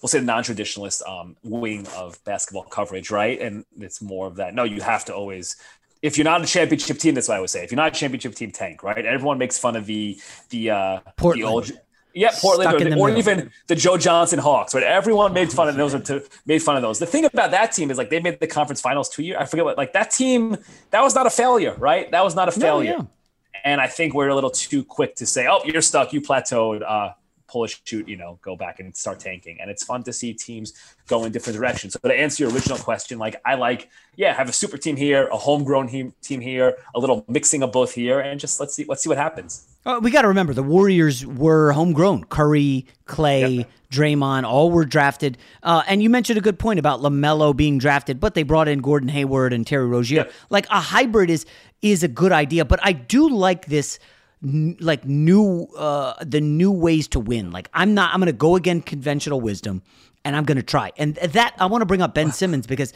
we'll 0.01 0.09
say 0.09 0.21
the 0.21 0.25
non-traditionalist 0.25 1.07
um, 1.07 1.37
wing 1.45 1.87
of 1.95 2.19
basketball 2.25 2.65
coverage, 2.65 3.11
right? 3.11 3.39
And 3.39 3.67
it's 3.79 4.01
more 4.01 4.27
of 4.27 4.37
that. 4.37 4.55
No, 4.55 4.65
you 4.65 4.81
have 4.81 5.05
to 5.05 5.15
always 5.15 5.57
if 6.03 6.19
you're 6.19 6.25
not 6.25 6.43
a 6.43 6.47
championship 6.47 6.99
team, 6.99 7.15
that's 7.15 7.29
what 7.29 7.37
I 7.37 7.41
would 7.41 7.51
say. 7.51 7.63
If 7.65 7.71
you're 7.71 7.77
not 7.77 7.89
a 7.89 7.99
championship 7.99 8.35
team, 8.35 8.51
tank, 8.51 8.83
right? 8.83 9.07
Everyone 9.07 9.39
makes 9.39 9.57
fun 9.57 9.77
of 9.77 9.87
the 9.87 10.21
the 10.51 10.71
uh 10.71 11.01
Portland. 11.17 11.43
The 11.43 11.49
old, 11.49 11.71
yeah, 12.15 12.31
Portland, 12.39 12.75
or, 12.75 12.91
the, 12.91 12.99
or 12.99 13.11
even 13.11 13.51
the 13.69 13.75
Joe 13.75 13.97
Johnson 13.97 14.39
Hawks, 14.39 14.75
right? 14.75 14.83
Everyone 14.83 15.33
made 15.33 15.51
fun 15.51 15.69
of 15.69 15.77
those. 15.77 15.93
To, 16.03 16.23
made 16.45 16.63
fun 16.63 16.77
of 16.77 16.83
those. 16.83 16.99
The 16.99 17.07
thing 17.07 17.25
about 17.25 17.53
that 17.53 17.73
team 17.73 17.91
is 17.91 17.97
like 17.97 18.11
they 18.11 18.21
made 18.21 18.39
the 18.39 18.47
conference 18.47 18.81
finals 18.83 19.09
two 19.09 19.23
years. 19.23 19.39
I 19.41 19.47
forget 19.47 19.65
what. 19.65 19.79
Like 19.79 19.95
that 19.95 20.11
team, 20.11 20.59
that 20.91 21.01
was 21.03 21.15
not 21.15 21.27
a 21.27 21.31
failure, 21.31 21.75
right? 21.79 22.11
That 22.11 22.23
was 22.23 22.35
not 22.35 22.49
a 22.49 22.53
failure. 22.53 22.99
No, 22.99 23.09
yeah. 23.55 23.61
And 23.65 23.81
I 23.81 23.87
think 23.87 24.13
we're 24.13 24.29
a 24.29 24.35
little 24.35 24.51
too 24.51 24.85
quick 24.85 25.15
to 25.17 25.27
say, 25.27 25.47
"Oh, 25.47 25.63
you're 25.65 25.81
stuck. 25.81 26.13
You 26.13 26.21
plateaued." 26.21 26.83
Uh, 26.83 27.13
pull 27.53 27.65
a 27.65 27.69
shoot, 27.69 28.09
you 28.09 28.17
know, 28.17 28.39
go 28.41 28.57
back 28.57 28.81
and 28.81 28.97
start 28.97 29.21
tanking. 29.21 29.59
And 29.61 29.71
it's 29.71 29.85
fun 29.85 30.03
to 30.05 30.13
see 30.13 30.33
teams 30.33 30.73
go 31.07 31.25
in 31.25 31.33
different 31.33 31.59
directions. 31.59 31.93
So 31.93 32.09
to 32.09 32.15
answer 32.15 32.45
your 32.45 32.53
original 32.53 32.79
question, 32.79 33.19
like 33.19 33.37
I 33.45 33.55
like, 33.57 33.91
yeah, 34.17 34.33
have 34.33 34.49
a 34.49 34.53
super 34.53 34.79
team 34.79 34.97
here, 34.97 35.29
a 35.29 35.37
homegrown 35.37 35.89
team 35.89 36.15
team 36.23 36.41
here, 36.41 36.79
a 36.95 36.99
little 36.99 37.25
mixing 37.29 37.63
of 37.63 37.71
both 37.71 37.93
here, 37.93 38.21
and 38.21 38.41
just 38.41 38.59
let's 38.59 38.75
see 38.75 38.87
let's 38.89 39.03
see 39.03 39.11
what 39.11 39.19
happens. 39.19 39.69
Uh, 39.85 39.99
we 40.03 40.11
got 40.11 40.23
to 40.23 40.29
remember 40.29 40.55
the 40.55 40.63
Warriors 40.63 41.27
were 41.27 41.73
homegrown. 41.73 42.25
Curry, 42.25 42.87
Clay, 43.05 43.51
yep. 43.51 43.71
Draymond, 43.91 44.45
all 44.45 44.71
were 44.71 44.85
drafted. 44.85 45.37
Uh, 45.63 45.83
and 45.89 46.03
you 46.03 46.09
mentioned 46.09 46.39
a 46.39 46.41
good 46.41 46.59
point 46.59 46.79
about 46.79 47.01
LaMelo 47.01 47.55
being 47.55 47.79
drafted, 47.79 48.21
but 48.21 48.35
they 48.35 48.45
brought 48.45 48.69
in 48.69 48.81
Gordon 48.81 49.09
Hayward 49.09 49.53
and 49.53 49.67
Terry 49.67 49.87
Rozier. 49.87 50.19
Yep. 50.19 50.33
Like 50.51 50.67
a 50.71 50.81
hybrid 50.81 51.31
is 51.31 51.45
is 51.83 52.05
a 52.05 52.09
good 52.09 52.33
idea, 52.33 52.65
but 52.65 52.79
I 52.83 52.93
do 52.93 53.29
like 53.29 53.67
this 53.67 53.99
like 54.43 55.05
new 55.05 55.69
uh 55.77 56.15
the 56.25 56.41
new 56.41 56.71
ways 56.71 57.09
to 57.09 57.21
win. 57.21 57.51
Like 57.51 57.69
I'm 57.73 57.95
not 57.95 58.13
I'm 58.13 58.21
going 58.21 58.27
to 58.27 58.33
go 58.33 58.57
against 58.57 58.87
conventional 58.87 59.41
wisdom 59.41 59.83
and 60.25 60.37
I'm 60.37 60.45
going 60.45 60.57
to 60.57 60.63
try. 60.63 60.93
And 60.97 61.15
that 61.17 61.55
I 61.59 61.67
want 61.67 61.83
to 61.83 61.87
bring 61.87 62.03
up 62.03 62.15
Ben 62.15 62.33
Simmons 62.33 62.67
because 62.67 62.93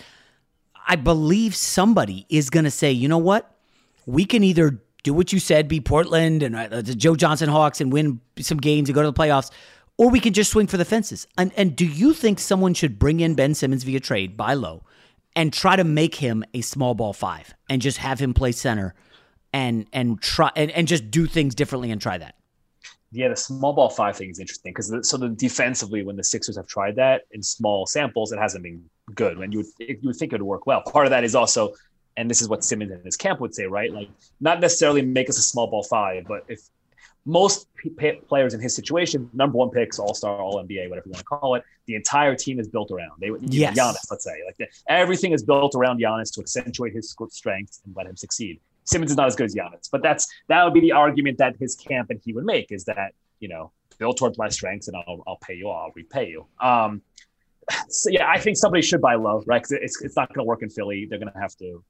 I 0.88 0.96
believe 0.96 1.54
somebody 1.54 2.26
is 2.28 2.50
going 2.50 2.64
to 2.64 2.70
say, 2.70 2.92
"You 2.92 3.08
know 3.08 3.18
what? 3.18 3.54
We 4.06 4.24
can 4.24 4.44
either 4.44 4.80
do 5.02 5.14
what 5.14 5.32
you 5.32 5.38
said, 5.38 5.68
be 5.68 5.80
Portland 5.80 6.42
and 6.42 6.56
uh, 6.56 6.82
the 6.82 6.94
Joe 6.94 7.16
Johnson 7.16 7.48
Hawks 7.48 7.80
and 7.80 7.92
win 7.92 8.20
some 8.40 8.58
games 8.58 8.88
and 8.88 8.94
go 8.94 9.02
to 9.02 9.10
the 9.10 9.12
playoffs, 9.12 9.50
or 9.96 10.10
we 10.10 10.20
can 10.20 10.32
just 10.32 10.50
swing 10.50 10.66
for 10.66 10.76
the 10.76 10.84
fences." 10.84 11.26
And 11.38 11.52
and 11.56 11.76
do 11.76 11.86
you 11.86 12.12
think 12.12 12.38
someone 12.38 12.74
should 12.74 12.98
bring 12.98 13.20
in 13.20 13.34
Ben 13.34 13.54
Simmons 13.54 13.84
via 13.84 14.00
trade, 14.00 14.36
buy 14.36 14.54
low, 14.54 14.84
and 15.34 15.52
try 15.52 15.76
to 15.76 15.84
make 15.84 16.16
him 16.16 16.44
a 16.54 16.60
small 16.60 16.94
ball 16.94 17.12
5 17.12 17.54
and 17.68 17.82
just 17.82 17.98
have 17.98 18.18
him 18.18 18.34
play 18.34 18.52
center? 18.52 18.94
And 19.56 19.86
and 19.94 20.20
try 20.20 20.50
and, 20.54 20.70
and 20.72 20.86
just 20.86 21.10
do 21.10 21.26
things 21.26 21.54
differently 21.54 21.90
and 21.90 22.00
try 22.00 22.18
that. 22.18 22.34
Yeah, 23.10 23.28
the 23.28 23.36
small 23.36 23.72
ball 23.72 23.88
five 23.88 24.14
thing 24.16 24.28
is 24.28 24.38
interesting 24.38 24.72
because 24.74 25.08
so 25.08 25.16
the 25.16 25.30
defensively, 25.30 26.02
when 26.02 26.16
the 26.16 26.24
Sixers 26.24 26.56
have 26.56 26.66
tried 26.66 26.96
that 26.96 27.22
in 27.30 27.42
small 27.42 27.86
samples, 27.86 28.32
it 28.32 28.38
hasn't 28.38 28.62
been 28.62 28.84
good. 29.14 29.38
When 29.38 29.50
you 29.52 29.58
would 29.58 29.66
you 29.88 29.98
would 30.02 30.16
think 30.16 30.34
it 30.34 30.42
would 30.42 30.46
work 30.46 30.66
well. 30.66 30.82
Part 30.82 31.06
of 31.06 31.10
that 31.10 31.24
is 31.24 31.34
also, 31.34 31.72
and 32.18 32.30
this 32.30 32.42
is 32.42 32.50
what 32.50 32.64
Simmons 32.64 32.92
and 32.92 33.02
his 33.02 33.16
camp 33.16 33.40
would 33.40 33.54
say, 33.54 33.64
right? 33.64 33.90
Like 33.90 34.10
not 34.40 34.60
necessarily 34.60 35.00
make 35.00 35.30
us 35.30 35.38
a 35.38 35.42
small 35.42 35.68
ball 35.68 35.84
five, 35.84 36.26
but 36.28 36.44
if 36.48 36.60
most 37.24 37.66
p- 37.76 38.12
players 38.28 38.52
in 38.52 38.60
his 38.60 38.76
situation, 38.76 39.30
number 39.32 39.56
one 39.56 39.70
picks, 39.70 39.98
all 39.98 40.12
star, 40.12 40.38
all 40.38 40.62
NBA, 40.62 40.90
whatever 40.90 41.08
you 41.08 41.12
want 41.12 41.18
to 41.18 41.24
call 41.24 41.54
it, 41.54 41.64
the 41.86 41.94
entire 41.94 42.34
team 42.34 42.60
is 42.60 42.68
built 42.68 42.90
around. 42.90 43.12
They, 43.20 43.30
yes. 43.40 43.76
Giannis, 43.76 44.10
let's 44.10 44.24
say, 44.24 44.42
like 44.44 44.58
the, 44.58 44.66
everything 44.88 45.32
is 45.32 45.42
built 45.42 45.74
around 45.74 45.98
Giannis 45.98 46.30
to 46.34 46.40
accentuate 46.40 46.92
his 46.92 47.16
strengths 47.30 47.80
and 47.86 47.96
let 47.96 48.06
him 48.06 48.16
succeed. 48.16 48.60
Simmons 48.86 49.10
is 49.10 49.16
not 49.16 49.26
as 49.26 49.36
good 49.36 49.46
as 49.46 49.54
Giannis. 49.54 49.90
But 49.90 50.02
that's 50.02 50.26
that 50.48 50.64
would 50.64 50.74
be 50.74 50.80
the 50.80 50.92
argument 50.92 51.38
that 51.38 51.56
his 51.56 51.74
camp 51.74 52.10
and 52.10 52.20
he 52.24 52.32
would 52.32 52.44
make 52.44 52.72
is 52.72 52.84
that 52.84 53.12
you 53.40 53.48
know 53.48 53.72
build 53.98 54.16
towards 54.16 54.38
my 54.38 54.48
strengths 54.48 54.88
and 54.88 54.96
I'll 54.96 55.22
I'll 55.26 55.38
pay 55.38 55.54
you, 55.54 55.68
I'll 55.68 55.92
repay 55.94 56.28
you. 56.28 56.46
Um, 56.60 57.02
so 57.88 58.10
yeah, 58.10 58.28
I 58.28 58.38
think 58.38 58.56
somebody 58.56 58.82
should 58.82 59.00
buy 59.00 59.16
low, 59.16 59.42
right? 59.46 59.62
Because 59.62 59.72
it's 59.72 60.00
it's 60.02 60.16
not 60.16 60.28
going 60.28 60.44
to 60.44 60.48
work 60.48 60.62
in 60.62 60.70
Philly. 60.70 61.06
They're 61.08 61.18
going 61.18 61.32
to 61.32 61.38
have 61.38 61.56
to 61.56 61.82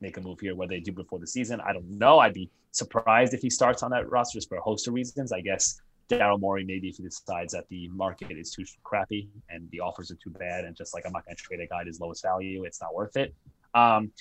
make 0.00 0.16
a 0.16 0.20
move 0.20 0.38
here 0.40 0.54
Whether 0.54 0.70
they 0.70 0.80
do 0.80 0.92
before 0.92 1.18
the 1.18 1.26
season. 1.26 1.60
I 1.60 1.72
don't 1.72 1.90
know. 1.90 2.20
I'd 2.20 2.34
be 2.34 2.50
surprised 2.70 3.34
if 3.34 3.42
he 3.42 3.50
starts 3.50 3.82
on 3.82 3.90
that 3.90 4.08
roster 4.08 4.38
just 4.38 4.48
for 4.48 4.56
a 4.56 4.60
host 4.60 4.86
of 4.86 4.94
reasons. 4.94 5.32
I 5.32 5.40
guess 5.40 5.80
Daryl 6.08 6.40
Morey 6.40 6.64
maybe 6.64 6.88
if 6.88 6.96
he 6.96 7.02
decides 7.02 7.52
that 7.52 7.68
the 7.68 7.88
market 7.88 8.30
is 8.30 8.52
too 8.52 8.64
crappy 8.84 9.28
and 9.50 9.68
the 9.70 9.80
offers 9.80 10.10
are 10.10 10.16
too 10.16 10.30
bad 10.30 10.64
and 10.64 10.76
just 10.76 10.94
like 10.94 11.04
I'm 11.04 11.12
not 11.12 11.24
going 11.24 11.36
to 11.36 11.42
trade 11.42 11.60
a 11.60 11.66
guy 11.66 11.80
at 11.80 11.86
his 11.86 12.00
lowest 12.00 12.22
value, 12.22 12.64
it's 12.64 12.80
not 12.80 12.94
worth 12.94 13.16
it. 13.16 13.34
Um, 13.74 14.12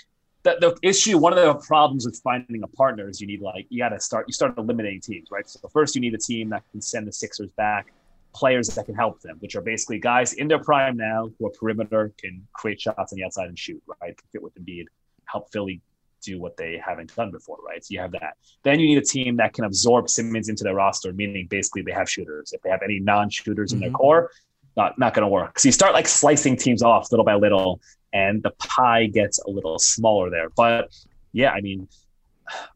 the, 0.48 0.58
the 0.82 0.88
issue, 0.88 1.18
one 1.18 1.38
of 1.38 1.40
the 1.40 1.66
problems 1.66 2.06
with 2.06 2.20
finding 2.24 2.64
a 2.64 2.68
partner 2.68 3.10
is 3.10 3.20
you 3.20 3.28
need 3.28 3.42
like 3.42 3.66
you 3.70 3.80
got 3.80 3.90
to 3.90 4.00
start 4.00 4.26
you 4.28 4.34
start 4.34 4.58
eliminating 4.58 5.02
teams, 5.02 5.28
right? 5.32 5.48
So 5.48 5.68
first 5.70 5.96
you 5.96 6.02
need 6.02 6.14
a 6.14 6.18
team 6.18 6.50
that 6.50 6.64
can 6.72 6.82
send 6.82 7.08
the 7.08 7.12
Sixers 7.12 7.52
back 7.52 7.94
players 8.34 8.68
that 8.68 8.86
can 8.86 8.96
help 8.96 9.20
them, 9.22 9.38
which 9.40 9.56
are 9.56 9.62
basically 9.62 10.00
guys 10.00 10.34
in 10.34 10.48
their 10.48 10.60
prime 10.60 10.96
now 10.96 11.30
who 11.38 11.48
are 11.48 11.50
perimeter, 11.52 12.14
can 12.20 12.46
create 12.54 12.80
shots 12.80 13.12
on 13.12 13.16
the 13.16 13.24
outside 13.24 13.48
and 13.48 13.58
shoot, 13.58 13.82
right? 14.02 14.16
Can 14.16 14.28
fit 14.32 14.44
with 14.44 14.54
Embiid, 14.56 14.86
help 15.26 15.52
Philly 15.52 15.82
do 16.22 16.40
what 16.40 16.58
they 16.58 16.80
haven't 16.84 17.16
done 17.16 17.32
before, 17.32 17.58
right? 17.66 17.84
So 17.84 17.94
you 17.94 18.00
have 18.00 18.12
that. 18.12 18.38
Then 18.64 18.80
you 18.80 18.88
need 18.88 18.98
a 18.98 19.06
team 19.06 19.38
that 19.38 19.54
can 19.54 19.66
absorb 19.66 20.10
Simmons 20.10 20.50
into 20.50 20.64
their 20.64 20.76
roster, 20.76 21.14
meaning 21.14 21.48
basically 21.48 21.82
they 21.82 21.92
have 21.92 22.10
shooters. 22.10 22.54
If 22.54 22.62
they 22.62 22.70
have 22.70 22.82
any 22.84 23.00
non-shooters 23.00 23.72
mm-hmm. 23.72 23.76
in 23.76 23.80
their 23.80 23.90
mm-hmm. 23.90 23.96
core, 23.96 24.32
not 24.78 24.98
not 24.98 25.14
going 25.14 25.24
to 25.24 25.28
work. 25.28 25.60
So 25.60 25.68
you 25.68 25.74
start 25.74 25.94
like 25.94 26.08
slicing 26.08 26.56
teams 26.56 26.82
off 26.82 27.12
little 27.12 27.26
by 27.26 27.36
little, 27.36 27.82
and 28.14 28.42
the 28.44 28.52
pie 28.52 29.08
gets 29.08 29.40
a 29.40 29.50
little 29.50 29.80
smaller 29.80 30.30
there. 30.30 30.50
But 30.56 30.96
yeah, 31.34 31.52
I 31.52 31.62
mean, 31.62 31.88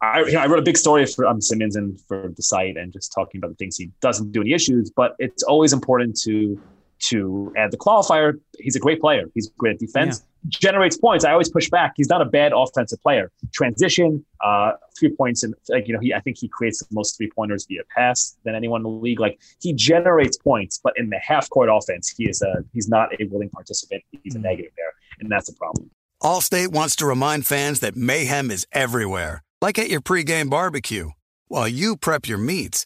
I, 0.01 0.19
you 0.21 0.33
know, 0.33 0.39
I 0.39 0.47
wrote 0.47 0.59
a 0.59 0.63
big 0.63 0.77
story 0.77 1.05
for 1.05 1.25
um, 1.27 1.39
Simmons 1.39 1.75
and 1.75 1.99
for 2.07 2.33
the 2.35 2.43
site, 2.43 2.75
and 2.75 2.91
just 2.91 3.13
talking 3.13 3.39
about 3.39 3.51
the 3.51 3.55
things 3.55 3.77
he 3.77 3.91
doesn't 4.01 4.31
do 4.31 4.41
any 4.41 4.53
issues. 4.53 4.89
But 4.89 5.15
it's 5.19 5.43
always 5.43 5.71
important 5.71 6.19
to 6.21 6.59
to 7.09 7.53
add 7.57 7.71
the 7.71 7.77
qualifier. 7.77 8.39
He's 8.59 8.75
a 8.75 8.79
great 8.79 9.01
player. 9.01 9.29
He's 9.33 9.49
great 9.57 9.73
at 9.73 9.79
defense. 9.79 10.19
Yeah 10.19 10.25
generates 10.47 10.97
points. 10.97 11.25
I 11.25 11.31
always 11.31 11.49
push 11.49 11.69
back. 11.69 11.93
He's 11.95 12.09
not 12.09 12.21
a 12.21 12.25
bad 12.25 12.51
offensive 12.55 13.01
player. 13.01 13.31
Transition, 13.53 14.25
uh, 14.43 14.73
three 14.97 15.09
points, 15.09 15.43
and 15.43 15.53
like 15.69 15.87
you 15.87 15.93
know, 15.93 15.99
he 15.99 16.13
I 16.13 16.19
think 16.19 16.37
he 16.37 16.47
creates 16.47 16.79
the 16.79 16.87
most 16.91 17.17
three 17.17 17.29
pointers 17.29 17.65
via 17.65 17.81
pass 17.95 18.37
than 18.43 18.55
anyone 18.55 18.79
in 18.79 18.83
the 18.83 18.89
league. 18.89 19.19
Like 19.19 19.39
he 19.59 19.73
generates 19.73 20.37
points, 20.37 20.79
but 20.83 20.93
in 20.97 21.09
the 21.09 21.19
half 21.19 21.49
court 21.49 21.69
offense, 21.71 22.09
he 22.09 22.29
is 22.29 22.41
a 22.41 22.63
he's 22.73 22.89
not 22.89 23.09
a 23.19 23.25
willing 23.25 23.49
participant. 23.49 24.03
He's 24.23 24.35
a 24.35 24.39
mm. 24.39 24.43
negative 24.43 24.71
there, 24.77 24.93
and 25.19 25.31
that's 25.31 25.49
a 25.49 25.53
problem. 25.53 25.89
Allstate 26.23 26.69
wants 26.69 26.95
to 26.97 27.05
remind 27.05 27.45
fans 27.45 27.79
that 27.79 27.95
mayhem 27.95 28.51
is 28.51 28.65
everywhere, 28.71 29.43
like 29.61 29.79
at 29.79 29.89
your 29.89 30.01
pregame 30.01 30.49
barbecue. 30.49 31.11
While 31.47 31.67
you 31.67 31.97
prep 31.97 32.27
your 32.27 32.37
meats, 32.37 32.85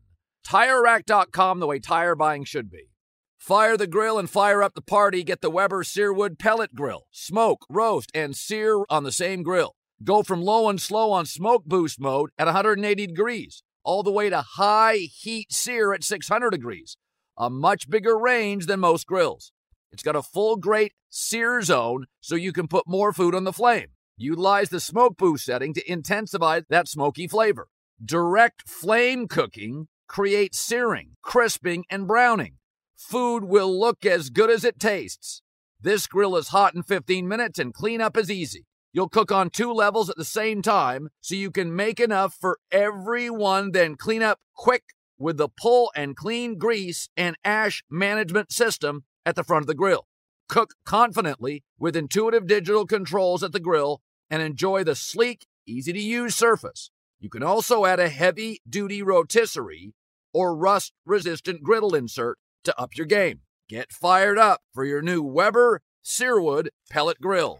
TireRack.com, 0.47 1.59
the 1.59 1.67
way 1.67 1.79
tire 1.79 2.15
buying 2.15 2.43
should 2.43 2.69
be. 2.69 2.91
Fire 3.37 3.75
the 3.75 3.87
grill 3.87 4.19
and 4.19 4.29
fire 4.29 4.61
up 4.61 4.75
the 4.75 4.81
party. 4.83 5.23
Get 5.23 5.41
the 5.41 5.49
Weber 5.49 5.83
Searwood 5.83 6.37
Pellet 6.37 6.75
Grill. 6.75 7.07
Smoke, 7.09 7.65
roast, 7.69 8.11
and 8.13 8.35
sear 8.35 8.83
on 8.87 9.03
the 9.03 9.11
same 9.11 9.41
grill. 9.41 9.75
Go 10.03 10.21
from 10.21 10.43
low 10.43 10.69
and 10.69 10.79
slow 10.79 11.11
on 11.11 11.25
smoke 11.25 11.65
boost 11.65 11.99
mode 11.99 12.29
at 12.37 12.45
180 12.45 13.07
degrees, 13.07 13.63
all 13.83 14.03
the 14.03 14.11
way 14.11 14.29
to 14.29 14.41
high 14.41 14.97
heat 14.97 15.51
sear 15.51 15.91
at 15.91 16.03
600 16.03 16.51
degrees. 16.51 16.97
A 17.35 17.49
much 17.49 17.89
bigger 17.89 18.15
range 18.15 18.67
than 18.67 18.79
most 18.79 19.07
grills. 19.07 19.51
It's 19.91 20.03
got 20.03 20.15
a 20.15 20.21
full 20.21 20.55
grate 20.57 20.93
sear 21.09 21.61
zone 21.61 22.05
so 22.19 22.35
you 22.35 22.53
can 22.53 22.67
put 22.67 22.87
more 22.87 23.11
food 23.11 23.33
on 23.33 23.43
the 23.43 23.53
flame. 23.53 23.87
Utilize 24.17 24.69
the 24.69 24.79
smoke 24.79 25.17
boost 25.17 25.45
setting 25.45 25.73
to 25.73 25.91
intensify 25.91 26.61
that 26.69 26.87
smoky 26.87 27.27
flavor. 27.27 27.69
Direct 28.03 28.67
flame 28.69 29.27
cooking 29.27 29.87
creates 30.11 30.59
searing, 30.59 31.15
crisping, 31.21 31.85
and 31.89 32.05
browning. 32.05 32.57
Food 32.97 33.45
will 33.45 33.79
look 33.79 34.05
as 34.05 34.29
good 34.29 34.49
as 34.49 34.65
it 34.65 34.77
tastes. 34.77 35.41
This 35.79 36.05
grill 36.05 36.35
is 36.35 36.49
hot 36.49 36.75
in 36.75 36.83
15 36.83 37.29
minutes 37.29 37.57
and 37.57 37.73
cleanup 37.73 38.17
is 38.17 38.29
easy. 38.29 38.65
You'll 38.91 39.07
cook 39.07 39.31
on 39.31 39.49
two 39.49 39.71
levels 39.71 40.09
at 40.09 40.17
the 40.17 40.25
same 40.25 40.61
time 40.61 41.07
so 41.21 41.35
you 41.35 41.49
can 41.49 41.73
make 41.73 42.01
enough 42.01 42.35
for 42.37 42.59
everyone, 42.73 43.71
then 43.71 43.95
clean 43.95 44.21
up 44.21 44.39
quick 44.53 44.83
with 45.17 45.37
the 45.37 45.47
pull 45.47 45.93
and 45.95 46.17
clean 46.17 46.57
grease 46.57 47.07
and 47.15 47.37
ash 47.45 47.81
management 47.89 48.51
system 48.51 49.05
at 49.25 49.37
the 49.37 49.45
front 49.45 49.63
of 49.63 49.67
the 49.67 49.73
grill. 49.73 50.07
Cook 50.49 50.71
confidently 50.85 51.63
with 51.79 51.95
intuitive 51.95 52.47
digital 52.47 52.85
controls 52.85 53.43
at 53.43 53.53
the 53.53 53.61
grill 53.61 54.01
and 54.29 54.41
enjoy 54.41 54.83
the 54.83 54.95
sleek, 54.95 55.47
easy 55.65 55.93
to 55.93 56.01
use 56.01 56.35
surface. 56.35 56.91
You 57.21 57.29
can 57.29 57.43
also 57.43 57.85
add 57.85 58.01
a 58.01 58.09
heavy 58.09 58.59
duty 58.67 59.01
rotisserie 59.01 59.93
or 60.33 60.55
rust 60.55 60.93
resistant 61.05 61.63
griddle 61.63 61.95
insert 61.95 62.37
to 62.63 62.79
up 62.79 62.95
your 62.95 63.07
game. 63.07 63.41
Get 63.69 63.91
fired 63.91 64.37
up 64.37 64.61
for 64.73 64.83
your 64.83 65.01
new 65.01 65.21
Weber 65.21 65.81
Searwood 66.03 66.69
pellet 66.89 67.21
grill. 67.21 67.59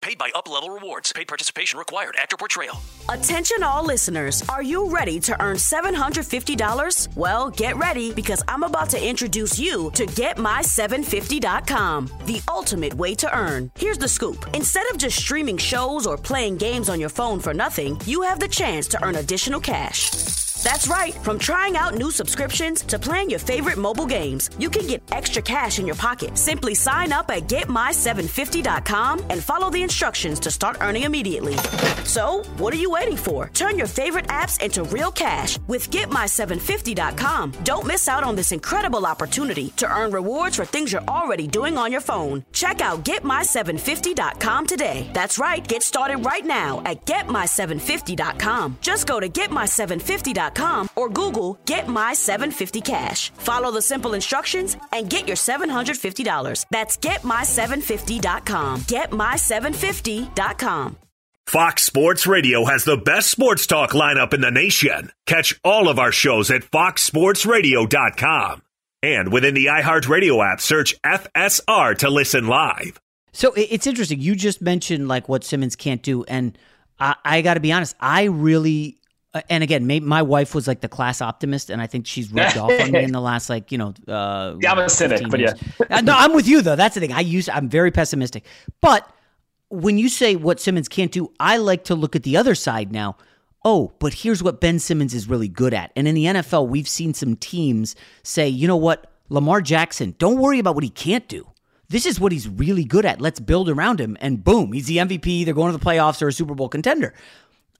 Paid 0.00 0.16
by 0.16 0.30
Up 0.34 0.48
Level 0.48 0.70
Rewards. 0.70 1.12
Paid 1.12 1.26
participation 1.26 1.76
required. 1.78 2.14
Actor 2.18 2.36
Portrayal. 2.36 2.78
Attention 3.08 3.64
all 3.64 3.84
listeners. 3.84 4.44
Are 4.48 4.62
you 4.62 4.88
ready 4.88 5.18
to 5.20 5.42
earn 5.42 5.56
$750? 5.56 7.16
Well, 7.16 7.50
get 7.50 7.76
ready 7.76 8.12
because 8.12 8.44
I'm 8.46 8.62
about 8.62 8.90
to 8.90 9.08
introduce 9.08 9.58
you 9.58 9.90
to 9.92 10.06
GetMy750.com, 10.06 12.10
the 12.26 12.40
ultimate 12.48 12.94
way 12.94 13.16
to 13.16 13.36
earn. 13.36 13.72
Here's 13.76 13.98
the 13.98 14.06
scoop. 14.08 14.46
Instead 14.54 14.88
of 14.92 14.98
just 14.98 15.18
streaming 15.18 15.58
shows 15.58 16.06
or 16.06 16.16
playing 16.16 16.58
games 16.58 16.88
on 16.88 17.00
your 17.00 17.10
phone 17.10 17.40
for 17.40 17.52
nothing, 17.52 18.00
you 18.04 18.22
have 18.22 18.38
the 18.38 18.46
chance 18.46 18.86
to 18.88 19.04
earn 19.04 19.16
additional 19.16 19.58
cash. 19.58 20.47
That's 20.64 20.88
right. 20.88 21.14
From 21.14 21.38
trying 21.38 21.76
out 21.76 21.94
new 21.94 22.10
subscriptions 22.10 22.82
to 22.82 22.98
playing 22.98 23.30
your 23.30 23.38
favorite 23.38 23.78
mobile 23.78 24.06
games, 24.06 24.50
you 24.58 24.68
can 24.68 24.86
get 24.86 25.02
extra 25.12 25.40
cash 25.40 25.78
in 25.78 25.86
your 25.86 25.94
pocket. 25.94 26.36
Simply 26.36 26.74
sign 26.74 27.12
up 27.12 27.30
at 27.30 27.44
getmy750.com 27.44 29.24
and 29.30 29.42
follow 29.42 29.70
the 29.70 29.82
instructions 29.82 30.40
to 30.40 30.50
start 30.50 30.78
earning 30.80 31.04
immediately. 31.04 31.56
So, 32.04 32.42
what 32.56 32.74
are 32.74 32.78
you 32.78 32.90
waiting 32.90 33.16
for? 33.16 33.50
Turn 33.54 33.78
your 33.78 33.86
favorite 33.86 34.26
apps 34.26 34.60
into 34.60 34.82
real 34.84 35.12
cash 35.12 35.58
with 35.68 35.90
getmy750.com. 35.90 37.52
Don't 37.62 37.86
miss 37.86 38.08
out 38.08 38.24
on 38.24 38.34
this 38.34 38.52
incredible 38.52 39.06
opportunity 39.06 39.70
to 39.76 39.90
earn 39.90 40.10
rewards 40.10 40.56
for 40.56 40.64
things 40.64 40.92
you're 40.92 41.02
already 41.02 41.46
doing 41.46 41.78
on 41.78 41.92
your 41.92 42.00
phone. 42.00 42.44
Check 42.52 42.80
out 42.80 43.04
getmy750.com 43.04 44.66
today. 44.66 45.08
That's 45.14 45.38
right. 45.38 45.66
Get 45.66 45.82
started 45.82 46.24
right 46.24 46.44
now 46.44 46.82
at 46.84 47.06
getmy750.com. 47.06 48.78
Just 48.80 49.06
go 49.06 49.20
to 49.20 49.28
getmy750.com 49.28 50.47
or 50.96 51.08
Google 51.08 51.58
Get 51.64 51.88
My 51.88 52.14
750 52.14 52.80
Cash. 52.80 53.30
Follow 53.30 53.70
the 53.70 53.82
simple 53.82 54.14
instructions 54.14 54.76
and 54.92 55.10
get 55.10 55.26
your 55.26 55.36
$750. 55.36 56.64
That's 56.70 56.96
GetMy750.com. 56.96 58.80
GetMy750.com. 58.80 60.96
Fox 61.48 61.82
Sports 61.82 62.26
Radio 62.26 62.66
has 62.66 62.84
the 62.84 62.98
best 62.98 63.30
sports 63.30 63.66
talk 63.66 63.92
lineup 63.92 64.34
in 64.34 64.42
the 64.42 64.50
nation. 64.50 65.10
Catch 65.24 65.58
all 65.64 65.88
of 65.88 65.98
our 65.98 66.12
shows 66.12 66.50
at 66.50 66.60
foxsportsradio.com. 66.60 68.62
And 69.02 69.32
within 69.32 69.54
the 69.54 69.66
iHeartRadio 69.66 70.52
app, 70.52 70.60
search 70.60 71.00
FSR 71.02 71.96
to 71.98 72.10
listen 72.10 72.48
live. 72.48 73.00
So 73.32 73.54
it's 73.56 73.86
interesting. 73.86 74.20
You 74.20 74.34
just 74.34 74.60
mentioned 74.60 75.08
like 75.08 75.28
what 75.28 75.42
Simmons 75.42 75.74
can't 75.74 76.02
do, 76.02 76.22
and 76.24 76.58
I, 77.00 77.14
I 77.24 77.40
got 77.40 77.54
to 77.54 77.60
be 77.60 77.72
honest. 77.72 77.96
I 77.98 78.24
really 78.24 78.97
and 79.48 79.62
again, 79.62 79.86
my 80.04 80.22
wife 80.22 80.54
was 80.54 80.66
like 80.66 80.80
the 80.80 80.88
class 80.88 81.20
optimist, 81.20 81.70
and 81.70 81.82
I 81.82 81.86
think 81.86 82.06
she's 82.06 82.32
rubbed 82.32 82.56
off 82.56 82.70
on 82.70 82.90
me 82.92 83.02
in 83.02 83.12
the 83.12 83.20
last 83.30 83.50
like 83.50 83.70
you 83.70 83.78
know. 83.78 83.94
Uh, 84.06 84.56
yeah, 84.60 84.72
I'm 84.72 84.78
a 84.78 84.88
cynic, 84.88 85.28
but 85.30 85.40
yeah. 85.40 85.52
uh, 85.90 86.00
no, 86.00 86.14
I'm 86.16 86.32
with 86.32 86.48
you 86.48 86.62
though. 86.62 86.76
That's 86.76 86.94
the 86.94 87.00
thing. 87.00 87.12
I 87.12 87.20
use 87.20 87.48
I'm 87.48 87.68
very 87.68 87.90
pessimistic, 87.90 88.44
but 88.80 89.08
when 89.68 89.98
you 89.98 90.08
say 90.08 90.36
what 90.36 90.60
Simmons 90.60 90.88
can't 90.88 91.12
do, 91.12 91.30
I 91.38 91.58
like 91.58 91.84
to 91.84 91.94
look 91.94 92.16
at 92.16 92.22
the 92.22 92.36
other 92.36 92.54
side 92.54 92.90
now. 92.90 93.16
Oh, 93.64 93.92
but 93.98 94.14
here's 94.14 94.42
what 94.42 94.60
Ben 94.60 94.78
Simmons 94.78 95.12
is 95.12 95.28
really 95.28 95.48
good 95.48 95.74
at. 95.74 95.92
And 95.94 96.08
in 96.08 96.14
the 96.14 96.24
NFL, 96.24 96.68
we've 96.68 96.88
seen 96.88 97.12
some 97.12 97.36
teams 97.36 97.96
say, 98.22 98.48
you 98.48 98.66
know 98.66 98.76
what, 98.76 99.10
Lamar 99.28 99.60
Jackson, 99.60 100.14
don't 100.18 100.38
worry 100.38 100.58
about 100.58 100.74
what 100.74 100.84
he 100.84 100.90
can't 100.90 101.28
do. 101.28 101.46
This 101.90 102.06
is 102.06 102.20
what 102.20 102.32
he's 102.32 102.48
really 102.48 102.84
good 102.84 103.04
at. 103.04 103.20
Let's 103.20 103.40
build 103.40 103.68
around 103.68 104.00
him. 104.00 104.16
And 104.20 104.44
boom, 104.44 104.72
he's 104.72 104.86
the 104.86 104.98
MVP. 104.98 105.44
They're 105.44 105.54
going 105.54 105.72
to 105.72 105.78
the 105.78 105.84
playoffs 105.84 106.22
or 106.22 106.28
a 106.28 106.32
Super 106.32 106.54
Bowl 106.54 106.68
contender. 106.68 107.14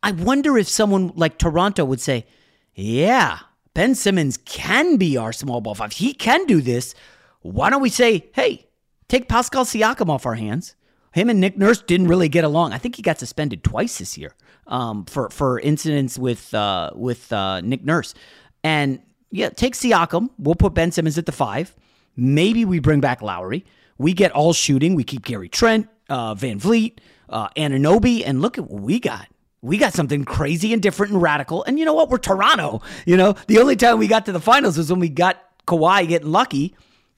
I 0.03 0.13
wonder 0.13 0.57
if 0.57 0.69
someone 0.69 1.13
like 1.17 1.39
Toronto 1.39 1.85
would 1.85 2.01
say, 2.01 2.27
yeah, 2.75 3.39
Ben 3.75 3.95
Simmons 3.95 4.39
can 4.45 4.97
be 4.97 5.17
our 5.17 5.33
small 5.33 5.61
ball 5.61 5.75
five. 5.75 5.93
He 5.93 6.15
can 6.15 6.47
do 6.47 6.61
this. 6.61 6.95
Why 7.41 7.71
don't 7.71 7.83
we 7.83 7.91
say, 7.91 8.31
hey, 8.35 8.67
take 9.09 9.29
Pascal 9.29 9.65
Siakam 9.65 10.09
off 10.09 10.27
our 10.27 10.35
hands? 10.35 10.75
Him 11.13 11.31
and 11.31 11.41
Nick 11.41 11.57
Nurse 11.57 11.83
didn't 11.83 12.09
really 12.09 12.29
get 12.29 12.45
along. 12.45 12.73
I 12.73 12.79
think 12.79 12.97
he 12.97 13.03
got 13.03 13.19
suspended 13.19 13.65
twice 13.65 13.99
this 13.99 14.17
year 14.17 14.35
um, 14.67 15.05
for 15.07 15.31
for 15.31 15.59
incidents 15.59 16.19
with 16.19 16.53
uh, 16.55 16.91
with 16.95 17.33
uh, 17.33 17.61
Nick 17.63 17.85
Nurse. 17.85 18.15
And 18.63 19.01
yeah, 19.31 19.49
take 19.49 19.75
Siakam. 19.75 20.31
We'll 20.39 20.55
put 20.55 20.75
Ben 20.75 20.93
Simmons 20.93 21.19
at 21.19 21.27
the 21.27 21.33
five. 21.33 21.75
Maybe 22.17 22.65
we 22.65 22.79
bring 22.79 23.01
back 23.01 23.23
Lowry. 23.23 23.65
We 23.97 24.13
get 24.13 24.33
all 24.33 24.53
shooting. 24.53 24.95
We 24.95 25.03
keep 25.03 25.25
Gary 25.25 25.49
Trent, 25.49 25.89
uh, 26.09 26.35
Van 26.35 26.61
Vleet, 26.61 26.99
uh, 27.29 27.49
Anunoby, 27.57 28.23
and 28.25 28.41
look 28.41 28.59
at 28.59 28.69
what 28.71 28.83
we 28.83 29.01
got 29.01 29.29
we 29.63 29.79
got 29.79 29.93
something 29.93 30.25
crazy 30.25 30.73
and 30.73 30.83
different 30.83 31.13
and 31.13 31.23
radical. 31.23 31.65
And 31.65 31.79
you 31.79 31.85
know 31.85 31.95
what? 31.95 32.11
We're 32.11 32.19
Toronto. 32.19 32.83
You 33.07 33.17
know, 33.17 33.35
the 33.47 33.59
only 33.59 33.77
time 33.77 33.99
we 33.99 34.07
got 34.07 34.27
to 34.27 34.33
the 34.33 34.41
finals 34.41 34.79
was 34.79 34.91
when 34.91 35.01
we 35.01 35.09
got 35.09 35.43
Kawhi 35.67 36.07
getting 36.09 36.31
lucky. 36.31 36.75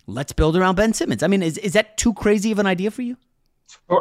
let's 0.06 0.32
build 0.32 0.56
around 0.56 0.74
Ben 0.76 0.92
Simmons. 0.92 1.22
I 1.22 1.26
mean, 1.26 1.42
is, 1.42 1.58
is 1.58 1.74
that 1.74 1.96
too 1.96 2.12
crazy 2.14 2.50
of 2.50 2.58
an 2.58 2.66
idea 2.66 2.90
for 2.90 3.02
you? 3.02 3.16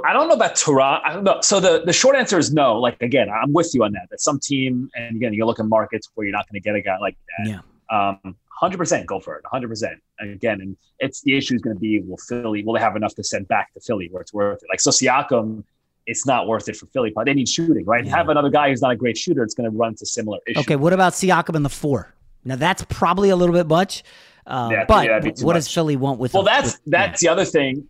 I 0.06 0.14
don't 0.14 0.28
know 0.28 0.36
about 0.36 0.56
Toronto. 0.56 1.02
I 1.06 1.14
don't 1.14 1.24
know. 1.24 1.40
So 1.42 1.60
the, 1.60 1.84
the 1.86 1.94
short 1.94 2.16
answer 2.16 2.38
is 2.38 2.52
no. 2.52 2.80
Like 2.80 3.02
again, 3.02 3.28
I'm 3.30 3.54
with 3.54 3.72
you 3.74 3.84
on 3.84 3.92
that. 3.94 4.08
That 4.10 4.20
some 4.20 4.40
team, 4.40 4.90
and 4.96 5.16
again, 5.16 5.34
you 5.34 5.46
look 5.46 5.60
at 5.60 5.66
markets 5.66 6.10
where 6.16 6.26
you're 6.26 6.36
not 6.36 6.50
going 6.50 6.60
to 6.62 6.64
get 6.64 6.76
a 6.76 6.82
guy 6.82 6.98
like 6.98 7.18
that. 7.38 7.48
Yeah. 7.50 7.60
Um, 7.92 8.36
hundred 8.60 8.78
percent, 8.78 9.06
go 9.06 9.20
for 9.20 9.36
it. 9.36 9.44
Hundred 9.46 9.68
percent. 9.68 10.00
Again, 10.20 10.62
and 10.62 10.78
it's 11.00 11.22
the 11.22 11.38
issue 11.38 11.56
is 11.56 11.62
going 11.62 11.76
to 11.76 11.80
be 11.80 12.02
will 12.02 12.18
Philly 12.18 12.64
will 12.64 12.74
they 12.74 12.80
have 12.80 12.96
enough 12.96 13.16
to 13.16 13.24
send 13.24 13.48
back 13.48 13.74
to 13.74 13.80
Philly 13.80 14.10
where 14.12 14.22
it's 14.22 14.34
worth 14.34 14.64
it? 14.64 14.70
Like 14.70 14.80
so, 14.80 14.92
Siakam, 14.92 15.64
it's 16.10 16.26
not 16.26 16.48
worth 16.48 16.68
it 16.68 16.76
for 16.76 16.88
Philly. 16.88 17.12
But 17.16 17.26
they 17.26 17.34
need 17.34 17.48
shooting, 17.48 17.86
right? 17.86 18.04
Yeah. 18.06 18.16
Have 18.18 18.30
another 18.30 18.50
guy 18.50 18.70
who's 18.70 18.82
not 18.82 18.92
a 18.92 18.96
great 18.96 19.18
shooter. 19.18 19.44
It's 19.44 19.54
going 19.54 19.70
to 19.70 19.76
run 19.78 19.90
into 19.92 20.06
similar 20.06 20.40
issues. 20.48 20.64
Okay, 20.64 20.76
what 20.76 20.92
about 20.94 21.14
Siakam 21.14 21.56
in 21.56 21.64
the 21.64 21.70
four? 21.70 22.14
Now 22.46 22.56
that's 22.56 22.84
probably 22.90 23.30
a 23.30 23.36
little 23.36 23.54
bit 23.54 23.68
much. 23.68 24.04
Uh, 24.48 24.70
Yeah, 24.72 24.86
but 24.88 25.06
yeah, 25.06 25.12
that'd 25.20 25.24
be 25.24 25.32
too 25.40 25.46
what 25.46 25.54
much. 25.54 25.66
does 25.66 25.74
Philly 25.74 25.96
want 25.96 26.20
with? 26.20 26.34
Well, 26.34 26.44
that's 26.44 26.80
that's 26.88 27.22
the 27.22 27.28
other 27.28 27.46
thing. 27.46 27.86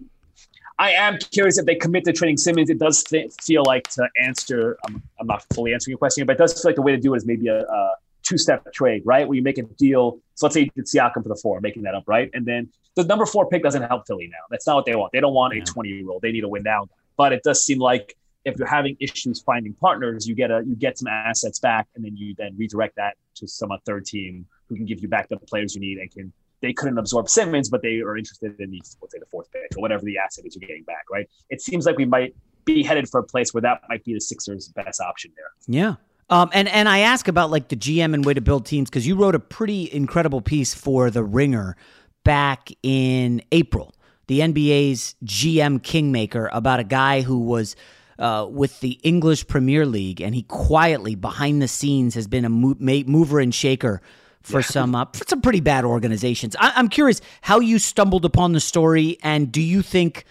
I 0.78 0.92
am 0.92 1.18
curious 1.18 1.58
if 1.58 1.66
they 1.66 1.76
commit 1.76 2.06
to 2.06 2.14
trading 2.14 2.38
Simmons. 2.38 2.70
It 2.70 2.80
does 2.80 3.04
th- 3.04 3.34
feel 3.42 3.64
like 3.66 3.88
to 3.92 4.08
answer. 4.22 4.78
I'm, 4.86 5.02
I'm 5.20 5.28
not 5.28 5.46
fully 5.54 5.74
answering 5.74 5.92
your 5.92 5.98
question, 5.98 6.26
but 6.26 6.34
it 6.34 6.40
does 6.40 6.54
feel 6.54 6.70
like 6.70 6.76
the 6.78 6.82
way 6.82 6.94
to 6.94 6.98
do 6.98 7.14
it 7.14 7.18
is 7.18 7.26
maybe 7.26 7.48
a, 7.48 7.64
a 7.64 7.96
two-step 8.24 8.72
trade, 8.74 9.02
right? 9.06 9.28
Where 9.28 9.36
you 9.36 9.42
make 9.42 9.58
a 9.58 9.64
deal. 9.64 10.20
So 10.36 10.46
let's 10.46 10.54
say 10.54 10.62
you 10.62 10.70
did 10.76 10.86
Siakam 10.86 11.22
for 11.24 11.30
the 11.30 11.36
four, 11.36 11.60
making 11.60 11.84
that 11.84 11.96
up, 11.96 12.06
right? 12.08 12.30
And 12.34 12.46
then 12.46 12.70
the 12.96 13.04
number 13.04 13.26
four 13.26 13.48
pick 13.50 13.62
doesn't 13.62 13.84
help 13.84 14.08
Philly 14.08 14.28
now. 14.32 14.38
That's 14.50 14.66
not 14.66 14.76
what 14.78 14.86
they 14.86 14.96
want. 14.96 15.12
They 15.12 15.20
don't 15.20 15.34
want 15.34 15.54
a 15.54 15.62
20-year-old. 15.62 16.22
They 16.22 16.32
need 16.32 16.46
a 16.46 16.48
win 16.50 16.64
now. 16.64 16.88
But 17.20 17.34
it 17.34 17.44
does 17.44 17.66
seem 17.66 17.80
like 17.80 18.16
if 18.46 18.58
you're 18.58 18.66
having 18.66 18.96
issues 19.02 19.42
finding 19.42 19.74
partners, 19.74 20.26
you 20.26 20.36
get 20.36 20.52
a 20.52 20.64
you 20.66 20.78
get 20.78 20.98
some 20.98 21.08
assets 21.08 21.60
back, 21.60 21.86
and 21.96 22.06
then 22.06 22.16
you 22.16 22.34
then 22.38 22.56
redirect 22.58 22.96
that 22.96 23.18
to 23.36 23.46
some 23.46 23.72
third 23.86 24.06
team 24.06 24.46
who 24.70 24.78
can 24.78 24.86
give 24.86 25.02
you 25.02 25.10
back 25.10 25.28
the 25.28 25.36
players 25.36 25.76
you 25.76 25.82
need 25.82 25.98
and 25.98 26.10
can 26.10 26.32
they 26.62 26.72
couldn't 26.72 26.98
absorb 26.98 27.28
Simmons, 27.28 27.70
but 27.70 27.82
they 27.82 28.00
are 28.00 28.16
interested 28.18 28.58
in 28.62 28.72
the 28.72 28.82
let's 29.02 29.14
say 29.14 29.20
the 29.20 29.26
fourth 29.26 29.52
pick 29.52 29.78
or 29.78 29.82
whatever 29.82 30.06
the 30.06 30.18
asset 30.18 30.46
is 30.46 30.56
you're 30.56 30.66
getting 30.66 30.84
back, 30.84 31.04
right? 31.12 31.30
It 31.50 31.62
seems 31.62 31.86
like 31.86 31.98
we 31.98 32.06
might 32.06 32.34
be 32.64 32.84
headed 32.84 33.10
for 33.10 33.20
a 33.20 33.24
place 33.24 33.54
where 33.54 33.62
that 33.62 33.82
might 33.90 34.06
be 34.06 34.14
the 34.14 34.22
Sixers' 34.22 34.70
best 34.70 35.02
option 35.02 35.32
there. 35.36 35.52
Yeah. 35.68 35.96
Um, 36.30 36.50
and 36.54 36.70
and 36.70 36.88
I 36.88 37.00
ask 37.00 37.28
about 37.28 37.52
like 37.52 37.68
the 37.68 37.76
GM 37.76 38.14
and 38.14 38.24
way 38.24 38.34
to 38.34 38.42
build 38.42 38.66
teams 38.66 38.90
because 38.90 39.06
you 39.06 39.16
wrote 39.16 39.36
a 39.36 39.40
pretty 39.40 39.92
incredible 39.92 40.40
piece 40.40 40.74
for 40.74 41.12
the 41.12 41.24
Ringer 41.24 41.76
back 42.24 42.70
in 42.82 43.42
April, 43.52 43.94
the 44.30 44.42
NBA's 44.42 45.16
GM 45.26 45.82
kingmaker 45.82 46.52
about 46.54 46.80
a 46.80 46.84
guy 46.84 47.22
who 47.22 47.40
was 47.40 47.76
uh, 48.20 48.48
with 48.48 48.80
the 48.82 49.00
English 49.02 49.48
Premier 49.48 49.88
League 49.88 50.22
and 50.22 50.36
he 50.36 50.44
quietly 50.44 51.16
behind 51.16 51.64
the 51.64 51.68
scenes 51.68 52.14
has 52.14 52.28
been 52.28 52.46
a 52.46 52.50
mo- 52.50 52.76
ma- 52.78 53.02
mover 53.08 53.40
and 53.40 53.56
shaker 53.56 54.04
for 54.44 54.62
some 54.62 54.94
uh, 54.94 55.06
for 55.14 55.26
some 55.28 55.42
pretty 55.42 55.62
bad 55.62 55.84
organizations. 55.84 56.56
I- 56.60 56.74
I'm 56.76 56.90
curious 56.90 57.22
how 57.42 57.60
you 57.60 57.80
stumbled 57.80 58.24
upon 58.24 58.52
the 58.54 58.60
story 58.60 59.18
and 59.24 59.52
do 59.52 59.62
you 59.62 59.82
think 59.82 60.26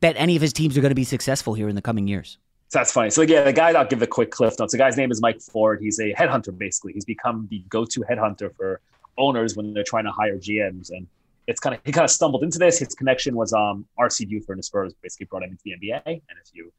that 0.00 0.14
any 0.16 0.34
of 0.34 0.40
his 0.40 0.54
teams 0.54 0.78
are 0.78 0.80
going 0.80 0.90
to 0.90 0.94
be 0.94 1.04
successful 1.04 1.52
here 1.52 1.68
in 1.68 1.74
the 1.74 1.82
coming 1.82 2.08
years? 2.08 2.38
So 2.70 2.78
that's 2.78 2.90
funny. 2.92 3.10
So 3.10 3.20
again, 3.20 3.44
the 3.44 3.52
guy 3.52 3.72
I'll 3.72 3.84
give 3.86 4.00
the 4.00 4.06
quick 4.06 4.30
cliff 4.30 4.58
notes. 4.58 4.72
The 4.72 4.78
guy's 4.78 4.96
name 4.96 5.10
is 5.10 5.20
Mike 5.20 5.42
Ford. 5.42 5.78
He's 5.82 5.98
a 5.98 6.14
headhunter 6.14 6.56
basically. 6.56 6.94
He's 6.94 7.04
become 7.04 7.48
the 7.50 7.62
go-to 7.68 8.00
headhunter 8.00 8.56
for 8.56 8.80
owners 9.18 9.56
when 9.56 9.74
they're 9.74 9.84
trying 9.84 10.04
to 10.04 10.10
hire 10.10 10.38
GMs. 10.38 10.90
And 10.90 11.06
it's 11.46 11.60
kind 11.60 11.74
of 11.74 11.80
he 11.84 11.92
kind 11.92 12.04
of 12.04 12.10
stumbled 12.10 12.42
into 12.42 12.58
this. 12.58 12.78
His 12.78 12.94
connection 12.94 13.34
was 13.36 13.52
um 13.52 13.86
RC 13.98 14.28
Buford 14.28 14.56
and 14.56 14.58
the 14.58 14.62
Spurs 14.62 14.94
basically 15.02 15.26
brought 15.26 15.42
him 15.42 15.50
into 15.50 15.62
the 15.64 15.72
NBA. 15.72 16.02
And 16.06 16.38
if 16.42 16.50
you 16.52 16.72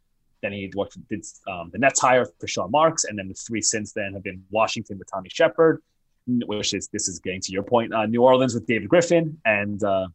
then 0.43 0.51
he 0.51 0.71
worked 0.75 0.97
did 1.09 1.25
um, 1.47 1.71
the 1.71 1.79
Nets 1.79 1.99
hire 1.99 2.25
for 2.39 2.47
Sean 2.47 2.69
Marks, 2.69 3.05
and 3.05 3.17
then 3.17 3.29
the 3.29 3.33
three 3.33 3.61
since 3.61 3.93
then 3.93 4.13
have 4.13 4.23
been 4.23 4.43
Washington 4.51 4.99
with 4.99 5.09
Tommy 5.09 5.29
Sheppard, 5.29 5.81
which 6.27 6.73
is 6.73 6.89
this 6.89 7.07
is 7.07 7.19
getting 7.19 7.41
to 7.41 7.51
your 7.51 7.63
point. 7.63 7.93
Uh, 7.93 8.05
New 8.05 8.21
Orleans 8.21 8.53
with 8.53 8.67
David 8.67 8.89
Griffin, 8.89 9.39
and 9.45 9.81
uh, 9.83 10.07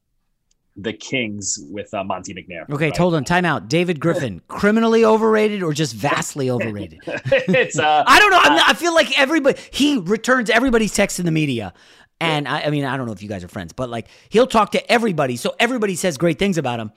the 0.76 0.92
Kings 0.92 1.58
with 1.70 1.92
uh, 1.92 2.04
Monte 2.04 2.32
McNair. 2.34 2.70
Okay, 2.70 2.86
right? 2.86 2.96
hold 2.96 3.14
on. 3.14 3.24
Time 3.24 3.44
out. 3.44 3.68
David 3.68 3.98
Griffin, 3.98 4.40
criminally 4.48 5.04
overrated 5.04 5.62
or 5.62 5.72
just 5.72 5.94
vastly 5.94 6.50
overrated? 6.50 7.00
it's 7.06 7.78
uh, 7.78 8.04
I 8.06 8.20
don't 8.20 8.30
know. 8.30 8.40
I'm 8.40 8.56
not, 8.56 8.68
I 8.68 8.74
feel 8.74 8.94
like 8.94 9.18
everybody 9.18 9.58
he 9.72 9.98
returns 9.98 10.50
everybody's 10.50 10.94
text 10.94 11.18
in 11.18 11.26
the 11.26 11.32
media, 11.32 11.72
and 12.20 12.48
I, 12.48 12.62
I 12.62 12.70
mean 12.70 12.84
I 12.84 12.96
don't 12.96 13.06
know 13.06 13.12
if 13.12 13.22
you 13.22 13.28
guys 13.28 13.44
are 13.44 13.48
friends, 13.48 13.72
but 13.72 13.88
like 13.88 14.06
he'll 14.28 14.46
talk 14.46 14.72
to 14.72 14.92
everybody, 14.92 15.36
so 15.36 15.54
everybody 15.58 15.94
says 15.96 16.18
great 16.18 16.38
things 16.38 16.58
about 16.58 16.80
him. 16.80 16.92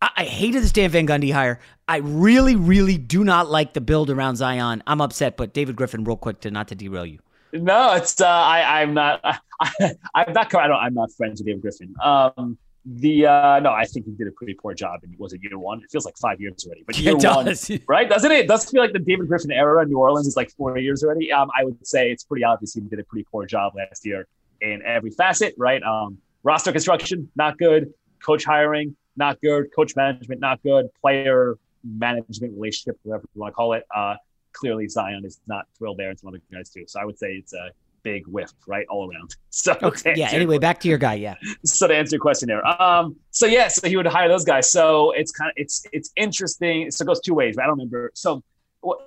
I, 0.00 0.10
I 0.16 0.24
hated 0.24 0.62
the 0.62 0.68
Stan 0.68 0.90
Van 0.90 1.06
Gundy 1.06 1.32
hire. 1.32 1.60
I 1.88 1.98
really, 1.98 2.56
really 2.56 2.98
do 2.98 3.24
not 3.24 3.50
like 3.50 3.72
the 3.74 3.80
build 3.80 4.10
around 4.10 4.36
Zion. 4.36 4.82
I'm 4.86 5.00
upset, 5.00 5.36
but 5.36 5.52
David 5.52 5.76
Griffin, 5.76 6.04
real 6.04 6.16
quick 6.16 6.40
to 6.40 6.50
not 6.50 6.68
to 6.68 6.74
derail 6.74 7.06
you. 7.06 7.18
No, 7.52 7.94
it's 7.94 8.20
uh, 8.20 8.26
I. 8.26 8.82
I'm 8.82 8.94
not. 8.94 9.20
I, 9.60 9.94
I'm 10.14 10.32
not. 10.32 10.54
I 10.54 10.66
don't, 10.66 10.76
I'm 10.76 10.94
not 10.94 11.10
friends 11.12 11.40
with 11.40 11.46
David 11.46 11.62
Griffin. 11.62 11.94
Um, 12.02 12.58
the 12.84 13.26
uh, 13.26 13.60
no, 13.60 13.70
I 13.70 13.84
think 13.84 14.06
he 14.06 14.12
did 14.12 14.28
a 14.28 14.32
pretty 14.32 14.54
poor 14.54 14.74
job. 14.74 15.00
And 15.02 15.16
was 15.18 15.32
it 15.32 15.40
year 15.42 15.58
one? 15.58 15.82
It 15.82 15.90
feels 15.90 16.04
like 16.04 16.16
five 16.18 16.40
years 16.40 16.64
already. 16.66 16.84
But 16.86 16.98
year 17.00 17.16
it 17.16 17.24
one, 17.24 17.82
right? 17.88 18.08
Doesn't 18.08 18.30
it? 18.30 18.40
It 18.40 18.48
does 18.48 18.68
feel 18.70 18.82
like 18.82 18.92
the 18.92 18.98
David 18.98 19.28
Griffin 19.28 19.50
era 19.50 19.82
in 19.82 19.88
New 19.88 19.98
Orleans 19.98 20.26
is 20.26 20.36
like 20.36 20.50
four 20.52 20.76
years 20.78 21.02
already. 21.02 21.32
Um, 21.32 21.48
I 21.58 21.64
would 21.64 21.84
say 21.86 22.10
it's 22.10 22.24
pretty 22.24 22.44
obvious 22.44 22.74
he 22.74 22.80
did 22.80 22.98
a 22.98 23.04
pretty 23.04 23.26
poor 23.30 23.46
job 23.46 23.74
last 23.76 24.04
year 24.04 24.26
in 24.60 24.82
every 24.84 25.10
facet. 25.10 25.54
Right? 25.56 25.82
Um, 25.82 26.18
roster 26.42 26.72
construction 26.72 27.30
not 27.36 27.58
good. 27.58 27.92
Coach 28.24 28.44
hiring 28.44 28.96
not 29.16 29.40
good. 29.40 29.66
Coach 29.74 29.96
management 29.96 30.40
not 30.40 30.62
good. 30.62 30.88
Player 31.00 31.58
management 31.84 32.54
relationship, 32.54 32.98
whatever 33.02 33.24
you 33.34 33.40
want 33.40 33.52
to 33.52 33.54
call 33.54 33.72
it. 33.72 33.84
Uh, 33.94 34.16
clearly 34.52 34.88
Zion 34.88 35.24
is 35.24 35.40
not 35.46 35.66
thrilled 35.76 35.98
there, 35.98 36.10
and 36.10 36.18
some 36.18 36.28
other 36.28 36.40
guys 36.52 36.70
too. 36.70 36.84
So 36.86 37.00
I 37.00 37.04
would 37.04 37.18
say 37.18 37.32
it's 37.32 37.52
a 37.52 37.70
big 38.02 38.26
whiff, 38.26 38.52
right, 38.66 38.86
all 38.88 39.10
around. 39.10 39.36
So 39.50 39.74
Okay, 39.82 40.12
yeah. 40.16 40.28
Anyway, 40.32 40.58
back 40.58 40.80
to 40.80 40.88
your 40.88 40.98
guy. 40.98 41.14
Yeah. 41.14 41.34
so 41.64 41.86
to 41.86 41.96
answer 41.96 42.16
your 42.16 42.20
question 42.20 42.46
there, 42.46 42.64
um, 42.66 43.16
so 43.30 43.46
yeah, 43.46 43.68
so 43.68 43.88
he 43.88 43.96
would 43.96 44.06
hire 44.06 44.28
those 44.28 44.44
guys. 44.44 44.70
So 44.70 45.12
it's 45.12 45.32
kind 45.32 45.48
of 45.48 45.54
it's 45.56 45.86
it's 45.92 46.10
interesting. 46.14 46.90
So 46.90 47.04
it 47.04 47.06
goes 47.06 47.20
two 47.20 47.32
ways. 47.32 47.56
I 47.56 47.62
don't 47.62 47.78
remember. 47.78 48.10
So 48.12 48.42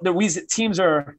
the 0.01 0.11
reason 0.11 0.47
teams 0.47 0.79
are 0.79 1.17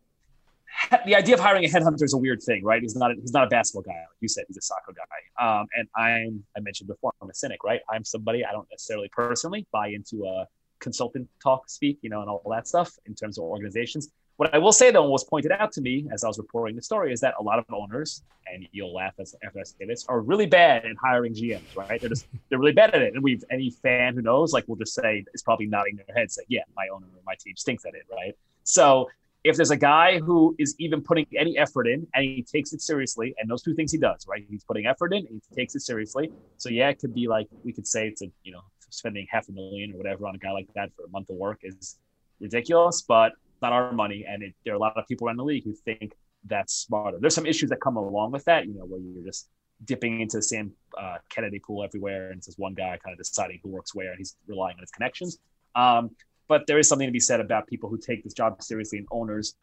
the 1.07 1.15
idea 1.15 1.35
of 1.35 1.41
hiring 1.41 1.65
a 1.65 1.69
headhunter 1.69 2.03
is 2.03 2.15
a 2.15 2.19
weird 2.19 2.43
thing, 2.43 2.65
right? 2.65 2.83
He's 2.83 2.97
not 2.97 3.11
a, 3.11 3.15
he's 3.15 3.33
not 3.33 3.45
a 3.45 3.49
basketball 3.49 3.83
guy, 3.83 3.99
like 3.99 4.21
you 4.21 4.29
said. 4.29 4.45
He's 4.49 4.57
a 4.57 4.63
soccer 4.63 4.93
guy. 4.93 5.45
Um, 5.45 5.67
and 5.77 5.89
I'm 5.97 6.45
I 6.57 6.61
mentioned 6.61 6.89
before, 6.89 7.13
I'm 7.21 7.31
a 7.31 7.35
cynic, 7.35 7.65
right? 7.65 7.81
I'm 7.89 8.05
somebody 8.05 8.45
I 8.45 8.53
don't 8.53 8.69
necessarily 8.71 9.09
personally 9.09 9.67
buy 9.73 9.89
into 9.89 10.25
a 10.27 10.47
consultant 10.79 11.29
talk 11.43 11.69
speak, 11.69 11.99
you 12.03 12.11
know, 12.11 12.21
and 12.21 12.31
all 12.31 12.43
that 12.51 12.67
stuff 12.67 12.93
in 13.07 13.15
terms 13.15 13.39
of 13.39 13.45
organizations. 13.45 14.11
What 14.37 14.55
I 14.55 14.59
will 14.59 14.73
say 14.73 14.91
though, 14.91 15.03
and 15.03 15.13
was 15.13 15.23
pointed 15.23 15.53
out 15.53 15.71
to 15.73 15.83
me 15.83 16.09
as 16.11 16.25
I 16.25 16.29
was 16.29 16.39
reporting 16.39 16.75
the 16.75 16.81
story, 16.83 17.13
is 17.13 17.21
that 17.21 17.35
a 17.39 17.43
lot 17.43 17.59
of 17.59 17.67
owners, 17.71 18.23
and 18.51 18.67
you'll 18.73 18.95
laugh 18.95 19.13
as, 19.19 19.35
after 19.45 19.61
I 19.61 19.65
say 19.65 19.85
this, 19.85 20.07
are 20.09 20.21
really 20.21 20.47
bad 20.47 20.87
at 20.87 20.97
hiring 20.97 21.35
GMs, 21.35 21.77
right? 21.77 22.01
They're 22.01 22.09
just 22.09 22.27
they're 22.49 22.59
really 22.59 22.73
bad 22.73 22.95
at 22.95 23.03
it. 23.03 23.13
And 23.13 23.23
we've 23.23 23.45
any 23.51 23.69
fan 23.69 24.15
who 24.15 24.23
knows, 24.23 24.55
like, 24.55 24.67
will 24.67 24.77
just 24.77 24.95
say 24.95 25.27
is 25.35 25.43
probably 25.43 25.67
nodding 25.67 25.97
their 25.97 26.17
head, 26.17 26.31
say, 26.31 26.43
yeah, 26.49 26.63
my 26.75 26.89
owner 26.89 27.05
or 27.05 27.23
my 27.27 27.35
team 27.39 27.55
stinks 27.57 27.85
at 27.85 27.93
it, 27.95 28.07
right? 28.11 28.35
So 28.65 29.11
if 29.43 29.57
there's 29.57 29.71
a 29.71 29.77
guy 29.77 30.19
who 30.19 30.55
is 30.59 30.75
even 30.79 31.03
putting 31.03 31.27
any 31.37 31.57
effort 31.57 31.87
in 31.87 32.07
and 32.15 32.25
he 32.25 32.43
takes 32.43 32.73
it 32.73 32.83
seriously, 32.83 33.35
and 33.39 33.51
those 33.51 33.63
two 33.63 33.75
things 33.75 33.93
he 33.93 33.99
does, 33.99 34.27
right? 34.29 34.45
He's 34.49 34.65
putting 34.65 34.87
effort 34.87 35.13
in 35.15 35.27
he 35.27 35.41
takes 35.55 35.75
it 35.75 35.81
seriously. 35.81 36.31
So 36.59 36.69
yeah, 36.69 36.89
it 36.89 36.99
could 36.99 37.15
be 37.15 37.27
like 37.29 37.49
we 37.65 37.73
could 37.73 37.87
say 37.87 38.09
it's 38.09 38.23
a 38.23 38.27
you 38.43 38.53
know 38.53 38.63
spending 38.91 39.27
half 39.31 39.49
a 39.49 39.53
million 39.53 39.93
or 39.93 39.99
whatever 39.99 40.27
on 40.27 40.35
a 40.35 40.39
guy 40.39 40.51
like 40.51 40.69
that 40.75 40.91
for 40.97 41.05
a 41.05 41.09
month 41.09 41.31
of 41.31 41.37
work 41.37 41.61
is 41.63 41.99
ridiculous, 42.41 43.03
but 43.03 43.33
not 43.63 43.73
our 43.73 43.93
money. 43.93 44.25
And 44.29 44.43
it, 44.43 44.55
there 44.65 44.75
are 44.75 44.77
a 44.77 44.81
lot 44.81 44.97
of 44.97 45.07
people 45.07 45.27
around 45.27 45.37
the 45.37 45.45
league 45.45 45.65
who 45.65 45.75
think 45.75 46.13
that's 46.45 46.75
smarter. 46.75 47.19
There's 47.21 47.35
some 47.35 47.47
issues 47.47 47.71
that 47.71 47.81
come 47.81 47.97
along 47.97 48.33
with 48.33 48.45
that, 48.47 48.67
you 48.67 48.75
know, 48.75 48.85
where 48.85 49.01
you're 49.01 49.25
just 49.25 49.49
dipping 49.85 50.21
into 50.21 50.39
the 50.39 50.43
same 50.43 50.73
uh, 50.99 51.19
Kennedy 51.29 51.59
pool 51.59 51.85
everywhere, 51.85 52.31
and 52.31 52.39
it's 52.39 52.47
just 52.47 52.59
one 52.59 52.75
guy 52.75 52.99
kind 53.03 53.13
of 53.13 53.19
deciding 53.19 53.61
who 53.63 53.71
works 53.71 53.95
where, 53.95 54.11
and 54.11 54.19
he's 54.19 54.37
relying 54.47 54.75
on 54.75 54.81
his 54.81 54.91
connections. 54.91 55.39
Um, 55.75 56.11
but 56.51 56.67
there 56.67 56.81
is 56.81 56.89
something 56.89 57.07
to 57.07 57.13
be 57.13 57.21
said 57.21 57.39
about 57.41 57.69
people 57.69 57.89
who 57.89 57.97
take 57.97 58.25
this 58.25 58.35
job 58.35 58.61
seriously 58.61 58.99
and 58.99 59.07
owners. 59.13 59.55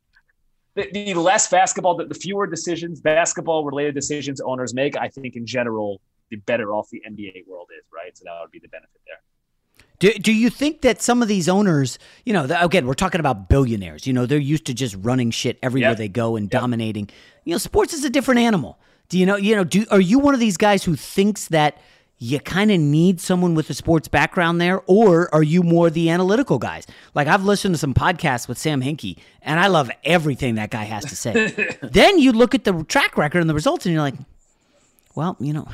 The, 0.76 0.90
the 0.94 1.14
less 1.16 1.50
basketball, 1.50 1.98
the, 1.98 2.06
the 2.06 2.16
fewer 2.16 2.48
decisions, 2.48 3.02
basketball 3.02 3.66
related 3.66 3.94
decisions 3.94 4.40
owners 4.40 4.74
make, 4.74 4.96
I 4.96 5.10
think 5.10 5.36
in 5.36 5.46
general, 5.46 6.00
the 6.30 6.38
better 6.38 6.72
off 6.72 6.90
the 6.90 7.02
NBA 7.06 7.46
world 7.46 7.68
is, 7.78 7.84
right? 7.94 8.18
So 8.18 8.24
that 8.24 8.40
would 8.42 8.52
be 8.52 8.60
the 8.60 8.70
benefit 8.70 9.02
there. 9.06 9.18
Do, 10.00 10.18
do 10.18 10.32
you 10.32 10.50
think 10.50 10.80
that 10.82 11.02
some 11.02 11.22
of 11.22 11.28
these 11.28 11.50
owners, 11.50 12.00
you 12.24 12.32
know, 12.32 12.48
again, 12.62 12.88
we're 12.88 12.94
talking 12.94 13.20
about 13.20 13.50
billionaires, 13.50 14.08
you 14.08 14.14
know, 14.14 14.26
they're 14.26 14.38
used 14.38 14.66
to 14.68 14.74
just 14.74 14.96
running 15.02 15.32
shit 15.32 15.60
everywhere 15.62 15.90
Yep. 15.92 15.98
they 15.98 16.08
go 16.08 16.38
and 16.38 16.50
dominating. 16.50 17.10
You 17.44 17.54
know, 17.54 17.58
sports 17.58 17.94
is 17.94 18.06
a 18.06 18.10
different 18.10 18.40
animal. 18.40 18.80
Do 19.10 19.20
you 19.20 19.26
know, 19.26 19.36
you 19.36 19.58
know, 19.58 19.66
do 19.66 19.86
are 19.92 20.00
you 20.00 20.20
one 20.20 20.34
of 20.34 20.40
these 20.40 20.56
guys 20.56 20.86
who 20.86 20.96
thinks 20.96 21.50
that 21.50 21.82
you 22.20 22.40
kind 22.40 22.72
of 22.72 22.80
need 22.80 23.22
someone 23.22 23.54
with 23.54 23.70
a 23.70 23.74
sports 23.74 24.08
background 24.08 24.60
there 24.60 24.82
or 24.88 25.34
are 25.34 25.44
you 25.44 25.62
more 25.62 25.90
the 25.90 26.10
analytical 26.10 26.58
guys? 26.58 26.88
Like 27.14 27.28
I've 27.28 27.44
listened 27.44 27.76
to 27.76 27.80
some 27.80 27.94
podcasts 27.94 28.48
with 28.48 28.58
Sam 28.58 28.82
Hinkie 28.82 29.18
and 29.42 29.60
I 29.60 29.68
love 29.68 29.92
everything 30.04 30.56
that 30.56 30.72
guy 30.72 30.84
has 30.84 31.06
to 31.06 31.16
say. 31.16 31.78
then 31.84 32.18
you 32.18 32.32
look 32.32 32.56
at 32.56 32.64
the 32.64 32.84
track 32.86 33.18
record 33.18 33.42
and 33.42 33.50
the 33.50 33.54
results 33.54 33.86
and 33.86 33.94
you're 33.94 34.02
like, 34.02 34.16
well, 35.14 35.36
you 35.40 35.54
know, 35.54 35.68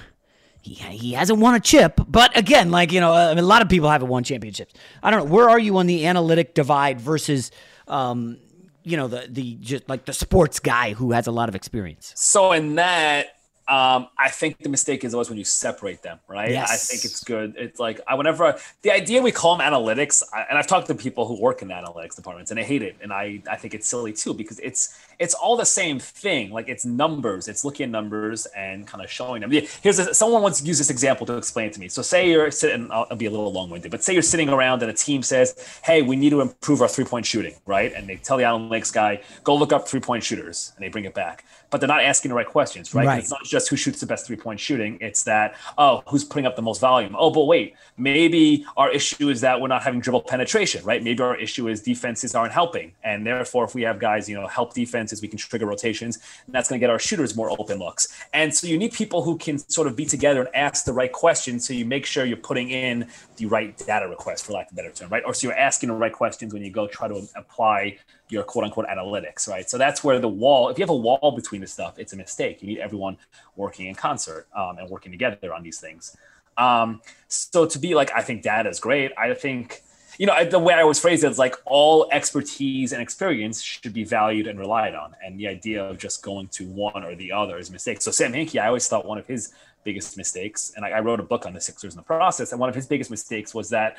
he, 0.62 0.74
he 0.74 1.14
hasn't 1.14 1.40
won 1.40 1.56
a 1.56 1.60
chip, 1.60 2.00
but 2.08 2.36
again, 2.38 2.72
like 2.72 2.92
you 2.92 3.00
know, 3.00 3.12
I 3.14 3.30
mean, 3.36 3.44
a 3.44 3.48
lot 3.48 3.62
of 3.62 3.70
people 3.70 3.90
haven't 3.90 4.08
won 4.08 4.24
championships. 4.24 4.74
I 5.02 5.12
don't 5.12 5.26
know. 5.26 5.34
Where 5.34 5.50
are 5.50 5.60
you 5.60 5.78
on 5.78 5.88
the 5.88 6.08
analytic 6.08 6.54
divide 6.54 7.02
versus, 7.02 7.52
um, 7.90 8.38
you 8.84 8.96
know, 8.96 9.10
the 9.10 9.28
the 9.30 9.56
just 9.56 9.90
like 9.90 10.06
the 10.06 10.14
sports 10.14 10.60
guy 10.60 10.94
who 10.94 11.12
has 11.12 11.28
a 11.28 11.32
lot 11.32 11.50
of 11.50 11.56
experience? 11.56 12.14
So 12.16 12.54
in 12.54 12.76
that, 12.76 13.36
Um, 13.66 14.08
I 14.20 14.30
think 14.30 14.58
the 14.58 14.68
mistake 14.68 15.06
is 15.06 15.14
always 15.14 15.30
when 15.30 15.38
you 15.38 15.46
separate 15.46 16.02
them, 16.02 16.20
right? 16.28 16.52
Yes. 16.52 16.70
I 16.70 16.76
think 16.76 17.06
it's 17.06 17.24
good. 17.24 17.56
It's 17.58 17.80
like 17.80 18.02
I 18.06 18.16
whenever 18.16 18.58
the 18.82 18.92
idea 18.92 19.22
we 19.22 19.32
call 19.32 19.56
them 19.56 19.66
analytics, 19.66 20.22
I, 20.34 20.42
and 20.50 20.58
I've 20.58 20.68
talked 20.68 20.88
to 20.88 20.96
people 20.96 21.26
who 21.26 21.40
work 21.40 21.62
in 21.62 21.70
the 21.70 21.74
analytics 21.74 22.18
departments, 22.18 22.52
and 22.52 22.60
I 22.60 22.64
hate 22.64 22.82
it, 22.82 22.98
and 23.02 23.14
I 23.14 23.42
I 23.50 23.56
think 23.56 23.74
it's 23.74 23.88
silly 23.88 24.12
too 24.12 24.34
because 24.34 24.60
it's 24.60 25.00
it's 25.18 25.34
all 25.34 25.56
the 25.56 25.66
same 25.66 25.98
thing. 25.98 26.52
Like 26.52 26.68
it's 26.68 26.84
numbers, 26.84 27.48
it's 27.48 27.64
looking 27.64 27.86
at 27.86 27.90
numbers 27.90 28.48
and 28.48 28.86
kind 28.86 29.02
of 29.02 29.10
showing 29.10 29.40
them. 29.40 29.52
Here's 29.52 29.98
a, 29.98 30.14
someone 30.14 30.42
wants 30.42 30.60
to 30.60 30.68
use 30.68 30.78
this 30.78 30.90
example 30.90 31.26
to 31.28 31.38
explain 31.38 31.68
it 31.68 31.74
to 31.74 31.80
me. 31.80 31.88
So 31.88 32.02
say 32.02 32.30
you're 32.30 32.52
sitting, 32.52 32.92
I'll, 32.92 33.08
I'll 33.10 33.18
be 33.18 33.28
a 33.28 33.32
little 33.32 33.52
long 33.54 33.70
winded, 33.70 33.92
but 33.92 34.04
say 34.04 34.12
you're 34.12 34.22
sitting 34.22 34.50
around 34.50 34.82
and 34.82 34.92
a 34.92 34.94
team 34.94 35.24
says, 35.24 35.80
"Hey, 35.86 36.02
we 36.02 36.18
need 36.18 36.32
to 36.32 36.42
improve 36.42 36.82
our 36.82 36.90
three 36.90 37.06
point 37.06 37.26
shooting," 37.26 37.56
right? 37.66 37.94
And 37.94 38.10
they 38.10 38.18
tell 38.18 38.36
the 38.36 38.44
analytics 38.44 38.92
guy, 38.92 39.22
"Go 39.46 39.56
look 39.56 39.72
up 39.72 39.88
three 39.88 40.02
point 40.02 40.26
shooters," 40.26 40.74
and 40.76 40.84
they 40.84 40.90
bring 40.90 41.06
it 41.06 41.14
back 41.14 41.46
but 41.74 41.80
they're 41.82 41.88
not 41.88 42.04
asking 42.04 42.30
the 42.30 42.36
right 42.36 42.46
questions, 42.46 42.94
right? 42.94 43.08
Right. 43.08 43.20
It's 43.20 43.32
not 43.32 43.44
just 43.44 43.68
who 43.68 43.76
shoots 43.76 44.00
the 44.00 44.06
best 44.06 44.28
three 44.28 44.36
point 44.36 44.60
shooting. 44.60 45.00
It's 45.02 45.24
that, 45.24 45.56
oh, 45.80 46.04
who's 46.06 46.24
putting 46.24 46.46
up 46.46 46.56
the 46.56 46.62
most 46.62 46.80
volume? 46.80 47.16
Oh, 47.18 47.32
but 47.32 47.46
wait, 47.46 47.74
maybe 47.98 48.64
our 48.78 48.92
issue 48.92 49.30
is 49.30 49.42
that 49.42 49.60
we're 49.60 49.70
not 49.70 49.82
having 49.82 50.00
dribble 50.00 50.22
penetration, 50.22 50.86
right? 50.86 51.02
Maybe 51.02 51.24
our 51.24 51.36
issue 51.36 51.68
is 51.70 51.82
defenses 51.82 52.36
aren't 52.36 52.54
helping. 52.54 52.92
And 53.04 53.26
therefore, 53.26 53.64
if 53.64 53.74
we 53.74 53.82
have 53.82 53.98
guys, 53.98 54.30
you 54.30 54.36
know, 54.36 54.46
help 54.46 54.76
defenses, 54.76 55.20
we 55.20 55.28
can 55.28 55.40
trigger 55.40 55.66
rotations. 55.66 56.20
And 56.46 56.54
that's 56.54 56.70
going 56.70 56.80
to 56.80 56.84
get 56.84 56.92
our 56.92 57.00
shooters 57.00 57.36
more 57.36 57.50
open 57.50 57.80
looks. 57.80 58.24
And 58.34 58.54
so 58.54 58.68
you 58.68 58.78
need 58.78 58.94
people 58.94 59.24
who 59.24 59.36
can 59.40 59.58
sort 59.58 59.88
of 59.88 59.96
be 59.96 60.06
together 60.06 60.42
and 60.42 60.56
ask 60.56 60.86
the 60.86 60.94
right 60.94 61.12
questions. 61.12 61.68
So 61.68 61.74
you 61.74 61.86
make 61.86 62.06
sure 62.06 62.24
you're 62.24 62.38
putting 62.38 62.70
in 62.70 63.08
the 63.38 63.48
right 63.48 63.76
data 63.88 64.08
request, 64.08 64.46
for 64.46 64.54
lack 64.54 64.68
of 64.68 64.74
a 64.74 64.76
better 64.76 64.92
term, 64.92 65.10
right? 65.10 65.24
Or 65.26 65.34
so 65.34 65.48
you're 65.48 65.58
asking 65.58 65.90
the 65.90 65.96
right 65.96 66.14
questions 66.14 66.54
when 66.54 66.62
you 66.62 66.70
go 66.70 66.86
try 66.86 67.08
to 67.08 67.28
apply 67.36 67.98
your 68.30 68.44
quote 68.44 68.66
unquote 68.66 68.88
analytics, 68.88 69.48
right? 69.48 69.70
So 69.70 69.78
that's 69.78 70.04
where 70.04 70.20
the 70.20 70.30
wall, 70.30 70.70
if 70.70 70.78
you 70.78 70.84
have 70.84 70.90
a 70.90 70.96
wall 70.96 71.34
between 71.36 71.62
the 71.62 71.68
stuff, 71.68 72.00
it's 72.00 72.14
a 72.14 72.18
mistake. 72.18 72.62
You 72.62 72.68
need 72.68 72.80
everyone 72.80 73.18
working 73.56 73.88
in 73.88 73.96
concert 73.96 74.48
um, 74.56 74.78
and 74.78 74.90
working 74.90 75.12
together 75.12 75.54
on 75.54 75.64
these 75.64 75.80
things. 75.80 76.16
Um, 76.58 77.02
so 77.28 77.66
to 77.66 77.80
be 77.80 77.96
like, 77.96 78.12
I 78.16 78.22
think 78.22 78.42
data 78.42 78.70
is 78.70 78.80
great. 78.80 79.12
I 79.18 79.34
think, 79.34 79.82
you 80.18 80.26
know, 80.28 80.46
the 80.46 80.60
way 80.60 80.74
I 80.74 80.82
always 80.82 81.00
phrase 81.00 81.24
it 81.24 81.32
is 81.32 81.40
like 81.40 81.56
all 81.66 82.08
expertise 82.12 82.94
and 82.94 83.02
experience 83.02 83.62
should 83.62 83.94
be 83.94 84.04
valued 84.04 84.48
and 84.48 84.60
relied 84.60 84.96
on. 84.96 85.16
And 85.26 85.40
the 85.40 85.48
idea 85.48 85.84
of 85.84 85.98
just 85.98 86.24
going 86.24 86.48
to 86.50 86.68
one 86.68 87.04
or 87.04 87.16
the 87.16 87.32
other 87.32 87.58
is 87.58 87.70
a 87.70 87.72
mistake. 87.72 88.02
So 88.02 88.12
Sam 88.12 88.34
Hinkie, 88.34 88.62
I 88.62 88.68
always 88.68 88.88
thought 88.88 89.06
one 89.06 89.18
of 89.18 89.26
his 89.26 89.54
biggest 89.84 90.16
mistakes, 90.16 90.72
and 90.76 90.86
I, 90.86 90.90
I 90.90 91.00
wrote 91.02 91.20
a 91.20 91.24
book 91.24 91.46
on 91.46 91.54
the 91.54 91.60
Sixers 91.60 91.94
in 91.94 91.98
the 91.98 92.04
process, 92.04 92.52
and 92.52 92.60
one 92.60 92.70
of 92.70 92.76
his 92.76 92.88
biggest 92.88 93.12
mistakes 93.12 93.54
was 93.54 93.70
that 93.70 93.98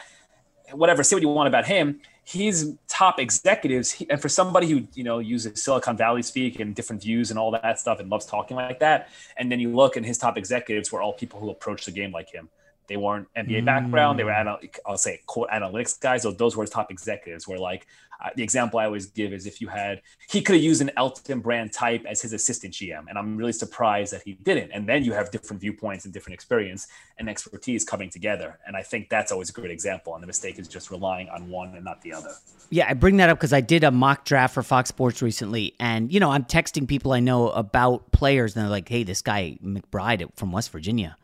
whatever, 0.73 1.03
say 1.03 1.17
what 1.17 1.23
you 1.23 1.29
want 1.29 1.49
about 1.49 1.67
him, 1.67 2.01
he's 2.25 2.75
top 2.89 3.21
executives. 3.21 3.91
He, 3.91 4.09
and 4.11 4.21
for 4.21 4.29
somebody 4.29 4.69
who, 4.69 4.87
you 4.95 5.05
know, 5.05 5.19
uses 5.19 5.63
Silicon 5.63 5.97
Valley 5.97 6.23
speak 6.23 6.59
and 6.59 6.75
different 6.75 7.03
views 7.03 7.31
and 7.31 7.39
all 7.39 7.51
that 7.53 7.79
stuff 7.79 8.01
and 8.01 8.11
loves 8.11 8.27
talking 8.27 8.57
like 8.57 8.81
that. 8.81 9.09
And 9.37 9.53
then 9.53 9.61
you 9.61 9.75
look 9.75 9.97
and 9.97 10.05
his 10.05 10.19
top 10.19 10.37
executives 10.39 10.91
were 10.91 11.03
all 11.03 11.13
people 11.13 11.39
who 11.39 11.51
approach 11.51 11.85
the 11.85 11.93
game 11.93 12.13
like 12.13 12.31
him. 12.31 12.49
They 12.87 12.97
weren't 12.97 13.29
NBA 13.37 13.63
Mm. 13.63 13.65
background. 13.65 14.19
They 14.19 14.25
were, 14.25 14.33
anal- 14.33 14.59
I'll 14.87 14.99
say, 14.99 15.21
quote, 15.27 15.49
analytics 15.51 15.99
guys. 16.01 16.23
So 16.23 16.31
those 16.33 16.57
were 16.57 16.63
his 16.65 16.71
top 16.71 16.91
executives. 16.91 17.47
Where 17.49 17.59
like 17.59 17.87
uh, 18.25 18.31
the 18.37 18.43
example 18.45 18.79
I 18.79 18.85
always 18.85 19.07
give 19.07 19.33
is 19.33 19.45
if 19.47 19.61
you 19.61 19.67
had, 19.69 20.01
he 20.31 20.41
could 20.41 20.55
have 20.55 20.63
used 20.63 20.81
an 20.81 20.91
Elton 20.97 21.41
Brand 21.41 21.73
type 21.73 22.05
as 22.07 22.23
his 22.23 22.33
assistant 22.33 22.73
GM, 22.73 23.07
and 23.09 23.19
I'm 23.19 23.37
really 23.37 23.53
surprised 23.53 24.13
that 24.13 24.23
he 24.23 24.35
didn't. 24.35 24.71
And 24.71 24.89
then 24.89 25.03
you 25.05 25.13
have 25.13 25.31
different 25.33 25.61
viewpoints 25.61 26.05
and 26.05 26.15
different 26.15 26.35
experience 26.35 26.87
and 27.19 27.29
expertise 27.29 27.85
coming 27.85 28.11
together. 28.11 28.59
And 28.67 28.77
I 28.77 28.83
think 28.83 29.09
that's 29.09 29.33
always 29.33 29.51
a 29.51 29.53
great 29.53 29.71
example. 29.73 30.15
And 30.15 30.23
the 30.23 30.27
mistake 30.29 30.59
is 30.61 30.69
just 30.69 30.91
relying 30.93 31.29
on 31.29 31.49
one 31.51 31.75
and 31.75 31.85
not 31.85 32.03
the 32.03 32.13
other. 32.15 32.31
Yeah, 32.71 32.87
I 32.89 32.95
bring 32.95 33.17
that 33.17 33.29
up 33.31 33.39
because 33.39 33.53
I 33.53 33.61
did 33.61 33.83
a 33.85 33.91
mock 33.91 34.25
draft 34.25 34.55
for 34.55 34.63
Fox 34.63 34.89
Sports 34.91 35.21
recently, 35.21 35.75
and 35.81 36.13
you 36.13 36.21
know 36.21 36.31
I'm 36.31 36.45
texting 36.45 36.87
people 36.89 37.13
I 37.13 37.21
know 37.21 37.51
about 37.51 38.13
players, 38.13 38.55
and 38.55 38.63
they're 38.63 38.71
like, 38.71 38.89
"Hey, 38.89 39.03
this 39.03 39.23
guy 39.23 39.59
McBride 39.63 40.29
from 40.37 40.53
West 40.53 40.71
Virginia, 40.71 41.17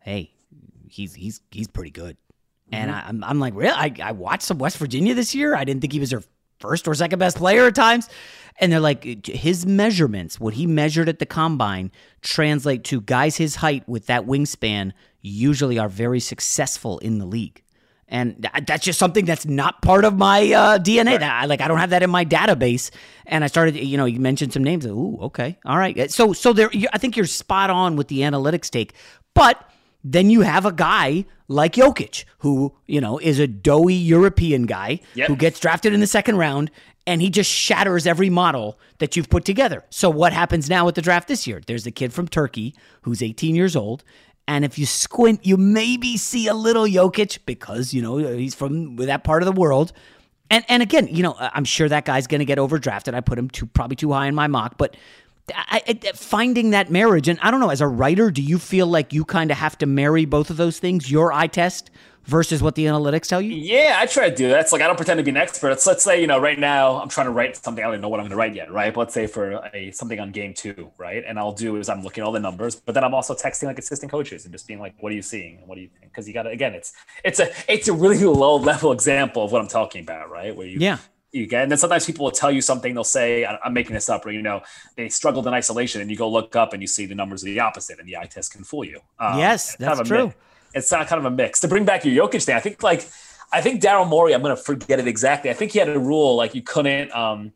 hey, 0.00 0.30
he's 0.94 1.14
he's 1.14 1.40
he's 1.50 1.68
pretty 1.68 1.90
good." 1.90 2.16
And 2.72 2.90
Mhm. 2.90 2.94
I, 2.94 3.08
I'm 3.08 3.24
I'm 3.24 3.40
like, 3.40 3.54
really? 3.54 3.74
I, 3.74 3.92
I 4.02 4.12
watched 4.12 4.42
some 4.44 4.58
West 4.58 4.78
Virginia 4.78 5.14
this 5.14 5.34
year. 5.34 5.54
I 5.54 5.64
didn't 5.64 5.80
think 5.80 5.92
he 5.92 6.00
was 6.00 6.10
their 6.10 6.22
first 6.60 6.88
or 6.88 6.94
second 6.94 7.18
best 7.18 7.36
player 7.36 7.66
at 7.66 7.74
times. 7.74 8.08
And 8.58 8.72
they're 8.72 8.80
like, 8.80 9.26
his 9.26 9.66
measurements, 9.66 10.38
what 10.38 10.54
he 10.54 10.66
measured 10.66 11.08
at 11.08 11.18
the 11.18 11.26
combine, 11.26 11.90
translate 12.22 12.84
to 12.84 13.00
guys 13.00 13.36
his 13.36 13.56
height 13.56 13.86
with 13.88 14.06
that 14.06 14.26
wingspan 14.26 14.92
usually 15.20 15.78
are 15.78 15.88
very 15.88 16.20
successful 16.20 16.98
in 17.00 17.18
the 17.18 17.26
league. 17.26 17.62
And 18.06 18.48
that's 18.66 18.84
just 18.84 18.98
something 18.98 19.24
that's 19.24 19.44
not 19.44 19.82
part 19.82 20.04
of 20.04 20.16
my 20.16 20.52
uh, 20.52 20.78
DNA. 20.78 21.18
That 21.18 21.42
I, 21.42 21.46
like 21.46 21.60
I 21.60 21.68
don't 21.68 21.78
have 21.78 21.90
that 21.90 22.02
in 22.04 22.10
my 22.10 22.24
database. 22.24 22.90
And 23.26 23.42
I 23.42 23.48
started, 23.48 23.76
you 23.76 23.96
know, 23.96 24.04
you 24.04 24.20
mentioned 24.20 24.52
some 24.52 24.62
names. 24.62 24.86
Ooh, 24.86 25.18
okay, 25.22 25.58
all 25.64 25.76
right. 25.76 26.10
So, 26.12 26.32
so 26.32 26.52
there, 26.52 26.70
I 26.92 26.98
think 26.98 27.16
you're 27.16 27.26
spot 27.26 27.70
on 27.70 27.96
with 27.96 28.06
the 28.08 28.20
analytics 28.20 28.70
take. 28.70 28.94
But 29.34 29.68
then 30.04 30.28
you 30.30 30.42
have 30.42 30.66
a 30.66 30.72
guy 30.72 31.24
like 31.48 31.72
Jokic, 31.74 32.24
who 32.38 32.74
you 32.86 33.00
know 33.00 33.18
is 33.18 33.38
a 33.38 33.46
doughy 33.46 33.94
European 33.94 34.66
guy 34.66 35.00
Yep. 35.14 35.28
who 35.28 35.36
gets 35.36 35.58
drafted 35.58 35.92
in 35.94 36.00
the 36.00 36.06
second 36.06 36.36
round, 36.36 36.70
and 37.06 37.20
he 37.22 37.30
just 37.30 37.50
shatters 37.50 38.06
every 38.06 38.30
model 38.30 38.78
that 38.98 39.16
you've 39.16 39.28
put 39.30 39.44
together. 39.44 39.82
So 39.90 40.08
what 40.10 40.32
happens 40.32 40.68
now 40.70 40.84
with 40.86 40.94
the 40.94 41.02
draft 41.02 41.28
this 41.28 41.46
year? 41.46 41.60
There's 41.66 41.86
a 41.86 41.90
kid 41.90 42.12
from 42.12 42.28
Turkey 42.28 42.74
who's 43.02 43.22
18 43.22 43.54
years 43.54 43.74
old. 43.76 44.04
And 44.46 44.62
if 44.64 44.78
you 44.78 44.84
squint, 44.84 45.40
you 45.46 45.56
maybe 45.56 46.18
see 46.18 46.48
a 46.48 46.54
little 46.54 46.84
Jokic 46.84 47.38
because, 47.46 47.94
you 47.94 48.02
know, 48.02 48.18
he's 48.18 48.54
from 48.54 48.96
that 48.96 49.24
part 49.24 49.42
of 49.42 49.46
the 49.46 49.58
world. 49.58 49.92
And 50.50 50.64
and 50.68 50.82
again, 50.82 51.08
you 51.10 51.22
know, 51.22 51.34
I'm 51.38 51.64
sure 51.64 51.88
that 51.88 52.04
guy's 52.04 52.26
going 52.26 52.40
to 52.40 52.44
get 52.44 52.58
overdrafted. 52.58 53.14
I 53.14 53.20
put 53.22 53.38
him 53.38 53.48
too 53.48 53.64
probably 53.64 53.96
too 53.96 54.12
high 54.12 54.26
in 54.26 54.34
my 54.34 54.46
mock, 54.46 54.76
but 54.76 54.96
I, 55.54 55.82
I, 55.86 56.12
finding 56.14 56.70
that 56.70 56.90
marriage, 56.90 57.28
and 57.28 57.38
I 57.42 57.50
don't 57.50 57.60
know, 57.60 57.70
as 57.70 57.80
a 57.80 57.88
writer, 57.88 58.30
do 58.30 58.40
you 58.40 58.58
feel 58.58 58.86
like 58.86 59.12
you 59.12 59.24
kind 59.24 59.50
of 59.50 59.58
have 59.58 59.76
to 59.78 59.86
marry 59.86 60.24
both 60.24 60.50
of 60.50 60.56
those 60.56 60.78
things, 60.78 61.10
your 61.10 61.32
eye 61.32 61.48
test 61.48 61.90
versus 62.24 62.62
what 62.62 62.74
the 62.74 62.86
analytics 62.86 63.28
tell 63.28 63.42
you? 63.42 63.54
Yeah, 63.54 63.96
I 63.98 64.06
try 64.06 64.30
to 64.30 64.34
do 64.34 64.48
that. 64.48 64.60
It's 64.60 64.72
like 64.72 64.80
I 64.80 64.86
don't 64.86 64.96
pretend 64.96 65.18
to 65.18 65.24
be 65.24 65.30
an 65.30 65.36
expert. 65.36 65.70
It's, 65.72 65.86
let's 65.86 66.02
say 66.02 66.20
you 66.20 66.26
know 66.26 66.38
right 66.38 66.58
now 66.58 67.00
I'm 67.00 67.08
trying 67.08 67.26
to 67.26 67.32
write 67.32 67.56
something. 67.56 67.84
I 67.84 67.86
don't 67.86 67.94
even 67.94 68.02
know 68.02 68.08
what 68.08 68.20
I'm 68.20 68.24
going 68.24 68.30
to 68.30 68.36
write 68.36 68.54
yet, 68.54 68.72
right? 68.72 68.92
But 68.92 69.00
let's 69.00 69.14
say 69.14 69.26
for 69.26 69.60
a 69.74 69.90
something 69.90 70.18
on 70.18 70.32
game 70.32 70.54
two, 70.54 70.90
right? 70.96 71.22
And 71.26 71.38
I'll 71.38 71.52
do 71.52 71.76
is 71.76 71.88
I'm 71.88 72.02
looking 72.02 72.22
at 72.22 72.26
all 72.26 72.32
the 72.32 72.40
numbers, 72.40 72.76
but 72.76 72.94
then 72.94 73.04
I'm 73.04 73.14
also 73.14 73.34
texting 73.34 73.64
like 73.64 73.78
assistant 73.78 74.10
coaches 74.10 74.44
and 74.44 74.52
just 74.52 74.66
being 74.66 74.80
like, 74.80 74.94
"What 75.00 75.12
are 75.12 75.14
you 75.14 75.22
seeing? 75.22 75.58
And 75.58 75.68
what 75.68 75.74
do 75.74 75.82
you 75.82 75.88
think?" 75.88 76.12
Because 76.12 76.26
you 76.26 76.32
got 76.32 76.44
to 76.44 76.50
again, 76.50 76.74
it's 76.74 76.94
it's 77.22 77.40
a 77.40 77.50
it's 77.68 77.88
a 77.88 77.92
really 77.92 78.18
low 78.24 78.56
level 78.56 78.92
example 78.92 79.44
of 79.44 79.52
what 79.52 79.60
I'm 79.60 79.68
talking 79.68 80.02
about, 80.02 80.30
right? 80.30 80.56
Where 80.56 80.66
you 80.66 80.78
Yeah. 80.78 80.98
You 81.34 81.46
get, 81.46 81.62
and 81.62 81.70
then 81.70 81.78
sometimes 81.78 82.06
people 82.06 82.24
will 82.24 82.30
tell 82.32 82.50
you 82.52 82.60
something. 82.60 82.94
They'll 82.94 83.04
say, 83.04 83.44
"I'm 83.44 83.72
making 83.72 83.94
this 83.94 84.08
up," 84.08 84.24
or 84.24 84.30
you 84.30 84.42
know, 84.42 84.62
they 84.96 85.08
struggled 85.08 85.46
in 85.46 85.54
isolation, 85.54 86.00
and 86.00 86.10
you 86.10 86.16
go 86.16 86.28
look 86.30 86.54
up 86.56 86.72
and 86.72 86.80
you 86.82 86.86
see 86.88 87.06
the 87.06 87.14
numbers 87.14 87.42
are 87.42 87.46
the 87.46 87.60
opposite, 87.60 87.98
and 87.98 88.08
the 88.08 88.16
eye 88.16 88.26
test 88.26 88.52
can 88.52 88.64
fool 88.64 88.84
you. 88.84 89.00
Um, 89.18 89.38
Yes, 89.38 89.74
it's 89.74 89.76
kind 89.76 89.88
that's 89.90 90.00
of 90.00 90.06
true. 90.06 90.32
it's 90.74 90.90
not 90.92 91.06
kind 91.08 91.18
of 91.18 91.32
a 91.32 91.34
mix. 91.34 91.60
To 91.60 91.68
bring 91.68 91.84
back 91.84 92.04
your 92.04 92.28
Jokic 92.28 92.44
thing, 92.44 92.54
I 92.56 92.60
think 92.60 92.82
like 92.82 93.06
I 93.52 93.60
think 93.60 93.82
Daryl 93.82 94.08
Morey. 94.08 94.34
I'm 94.34 94.42
gonna 94.42 94.56
forget 94.56 94.98
it 94.98 95.06
exactly. 95.08 95.50
I 95.50 95.54
think 95.54 95.72
he 95.72 95.78
had 95.78 95.88
a 95.88 95.98
rule 95.98 96.36
like 96.36 96.54
you 96.54 96.62
couldn't 96.62 97.14
um 97.14 97.52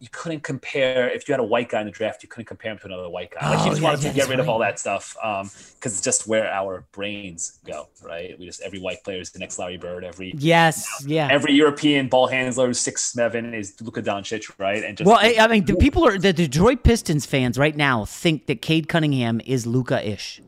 you 0.00 0.08
couldn't 0.10 0.42
compare 0.42 1.10
if 1.10 1.28
you 1.28 1.32
had 1.32 1.40
a 1.40 1.44
white 1.44 1.68
guy 1.68 1.80
in 1.80 1.86
the 1.86 1.92
draft, 1.92 2.22
you 2.22 2.28
couldn't 2.28 2.46
compare 2.46 2.72
him 2.72 2.78
to 2.78 2.86
another 2.86 3.10
white 3.10 3.30
guy. 3.32 3.50
Like 3.50 3.58
he 3.60 3.66
Oh, 3.66 3.70
just 3.72 3.82
yeah, 3.82 3.88
wanted 3.88 4.00
to 4.08 4.12
get 4.14 4.28
rid 4.30 4.40
of 4.40 4.48
all 4.48 4.58
that 4.60 4.78
stuff 4.78 5.14
um, 5.22 5.50
because 5.74 5.92
it's 5.92 6.00
just 6.00 6.26
where 6.26 6.50
our 6.50 6.84
brains 6.92 7.58
go, 7.66 7.88
right? 8.02 8.38
We 8.38 8.46
just 8.46 8.62
every 8.62 8.80
white 8.80 9.04
player 9.04 9.20
is 9.20 9.30
the 9.30 9.38
next 9.38 9.58
Larry 9.58 9.76
Bird. 9.76 10.02
Every 10.04 10.32
Yes, 10.38 11.04
yeah. 11.06 11.28
every 11.30 11.52
European 11.52 12.08
ball 12.08 12.28
handler 12.28 12.66
who's 12.68 12.80
six 12.80 13.02
seven 13.12 13.52
is 13.52 13.78
Luka 13.80 14.02
Doncic, 14.02 14.50
right? 14.58 14.82
And 14.82 14.96
just 14.96 15.06
Well, 15.06 15.18
I, 15.20 15.36
I 15.38 15.46
mean, 15.48 15.66
the 15.66 15.76
people 15.76 16.06
are 16.06 16.18
the 16.18 16.32
Detroit 16.32 16.82
Pistons 16.82 17.26
fans 17.26 17.58
right 17.58 17.76
now 17.76 18.06
think 18.06 18.46
that 18.46 18.62
Cade 18.62 18.88
Cunningham 18.88 19.40
is 19.44 19.66
Luka 19.66 20.02
ish, 20.08 20.40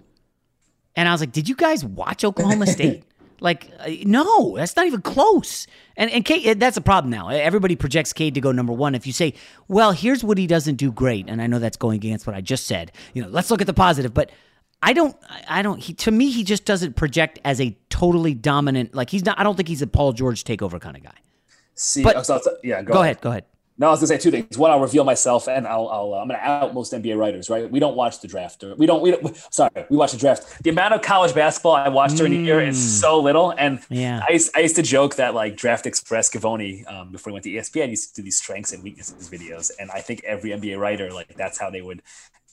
and 0.96 1.08
I 1.08 1.12
was 1.12 1.20
like, 1.20 1.32
did 1.32 1.48
you 1.48 1.56
guys 1.56 1.84
watch 1.84 2.24
Oklahoma 2.24 2.66
State? 2.78 3.04
Like, 3.42 3.70
uh, 3.80 3.90
no, 4.04 4.56
that's 4.56 4.74
not 4.76 4.86
even 4.86 5.02
close. 5.02 5.66
And 5.96 6.10
and 6.10 6.24
Cade, 6.24 6.58
that's 6.58 6.76
a 6.76 6.80
problem 6.80 7.10
now. 7.10 7.28
Everybody 7.28 7.76
projects 7.76 8.12
Cade 8.12 8.34
to 8.34 8.40
go 8.40 8.52
number 8.52 8.72
one. 8.72 8.94
If 8.94 9.06
you 9.06 9.12
say, 9.12 9.34
well, 9.68 9.92
here's 9.92 10.24
what 10.24 10.38
he 10.38 10.46
doesn't 10.46 10.76
do 10.76 10.90
great, 10.90 11.28
and 11.28 11.42
I 11.42 11.46
know 11.46 11.58
that's 11.58 11.76
going 11.76 11.96
against 11.96 12.26
what 12.26 12.34
I 12.34 12.40
just 12.40 12.66
said. 12.66 12.92
You 13.12 13.22
know, 13.22 13.28
let's 13.28 13.50
look 13.50 13.60
at 13.60 13.66
the 13.66 13.74
positive, 13.74 14.14
but. 14.14 14.30
I 14.84 14.94
don't. 14.94 15.16
I 15.48 15.62
don't. 15.62 15.78
He 15.78 15.94
to 15.94 16.10
me, 16.10 16.32
he 16.32 16.42
just 16.42 16.64
doesn't 16.64 16.96
project 16.96 17.38
as 17.44 17.60
a 17.60 17.78
totally 17.88 18.34
dominant. 18.34 18.96
Like 18.96 19.10
he's 19.10 19.24
not. 19.24 19.38
I 19.38 19.44
don't 19.44 19.54
think 19.54 19.68
he's 19.68 19.80
a 19.80 19.86
Paul 19.86 20.12
George 20.12 20.42
takeover 20.42 20.80
kind 20.80 20.96
of 20.96 21.04
guy. 21.04 21.14
see. 21.76 22.02
but- 22.02 22.26
so- 22.26 22.40
yeah, 22.64 22.82
Go 22.82 23.00
ahead. 23.00 23.20
Go 23.20 23.30
ahead. 23.30 23.44
No, 23.78 23.88
I 23.88 23.90
was 23.90 24.00
gonna 24.00 24.08
say 24.08 24.18
two 24.18 24.30
things. 24.30 24.56
One, 24.58 24.70
I'll 24.70 24.80
reveal 24.80 25.02
myself, 25.04 25.48
and 25.48 25.66
I'll, 25.66 25.88
I'll 25.88 26.14
uh, 26.14 26.18
I'm 26.20 26.28
gonna 26.28 26.38
out 26.40 26.74
most 26.74 26.92
NBA 26.92 27.16
writers. 27.18 27.48
Right? 27.50 27.70
We 27.70 27.80
don't 27.80 27.96
watch 27.96 28.20
the 28.20 28.28
draft. 28.28 28.62
Or 28.62 28.74
we 28.76 28.86
don't. 28.86 29.02
We 29.02 29.10
don't. 29.12 29.36
Sorry, 29.52 29.70
we 29.90 29.96
watch 29.96 30.12
the 30.12 30.18
draft. 30.18 30.62
The 30.62 30.70
amount 30.70 30.94
of 30.94 31.02
college 31.02 31.34
basketball 31.34 31.72
I 31.74 31.88
watched 31.88 32.16
during 32.16 32.32
the 32.32 32.38
year 32.38 32.60
is 32.60 32.76
Mm. 32.76 33.00
so 33.00 33.20
little. 33.20 33.50
And 33.56 33.80
Yeah. 33.88 34.22
I 34.28 34.32
used, 34.32 34.50
I 34.56 34.60
used 34.60 34.76
to 34.76 34.82
joke 34.82 35.16
that 35.16 35.34
like 35.34 35.56
Draft 35.56 35.86
Express 35.86 36.30
Givony, 36.30 36.90
um, 36.92 37.10
before 37.12 37.30
he 37.30 37.32
went 37.32 37.44
to 37.44 37.50
ESPN, 37.50 37.90
used 37.90 38.14
to 38.14 38.20
do 38.20 38.24
these 38.24 38.36
strengths 38.38 38.72
and 38.72 38.82
weaknesses 38.82 39.28
videos. 39.30 39.70
And 39.80 39.90
I 39.90 40.00
think 40.00 40.22
every 40.24 40.50
NBA 40.50 40.78
writer 40.78 41.10
like 41.10 41.34
that's 41.36 41.58
how 41.58 41.70
they 41.70 41.82
would 41.82 42.02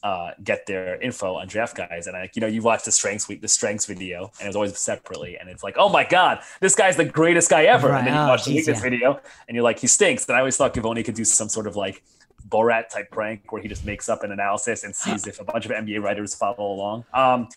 uh, 0.04 0.32
get 0.44 0.66
their 0.66 1.00
info 1.02 1.36
on 1.36 1.48
draft 1.48 1.76
guys. 1.76 2.08
And 2.08 2.16
I, 2.16 2.30
you 2.34 2.42
know, 2.42 2.48
you 2.48 2.62
watch 2.62 2.84
the 2.84 2.92
strengths 2.92 3.28
week, 3.28 3.42
the 3.42 3.48
strengths 3.48 3.86
video, 3.86 4.32
and 4.40 4.46
it 4.46 4.48
was 4.48 4.56
always 4.56 4.78
separately. 4.78 5.38
And 5.38 5.50
it's 5.50 5.64
like, 5.64 5.76
oh 5.78 5.90
my 5.90 6.04
god, 6.06 6.40
this 6.62 6.76
guy's 6.76 6.96
the 6.98 7.06
greatest 7.06 7.50
guy 7.50 7.64
ever. 7.64 7.90
Right. 7.90 8.00
And 8.00 8.08
then 8.08 8.14
you 8.14 8.20
Oh, 8.22 8.28
watch 8.28 8.46
the 8.46 8.52
geez, 8.52 8.62
weakness 8.68 8.78
yeah. 8.80 8.90
video, 8.90 9.20
and 9.48 9.56
you're 9.56 9.64
like, 9.64 9.80
he 9.80 9.88
stinks. 9.88 10.28
And 10.28 10.36
I 10.36 10.40
always 10.40 10.58
thought 10.58 10.74
Givony 10.74 11.04
could 11.04 11.16
do 11.16 11.26
some 11.26 11.50
sort 11.50 11.68
of 11.68 11.76
like 11.76 12.02
Borat 12.48 12.90
type 12.90 13.12
prank 13.12 13.52
where 13.52 13.62
he 13.62 13.68
just 13.68 13.86
makes 13.86 14.10
up 14.10 14.24
an 14.24 14.32
analysis 14.32 14.84
and 14.84 14.96
sees 14.96 15.28
if 15.28 15.40
a 15.40 15.44
bunch 15.44 15.66
of 15.66 15.72
NBA 15.72 16.02
writers 16.02 16.34
follow 16.34 16.72
along. 16.74 17.06
Um, 17.14 17.50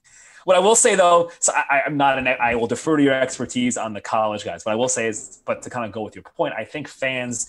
what 0.45 0.57
I 0.57 0.59
will 0.59 0.75
say 0.75 0.97
though, 0.97 1.31
so 1.39 1.53
I, 1.55 1.83
am 1.87 1.97
not 1.97 2.19
an, 2.19 2.27
I 2.27 2.57
will 2.57 2.67
defer 2.67 2.97
to 2.97 3.03
your 3.03 3.15
expertise 3.15 3.77
on 3.77 3.93
the 3.93 4.01
college 4.01 4.45
guys. 4.45 4.65
but 4.65 4.73
I 4.73 4.75
will 4.75 4.89
say 4.89 5.07
is, 5.07 5.41
but 5.47 5.63
to 5.63 5.71
kind 5.71 5.87
of 5.87 5.93
go 5.93 6.03
with 6.03 6.17
your 6.17 6.25
point, 6.25 6.55
I 6.59 6.65
think 6.65 6.89
fans 6.89 7.49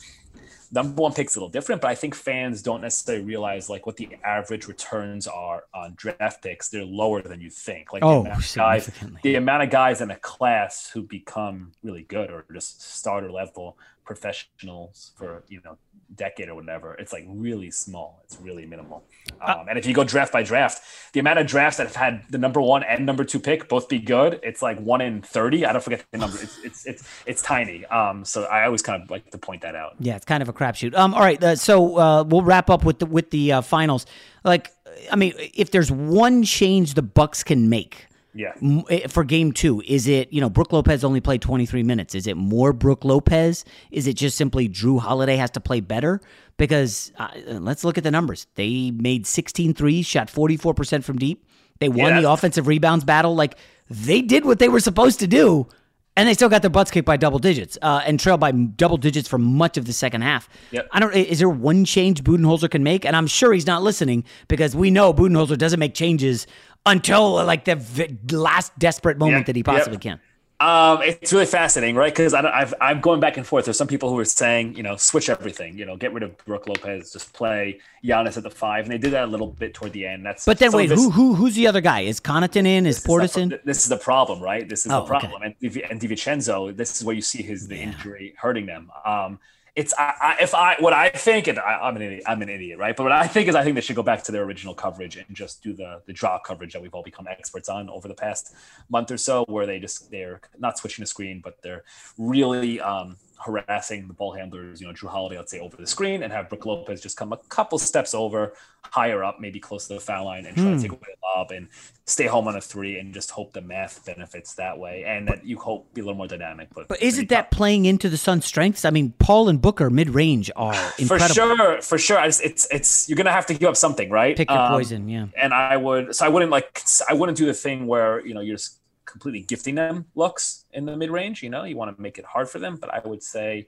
number 0.74 1.02
one 1.02 1.14
pick's 1.14 1.36
a 1.36 1.40
little 1.40 1.50
different, 1.50 1.82
but 1.82 1.92
I 1.92 1.96
think 1.96 2.16
fans 2.16 2.62
don't 2.62 2.82
necessarily 2.82 3.24
realize 3.24 3.70
like 3.70 3.86
what 3.86 3.96
the 3.98 4.10
average 4.24 4.68
returns 4.68 5.28
are 5.28 5.66
on 5.74 5.94
draft 5.96 6.42
picks. 6.42 6.70
They're 6.70 6.84
lower 6.84 7.22
than 7.22 7.40
you 7.40 7.50
think. 7.50 7.94
Like 7.94 8.04
oh, 8.04 8.24
the 8.24 8.30
amount, 8.30 8.54
guys, 8.56 8.92
the 9.22 9.36
amount 9.36 9.64
of 9.64 9.70
guys 9.70 10.02
in 10.02 10.12
a 10.12 10.16
class 10.18 10.90
who 10.90 11.04
become 11.04 11.72
really 11.84 12.04
good 12.04 12.32
or 12.32 12.46
just 12.52 12.82
starter 12.82 13.32
level 13.32 13.78
professionals 14.06 15.12
for 15.16 15.44
you 15.48 15.62
know 15.64 15.78
decade 16.16 16.50
or 16.50 16.56
whatever 16.56 16.94
it's 16.96 17.12
like 17.14 17.26
really 17.28 17.72
small. 17.72 18.22
It's 18.26 18.38
really 18.40 18.66
minimal. 18.66 19.04
Uh, 19.42 19.56
um, 19.60 19.68
and 19.70 19.80
if 19.80 19.86
you 19.86 19.94
go 19.94 20.04
draft 20.04 20.32
by 20.32 20.44
draft 20.44 20.82
the 21.14 21.20
amount 21.20 21.40
of 21.40 21.48
drafts 21.48 21.78
that 21.78 21.88
have 21.88 21.96
had 21.96 22.24
the 22.30 22.38
number 22.38 22.62
one 22.62 22.84
and 22.84 23.06
number 23.06 23.24
two 23.24 23.40
pick 23.40 23.68
both 23.70 23.88
be 23.90 24.00
good 24.00 24.40
it's 24.44 24.62
like 24.62 24.80
one 24.80 25.02
in 25.02 25.22
30 25.22 25.66
i 25.66 25.74
don't 25.74 25.82
forget 25.82 26.06
the 26.12 26.18
number. 26.18 26.38
It's 26.42 26.58
it's 26.64 26.86
it's, 26.86 27.10
it's 27.26 27.42
tiny. 27.42 27.86
Um 27.86 28.26
so 28.26 28.44
i 28.44 28.66
always 28.66 28.82
kind 28.82 29.02
of 29.02 29.10
like 29.10 29.32
to 29.32 29.38
point 29.38 29.62
that 29.62 29.76
out. 29.76 29.96
Yeah 30.00 30.16
it's 30.16 30.26
kind 30.26 30.44
of 30.44 30.50
a 30.50 30.54
crapshoot. 30.54 30.96
Um 30.96 31.14
all 31.14 31.22
right 31.22 31.42
uh, 31.44 31.56
so 31.56 31.98
uh, 31.98 32.24
we'll 32.24 32.44
wrap 32.44 32.70
up 32.70 32.84
with 32.84 33.00
the 33.00 33.06
with 33.06 33.32
the 33.32 33.54
uh, 33.54 33.62
finals. 33.62 34.06
Like 34.44 34.72
i 35.12 35.16
mean 35.16 35.34
if 35.38 35.72
there's 35.72 35.92
one 35.92 36.44
change 36.44 36.94
the 36.94 37.02
bucks 37.02 37.44
can 37.44 37.70
make 37.70 38.08
yeah. 38.34 38.54
Eh, 38.90 39.08
for 39.08 39.24
game 39.24 39.52
two, 39.52 39.82
is 39.86 40.08
it, 40.08 40.32
you 40.34 40.42
know, 40.42 40.50
Brook 40.50 40.74
Lopez 40.74 41.04
only 41.04 41.22
played 41.22 41.42
23 41.42 41.84
minutes. 41.84 42.16
Is 42.16 42.28
it 42.28 42.36
more 42.36 42.74
Brook 42.74 43.06
Lopez? 43.06 43.64
Is 43.92 44.08
it 44.08 44.14
just 44.14 44.38
simply 44.38 44.68
Jrue 44.68 45.00
Holiday 45.00 45.36
has 45.36 45.52
to 45.52 45.60
play 45.60 45.80
better? 45.80 46.22
Because 46.58 47.12
uh, 47.18 47.30
let's 47.48 47.84
look 47.84 47.98
at 47.98 48.04
the 48.04 48.12
numbers. 48.12 48.48
They 48.56 48.92
made 48.92 49.28
16 49.28 49.74
threes, 49.74 50.06
shot 50.06 50.28
44% 50.28 51.04
from 51.04 51.18
deep. 51.18 51.46
They 51.80 51.90
won 51.90 52.16
yeah, 52.16 52.22
the 52.22 52.32
offensive 52.32 52.68
rebounds 52.68 53.04
battle. 53.04 53.36
Like 53.36 53.58
they 53.90 54.22
did 54.22 54.46
what 54.46 54.60
they 54.60 54.70
were 54.70 54.80
supposed 54.80 55.20
to 55.20 55.28
do, 55.28 55.68
and 56.16 56.30
they 56.30 56.34
still 56.34 56.50
got 56.50 56.62
their 56.62 56.70
butts 56.70 56.92
kicked 56.92 57.06
by 57.06 57.18
double 57.18 57.40
digits 57.40 57.78
uh, 57.82 58.02
and 58.06 58.20
trailed 58.20 58.40
by 58.40 58.52
double 58.52 58.98
digits 58.98 59.28
for 59.28 59.38
much 59.38 59.78
of 59.78 59.86
the 59.86 59.94
second 59.94 60.22
half. 60.22 60.48
Yep. 60.72 60.88
I 60.92 61.00
don't. 61.00 61.14
Is 61.14 61.40
there 61.40 61.50
one 61.50 61.86
change 61.86 62.24
Budenholzer 62.24 62.70
can 62.70 62.84
make? 62.84 63.06
And 63.06 63.16
I'm 63.16 63.28
sure 63.28 63.52
he's 63.54 63.68
not 63.68 63.84
listening 63.84 64.24
because 64.48 64.76
we 64.76 64.92
know 64.92 65.14
Budenholzer 65.14 65.58
doesn't 65.58 65.80
make 65.80 65.94
changes 65.96 66.46
until 66.86 67.44
like 67.44 67.66
the 67.66 67.76
v- 67.76 68.18
last 68.32 68.78
desperate 68.78 69.18
moment 69.18 69.40
yep, 69.40 69.46
that 69.48 69.56
he 69.56 69.64
possibly 69.64 69.94
yep. 69.94 70.02
can. 70.02 70.20
Um, 70.60 71.02
it's 71.02 71.34
really 71.34 71.46
fascinating, 71.46 71.96
right? 71.96 72.14
Because 72.14 72.34
I've 72.34 72.74
I'm 72.80 73.02
going 73.02 73.20
back 73.20 73.36
and 73.36 73.46
forth. 73.46 73.66
There's 73.66 73.78
some 73.78 73.88
people 73.88 74.10
who 74.10 74.18
are 74.20 74.26
saying, 74.26 74.76
you 74.76 74.84
know, 74.84 74.96
switch 74.96 75.30
everything, 75.30 75.78
you 75.78 75.86
know, 75.86 75.98
get 75.98 76.14
rid 76.14 76.24
of 76.24 76.38
Brook 76.46 76.68
Lopez, 76.68 77.12
just 77.12 77.34
play 77.34 77.82
Giannis 78.02 78.38
at 78.38 78.44
the 78.44 78.50
five, 78.50 78.86
and 78.86 78.94
they 78.94 78.98
did 78.98 79.12
that 79.12 79.26
a 79.26 79.28
little 79.28 79.48
bit 79.48 79.74
toward 79.74 79.92
the 79.92 80.06
end. 80.06 80.26
That's 80.26 80.46
but 80.46 80.60
then 80.60 80.72
wait, 80.72 80.88
this, 80.88 81.04
who 81.04 81.10
who 81.10 81.34
who's 81.34 81.56
the 81.56 81.68
other 81.68 81.82
guy? 81.82 82.02
Is 82.02 82.22
Connaughton 82.22 82.66
in? 82.66 82.86
Is 82.86 83.04
Portis 83.04 83.36
in? 83.36 83.60
This 83.66 83.80
is 83.80 83.90
the 83.90 83.98
problem, 83.98 84.42
right? 84.42 84.70
This 84.70 84.86
is 84.86 84.92
oh, 84.94 85.02
the 85.02 85.06
problem. 85.06 85.42
Okay. 85.44 85.56
And, 85.62 85.78
and 85.92 86.00
DiVincenzo, 86.00 86.78
this 86.78 86.96
is 86.96 87.04
where 87.04 87.16
you 87.16 87.22
see 87.22 87.44
his 87.44 87.68
the 87.68 87.76
yeah. 87.76 87.84
injury 87.84 88.34
hurting 88.38 88.66
them. 88.66 88.90
Um, 89.04 89.40
it's 89.76 89.94
I, 89.98 90.14
I, 90.22 90.36
if 90.40 90.54
I 90.54 90.76
what 90.80 90.94
I 90.94 91.10
think, 91.10 91.48
and 91.48 91.58
I, 91.58 91.88
am 91.88 91.96
an 91.96 92.04
idiot, 92.04 92.24
I'm 92.28 92.42
an 92.44 92.50
idiot, 92.50 92.78
right? 92.78 92.96
But 92.96 93.04
what 93.04 93.12
I 93.12 93.26
think 93.26 93.48
is, 93.48 93.56
I 93.56 93.64
think 93.64 93.74
they 93.76 93.82
should 93.82 93.96
go 93.96 94.04
back 94.04 94.24
to 94.24 94.32
their 94.32 94.44
original 94.44 94.76
coverage 94.76 95.18
and 95.18 95.26
just 95.36 95.64
do 95.64 95.74
the 95.74 96.02
the 96.06 96.14
draw 96.14 96.38
coverage 96.38 96.74
that 96.74 96.82
we've 96.82 96.94
all 96.94 97.02
become 97.02 97.28
experts 97.28 97.70
on 97.70 97.90
over 97.90 98.08
the 98.08 98.14
past 98.14 98.54
month 98.90 99.10
or 99.10 99.18
so, 99.18 99.46
where 99.46 99.66
they 99.66 99.80
just 99.80 100.12
they're 100.12 100.42
not 100.60 100.78
switching 100.78 101.02
the 101.02 101.08
screen, 101.08 101.42
but 101.44 101.62
they're 101.64 101.84
really 102.20 102.80
um, 102.82 103.18
harassing 103.44 104.08
the 104.08 104.14
ball 104.14 104.32
handlers, 104.34 104.82
you 104.82 104.88
know, 104.88 104.94
Jrue 104.94 105.10
Holiday, 105.10 105.38
let's 105.38 105.52
say, 105.52 105.60
over 105.60 105.76
the 105.76 105.88
screen, 105.88 106.24
and 106.24 106.32
have 106.32 106.50
Brook 106.50 106.66
Lopez 106.66 107.02
just 107.02 107.18
come 107.18 107.34
a 107.34 107.38
couple 107.50 107.78
steps 107.78 108.14
over, 108.14 108.54
higher 108.84 109.24
up, 109.24 109.40
maybe 109.40 109.60
close 109.60 109.88
to 109.88 109.96
the 109.96 110.00
foul 110.00 110.26
line, 110.26 110.46
and 110.46 110.56
try 110.56 110.66
hmm. 110.66 110.76
to 110.76 110.82
take 110.82 110.92
away 110.92 111.00
the 111.02 111.40
lob 111.40 111.52
and 111.52 111.68
stay 112.06 112.26
home 112.26 112.48
on 112.48 112.56
a 112.56 112.62
three, 112.62 112.98
and 112.98 113.14
just 113.14 113.32
hope 113.32 113.54
the 113.54 113.62
math 113.62 114.06
benefits 114.06 114.54
that 114.56 114.78
way, 114.78 115.04
and 115.06 115.28
that 115.28 115.46
you 115.46 115.58
hope 115.58 115.94
be 115.94 116.02
a 116.02 116.04
little 116.04 116.18
more 116.18 116.28
dynamic. 116.28 116.70
But 116.74 116.88
but 116.88 117.02
isn't 117.02 117.30
that 117.30 117.52
playing 117.52 117.86
into 117.86 118.10
the 118.10 118.18
Suns' 118.18 118.46
strengths? 118.46 118.86
I 118.86 118.90
mean, 118.90 119.14
Paul 119.20 119.50
and 119.50 119.62
Booker 119.62 119.90
mid 119.90 120.10
range 120.10 120.50
are 120.56 120.74
incredible. 120.98 121.28
For 121.28 121.34
sure, 121.34 121.82
for 121.82 121.98
sure. 121.98 122.24
Just, 122.24 122.44
it's 122.44 122.68
it's 122.72 123.10
you're 123.10 123.18
gonna 123.18 123.32
have 123.32 123.46
to 123.48 123.54
give 123.54 123.70
up 123.70 123.78
something, 123.78 124.10
right? 124.10 124.36
Pick 124.36 124.50
your 124.50 124.60
um, 124.60 124.72
poison, 124.72 125.10
yeah. 125.10 125.28
And 125.36 125.54
I 125.54 125.78
would, 125.78 126.16
so 126.16 126.26
I 126.26 126.30
wouldn't 126.30 126.52
like, 126.52 126.82
I 127.10 127.14
wouldn't 127.14 127.38
do 127.38 127.46
the 127.46 127.54
thing 127.54 127.88
where 127.88 128.26
you 128.26 128.34
know 128.34 128.42
you're 128.42 128.56
just 128.56 128.80
completely 129.14 129.42
gifting 129.42 129.76
them 129.76 130.06
looks 130.16 130.66
in 130.74 130.86
the 130.86 130.98
mid 130.98 131.12
range. 131.12 131.44
You 131.44 131.50
know, 131.52 131.64
you 131.64 131.78
want 131.78 131.96
to 131.96 132.02
make 132.02 132.18
it 132.18 132.26
hard 132.26 132.50
for 132.50 132.60
them, 132.60 132.78
but 132.82 132.94
I 132.94 133.00
would 133.08 133.24
say 133.24 133.68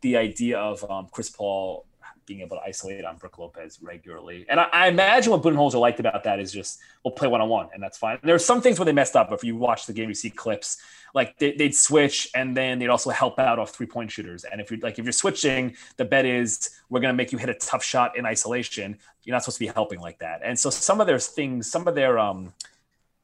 the 0.00 0.16
idea 0.16 0.58
of 0.58 0.82
um, 0.90 1.08
Chris 1.12 1.28
Paul 1.28 1.84
being 2.24 2.40
able 2.40 2.56
to 2.56 2.62
isolate 2.62 3.04
on 3.04 3.16
Brook 3.16 3.38
Lopez 3.38 3.78
regularly. 3.82 4.46
And 4.48 4.60
I, 4.60 4.68
I 4.72 4.88
imagine 4.88 5.32
what 5.32 5.42
Budenholzer 5.42 5.80
liked 5.80 6.00
about 6.00 6.24
that 6.24 6.40
is 6.40 6.52
just 6.52 6.78
we'll 7.04 7.12
play 7.12 7.28
one 7.28 7.40
on 7.40 7.48
one, 7.48 7.68
and 7.72 7.82
that's 7.82 7.98
fine. 7.98 8.18
There 8.22 8.34
are 8.34 8.38
some 8.38 8.60
things 8.62 8.78
where 8.78 8.86
they 8.86 8.92
messed 8.92 9.14
up. 9.14 9.30
If 9.30 9.44
you 9.44 9.56
watch 9.56 9.86
the 9.86 9.92
game, 9.92 10.08
you 10.08 10.14
see 10.14 10.30
clips 10.30 10.78
like 11.14 11.38
they, 11.38 11.54
would 11.58 11.74
switch, 11.74 12.30
and 12.34 12.56
then 12.56 12.78
they'd 12.78 12.88
also 12.88 13.10
help 13.10 13.38
out 13.38 13.58
off 13.58 13.70
three 13.70 13.86
point 13.86 14.10
shooters. 14.10 14.44
And 14.44 14.60
if 14.60 14.70
you're 14.70 14.80
like 14.80 14.98
if 14.98 15.04
you're 15.04 15.12
switching, 15.12 15.76
the 15.98 16.04
bet 16.04 16.24
is 16.24 16.70
we're 16.88 17.00
going 17.00 17.12
to 17.12 17.16
make 17.16 17.30
you 17.30 17.38
hit 17.38 17.50
a 17.50 17.54
tough 17.54 17.84
shot 17.84 18.16
in 18.16 18.24
isolation. 18.24 18.98
You're 19.24 19.34
not 19.34 19.42
supposed 19.42 19.58
to 19.58 19.64
be 19.64 19.68
helping 19.68 20.00
like 20.00 20.18
that. 20.20 20.40
And 20.42 20.58
so 20.58 20.70
some 20.70 21.00
of 21.00 21.06
their 21.06 21.18
things, 21.18 21.70
some 21.70 21.86
of 21.86 21.94
their 21.94 22.18
um 22.18 22.54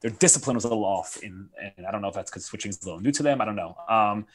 their 0.05 0.13
discipline 0.13 0.55
was 0.55 0.65
a 0.65 0.69
little 0.69 0.85
off 0.85 1.17
in, 1.23 1.49
and 1.79 1.87
I 1.87 1.91
don't 1.91 2.03
know 2.03 2.09
if 2.09 2.15
that's 2.15 2.31
because 2.31 2.45
switching 2.45 2.69
is 2.69 2.83
a 2.83 2.85
little 2.85 3.01
new 3.01 3.11
to 3.13 3.23
them. 3.23 3.41
I 3.41 3.47
don't 3.47 3.57
know. 3.57 3.75
Um, 3.89 4.27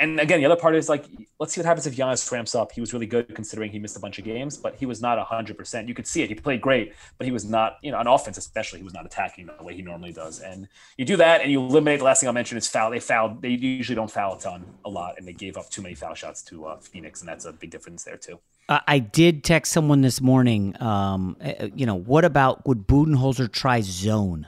and 0.00 0.18
again, 0.20 0.40
the 0.40 0.46
other 0.46 0.56
part 0.56 0.74
is 0.74 0.88
like, 0.88 1.04
let's 1.38 1.52
see 1.52 1.60
what 1.60 1.66
happens 1.66 1.86
if 1.86 1.94
Giannis 1.94 2.32
ramps 2.32 2.54
up. 2.54 2.72
He 2.72 2.80
was 2.80 2.94
really 2.94 3.04
good 3.04 3.34
considering 3.34 3.70
he 3.70 3.78
missed 3.78 3.94
a 3.94 4.00
bunch 4.00 4.18
of 4.18 4.24
games, 4.24 4.56
but 4.56 4.76
he 4.76 4.86
was 4.86 5.02
not 5.02 5.18
100%. 5.18 5.86
You 5.86 5.92
could 5.92 6.06
see 6.06 6.22
it. 6.22 6.30
He 6.30 6.34
played 6.34 6.62
great, 6.62 6.94
but 7.18 7.26
he 7.26 7.30
was 7.30 7.44
not, 7.44 7.76
you 7.82 7.90
know, 7.90 7.98
on 7.98 8.06
offense 8.06 8.38
especially, 8.38 8.78
he 8.78 8.84
was 8.84 8.94
not 8.94 9.04
attacking 9.04 9.50
the 9.54 9.62
way 9.62 9.74
he 9.74 9.82
normally 9.82 10.12
does. 10.12 10.40
And 10.40 10.66
you 10.96 11.04
do 11.04 11.18
that 11.18 11.42
and 11.42 11.52
you 11.52 11.60
eliminate, 11.60 11.98
the 11.98 12.06
last 12.06 12.20
thing 12.20 12.28
I'll 12.28 12.32
mention 12.32 12.56
is 12.56 12.66
foul. 12.66 12.90
They 12.90 13.00
fouled, 13.00 13.42
they 13.42 13.50
usually 13.50 13.96
don't 13.96 14.10
foul 14.10 14.36
a 14.36 14.40
ton 14.40 14.64
a 14.86 14.88
lot, 14.88 15.18
and 15.18 15.28
they 15.28 15.34
gave 15.34 15.58
up 15.58 15.68
too 15.68 15.82
many 15.82 15.94
foul 15.94 16.14
shots 16.14 16.40
to 16.44 16.64
uh, 16.64 16.78
Phoenix, 16.78 17.20
and 17.20 17.28
that's 17.28 17.44
a 17.44 17.52
big 17.52 17.70
difference 17.70 18.02
there 18.04 18.16
too. 18.16 18.38
I 18.70 18.98
did 18.98 19.44
text 19.44 19.72
someone 19.72 20.00
this 20.00 20.20
morning, 20.22 20.80
um, 20.80 21.36
uh, 21.42 21.68
you 21.74 21.86
know, 21.86 21.94
what 21.94 22.24
about 22.24 22.66
would 22.66 22.86
Budenholzer 22.86 23.50
try 23.50 23.80
zone? 23.80 24.46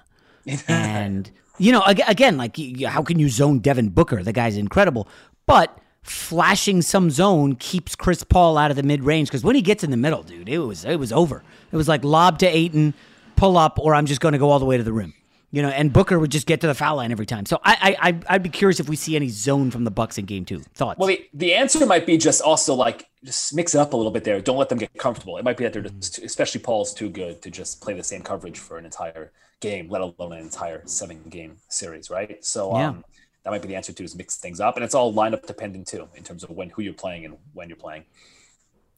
and 0.68 1.30
you 1.58 1.72
know, 1.72 1.82
again, 1.84 2.36
like 2.36 2.56
how 2.86 3.02
can 3.02 3.18
you 3.18 3.28
zone 3.28 3.58
Devin 3.58 3.90
Booker? 3.90 4.22
The 4.22 4.32
guy's 4.32 4.56
incredible. 4.56 5.08
But 5.46 5.78
flashing 6.02 6.82
some 6.82 7.10
zone 7.10 7.56
keeps 7.56 7.94
Chris 7.94 8.24
Paul 8.24 8.56
out 8.56 8.70
of 8.70 8.76
the 8.76 8.82
mid 8.82 9.04
range 9.04 9.28
because 9.28 9.44
when 9.44 9.54
he 9.54 9.62
gets 9.62 9.84
in 9.84 9.90
the 9.90 9.96
middle, 9.96 10.22
dude, 10.22 10.48
it 10.48 10.58
was 10.58 10.84
it 10.84 10.96
was 10.96 11.12
over. 11.12 11.42
It 11.70 11.76
was 11.76 11.88
like 11.88 12.04
lob 12.04 12.38
to 12.38 12.46
Ayton, 12.46 12.94
pull 13.36 13.58
up, 13.58 13.78
or 13.78 13.94
I'm 13.94 14.06
just 14.06 14.20
going 14.20 14.32
to 14.32 14.38
go 14.38 14.50
all 14.50 14.58
the 14.58 14.64
way 14.64 14.76
to 14.76 14.82
the 14.82 14.92
rim. 14.92 15.14
You 15.52 15.62
know, 15.62 15.68
and 15.68 15.92
Booker 15.92 16.16
would 16.16 16.30
just 16.30 16.46
get 16.46 16.60
to 16.60 16.68
the 16.68 16.74
foul 16.74 16.96
line 16.96 17.10
every 17.10 17.26
time. 17.26 17.44
So 17.44 17.58
I, 17.64 17.96
I, 18.00 18.20
I'd 18.28 18.42
be 18.44 18.50
curious 18.50 18.78
if 18.78 18.88
we 18.88 18.94
see 18.94 19.16
any 19.16 19.28
zone 19.28 19.72
from 19.72 19.82
the 19.82 19.90
Bucks 19.90 20.16
in 20.16 20.24
Game 20.24 20.44
Two. 20.44 20.60
Thoughts? 20.74 20.98
Well, 20.98 21.08
the, 21.08 21.28
the 21.34 21.54
answer 21.54 21.84
might 21.86 22.06
be 22.06 22.18
just 22.18 22.40
also 22.40 22.72
like 22.74 23.08
just 23.24 23.52
mix 23.52 23.74
it 23.74 23.78
up 23.78 23.92
a 23.92 23.96
little 23.96 24.12
bit 24.12 24.22
there. 24.22 24.40
Don't 24.40 24.58
let 24.58 24.68
them 24.68 24.78
get 24.78 24.94
comfortable. 24.96 25.38
It 25.38 25.44
might 25.44 25.56
be 25.56 25.64
that 25.64 25.72
they're 25.72 25.82
just, 25.82 26.20
especially 26.20 26.60
Paul's 26.60 26.94
too 26.94 27.10
good 27.10 27.42
to 27.42 27.50
just 27.50 27.80
play 27.80 27.94
the 27.94 28.04
same 28.04 28.22
coverage 28.22 28.60
for 28.60 28.78
an 28.78 28.84
entire 28.84 29.32
game, 29.60 29.88
let 29.88 30.00
alone 30.00 30.32
an 30.32 30.38
entire 30.38 30.82
seven 30.86 31.22
game 31.28 31.56
series, 31.68 32.10
right? 32.10 32.44
So 32.44 32.76
yeah. 32.76 32.88
um, 32.88 33.04
that 33.44 33.50
might 33.50 33.62
be 33.62 33.68
the 33.68 33.76
answer 33.76 33.92
to 33.92 34.04
is 34.04 34.14
mix 34.16 34.36
things 34.36 34.60
up, 34.60 34.76
and 34.76 34.84
it's 34.84 34.94
all 34.94 35.12
lineup 35.12 35.46
dependent 35.46 35.86
too 35.86 36.08
in 36.14 36.24
terms 36.24 36.44
of 36.44 36.50
when 36.50 36.70
who 36.70 36.82
you're 36.82 36.92
playing 36.92 37.24
and 37.24 37.36
when 37.54 37.68
you're 37.68 37.76
playing. 37.76 38.04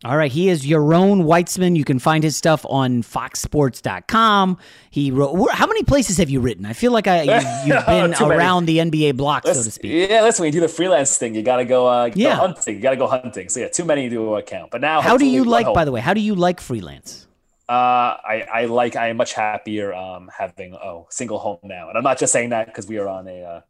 All 0.04 0.16
right, 0.16 0.32
he 0.32 0.48
is 0.48 0.66
Yaron 0.66 1.22
Weitzman. 1.22 1.76
You 1.76 1.84
can 1.84 2.00
find 2.00 2.24
his 2.24 2.36
stuff 2.36 2.66
on 2.68 3.04
foxsports.com. 3.04 4.58
He 4.90 5.12
wrote 5.12 5.52
how 5.52 5.68
many 5.68 5.84
places 5.84 6.16
have 6.16 6.28
you 6.28 6.40
written? 6.40 6.66
I 6.66 6.72
feel 6.72 6.90
like 6.90 7.06
I 7.06 7.22
you, 7.22 7.30
have 7.72 7.86
been 7.86 8.14
around 8.20 8.64
many. 8.66 8.90
the 8.90 8.90
NBA 8.90 9.16
block, 9.16 9.44
let's, 9.44 9.60
so 9.60 9.64
to 9.64 9.70
speak. 9.70 10.10
Yeah, 10.10 10.22
listen, 10.22 10.42
when 10.42 10.52
you 10.52 10.60
do 10.60 10.66
the 10.66 10.72
freelance 10.72 11.16
thing, 11.18 11.36
you 11.36 11.42
got 11.42 11.58
to 11.58 11.64
go, 11.64 11.86
uh, 11.86 12.10
yeah. 12.16 12.30
Go 12.30 12.48
hunting. 12.48 12.76
You 12.76 12.82
got 12.82 12.90
to 12.90 12.96
go 12.96 13.06
hunting. 13.06 13.48
So 13.48 13.60
yeah, 13.60 13.68
too 13.68 13.84
many 13.84 14.10
to 14.10 14.36
account. 14.36 14.72
But 14.72 14.80
now, 14.80 15.02
how 15.02 15.16
do 15.16 15.24
you 15.24 15.44
like? 15.44 15.72
By 15.72 15.84
the 15.84 15.92
way, 15.92 16.00
how 16.00 16.14
do 16.14 16.20
you 16.20 16.34
like 16.34 16.60
freelance? 16.60 17.28
Uh, 17.68 18.18
I, 18.24 18.46
I 18.52 18.64
like. 18.66 18.96
I 18.96 19.08
am 19.08 19.16
much 19.16 19.34
happier 19.34 19.94
um, 19.94 20.30
having 20.36 20.74
oh 20.74 21.06
single 21.10 21.38
home 21.38 21.58
now, 21.62 21.88
and 21.88 21.96
I'm 21.96 22.04
not 22.04 22.18
just 22.18 22.32
saying 22.32 22.50
that 22.50 22.66
because 22.66 22.86
we 22.86 22.98
are 22.98 23.08
on 23.08 23.28
a 23.28 23.42
uh, 23.42 23.60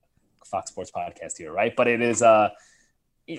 Fox 0.44 0.70
Sports 0.70 0.90
podcast 0.90 1.36
here, 1.36 1.52
right? 1.52 1.74
But 1.76 1.88
it 1.88 2.00
is, 2.00 2.22
uh, 2.22 2.50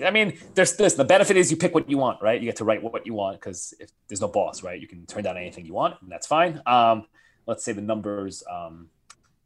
I 0.04 0.10
mean, 0.10 0.38
there's 0.54 0.76
this. 0.76 0.94
The 0.94 1.04
benefit 1.04 1.36
is 1.36 1.50
you 1.50 1.56
pick 1.56 1.74
what 1.74 1.90
you 1.90 1.98
want, 1.98 2.22
right? 2.22 2.40
You 2.40 2.46
get 2.46 2.56
to 2.56 2.64
write 2.64 2.82
what 2.82 3.04
you 3.04 3.14
want 3.14 3.40
because 3.40 3.74
if 3.80 3.90
there's 4.08 4.20
no 4.20 4.28
boss, 4.28 4.62
right? 4.62 4.80
You 4.80 4.86
can 4.86 5.06
turn 5.06 5.24
down 5.24 5.36
anything 5.36 5.66
you 5.66 5.74
want, 5.74 6.00
and 6.02 6.10
that's 6.10 6.26
fine. 6.26 6.62
Um, 6.66 7.06
let's 7.46 7.64
say 7.64 7.72
the 7.72 7.82
numbers, 7.82 8.42
um, 8.50 8.88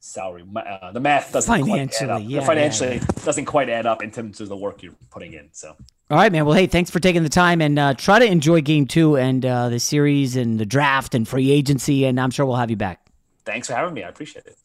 salary, 0.08 0.44
uh, 0.56 0.92
the 0.92 1.00
math 1.00 1.32
doesn't 1.32 1.50
financially, 1.50 1.88
quite 1.88 2.02
add 2.02 2.10
up. 2.10 2.22
Yeah, 2.24 2.40
financially 2.44 2.94
yeah, 2.96 3.04
yeah. 3.16 3.24
doesn't 3.24 3.44
quite 3.44 3.68
add 3.68 3.86
up 3.86 4.02
in 4.02 4.10
terms 4.10 4.40
of 4.40 4.48
the 4.48 4.56
work 4.56 4.82
you're 4.82 4.94
putting 5.10 5.34
in. 5.34 5.48
So. 5.52 5.76
All 6.10 6.16
right, 6.16 6.32
man. 6.32 6.46
Well, 6.46 6.54
hey, 6.54 6.66
thanks 6.66 6.90
for 6.90 7.00
taking 7.00 7.22
the 7.22 7.28
time 7.28 7.60
and 7.60 7.78
uh, 7.78 7.94
try 7.94 8.18
to 8.18 8.24
enjoy 8.24 8.62
game 8.62 8.86
two 8.86 9.16
and 9.16 9.44
uh, 9.44 9.68
the 9.68 9.78
series 9.78 10.36
and 10.36 10.58
the 10.58 10.66
draft 10.66 11.14
and 11.14 11.28
free 11.28 11.50
agency. 11.50 12.04
And 12.06 12.18
I'm 12.18 12.30
sure 12.30 12.46
we'll 12.46 12.56
have 12.56 12.70
you 12.70 12.76
back. 12.76 13.06
Thanks 13.44 13.68
for 13.68 13.74
having 13.74 13.94
me. 13.94 14.02
I 14.02 14.08
appreciate 14.08 14.46
it. 14.46 14.56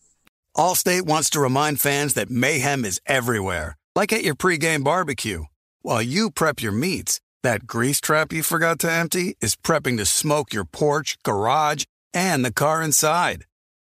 Allstate 0.56 1.02
wants 1.04 1.30
to 1.32 1.40
remind 1.40 1.82
fans 1.82 2.14
that 2.14 2.30
mayhem 2.30 2.86
is 2.86 3.02
everywhere, 3.06 3.78
like 3.96 4.14
at 4.14 4.24
your 4.24 4.36
pregame 4.36 4.84
barbecue. 4.84 5.44
While 5.82 6.02
you 6.02 6.32
prep 6.32 6.62
your 6.62 6.72
meats, 6.72 7.20
That 7.44 7.68
grease 7.68 8.00
trap 8.00 8.32
you 8.32 8.42
forgot 8.42 8.80
to 8.80 8.92
empty 8.92 9.36
is 9.42 9.58
prepping 9.58 9.98
to 9.98 10.06
smoke 10.06 10.54
your 10.54 10.64
porch, 10.64 11.18
garage, 11.24 11.84
and 12.14 12.46
the 12.46 12.54
car 12.54 12.82
inside. 12.82 13.44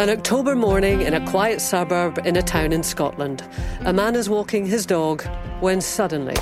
An 0.00 0.08
October 0.08 0.56
morning 0.56 1.02
in 1.02 1.12
a 1.12 1.26
quiet 1.28 1.60
suburb 1.60 2.20
in 2.24 2.34
a 2.36 2.42
town 2.42 2.72
in 2.72 2.82
Scotland, 2.82 3.46
a 3.80 3.92
man 3.92 4.16
is 4.16 4.30
walking 4.30 4.64
his 4.64 4.86
dog 4.86 5.22
when 5.60 5.82
suddenly 5.82 6.36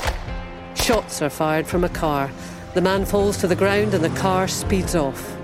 shots 0.76 1.20
are 1.20 1.28
fired 1.28 1.66
from 1.66 1.82
a 1.82 1.88
car. 1.88 2.30
The 2.74 2.80
man 2.80 3.04
falls 3.04 3.36
to 3.38 3.48
the 3.48 3.56
ground 3.56 3.94
and 3.94 4.04
the 4.04 4.16
car 4.20 4.46
speeds 4.46 4.94
off. 4.94 5.36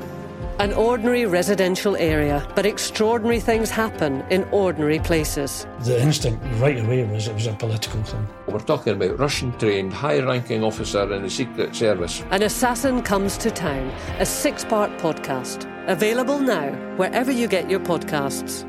An 0.60 0.72
ordinary 0.74 1.26
residential 1.26 1.96
area, 1.96 2.48
but 2.54 2.64
extraordinary 2.64 3.40
things 3.40 3.68
happen 3.68 4.24
in 4.30 4.44
ordinary 4.52 5.00
places. 5.00 5.66
The 5.80 6.00
instinct 6.00 6.40
right 6.60 6.78
away 6.78 7.02
was 7.02 7.26
it 7.26 7.34
was 7.34 7.48
a 7.48 7.54
political 7.54 8.00
thing. 8.04 8.28
We're 8.46 8.60
talking 8.60 8.92
about 8.92 9.18
Russian 9.18 9.50
trained, 9.58 9.92
high 9.92 10.20
ranking 10.20 10.62
officer 10.62 11.12
in 11.12 11.22
the 11.22 11.30
Secret 11.30 11.74
Service. 11.74 12.22
An 12.30 12.44
Assassin 12.44 13.02
Comes 13.02 13.36
to 13.38 13.50
Town, 13.50 13.88
a 14.20 14.24
six 14.24 14.64
part 14.64 14.92
podcast. 14.98 15.68
Available 15.86 16.38
now, 16.38 16.72
wherever 16.96 17.30
you 17.30 17.46
get 17.46 17.68
your 17.68 17.80
podcasts. 17.80 18.64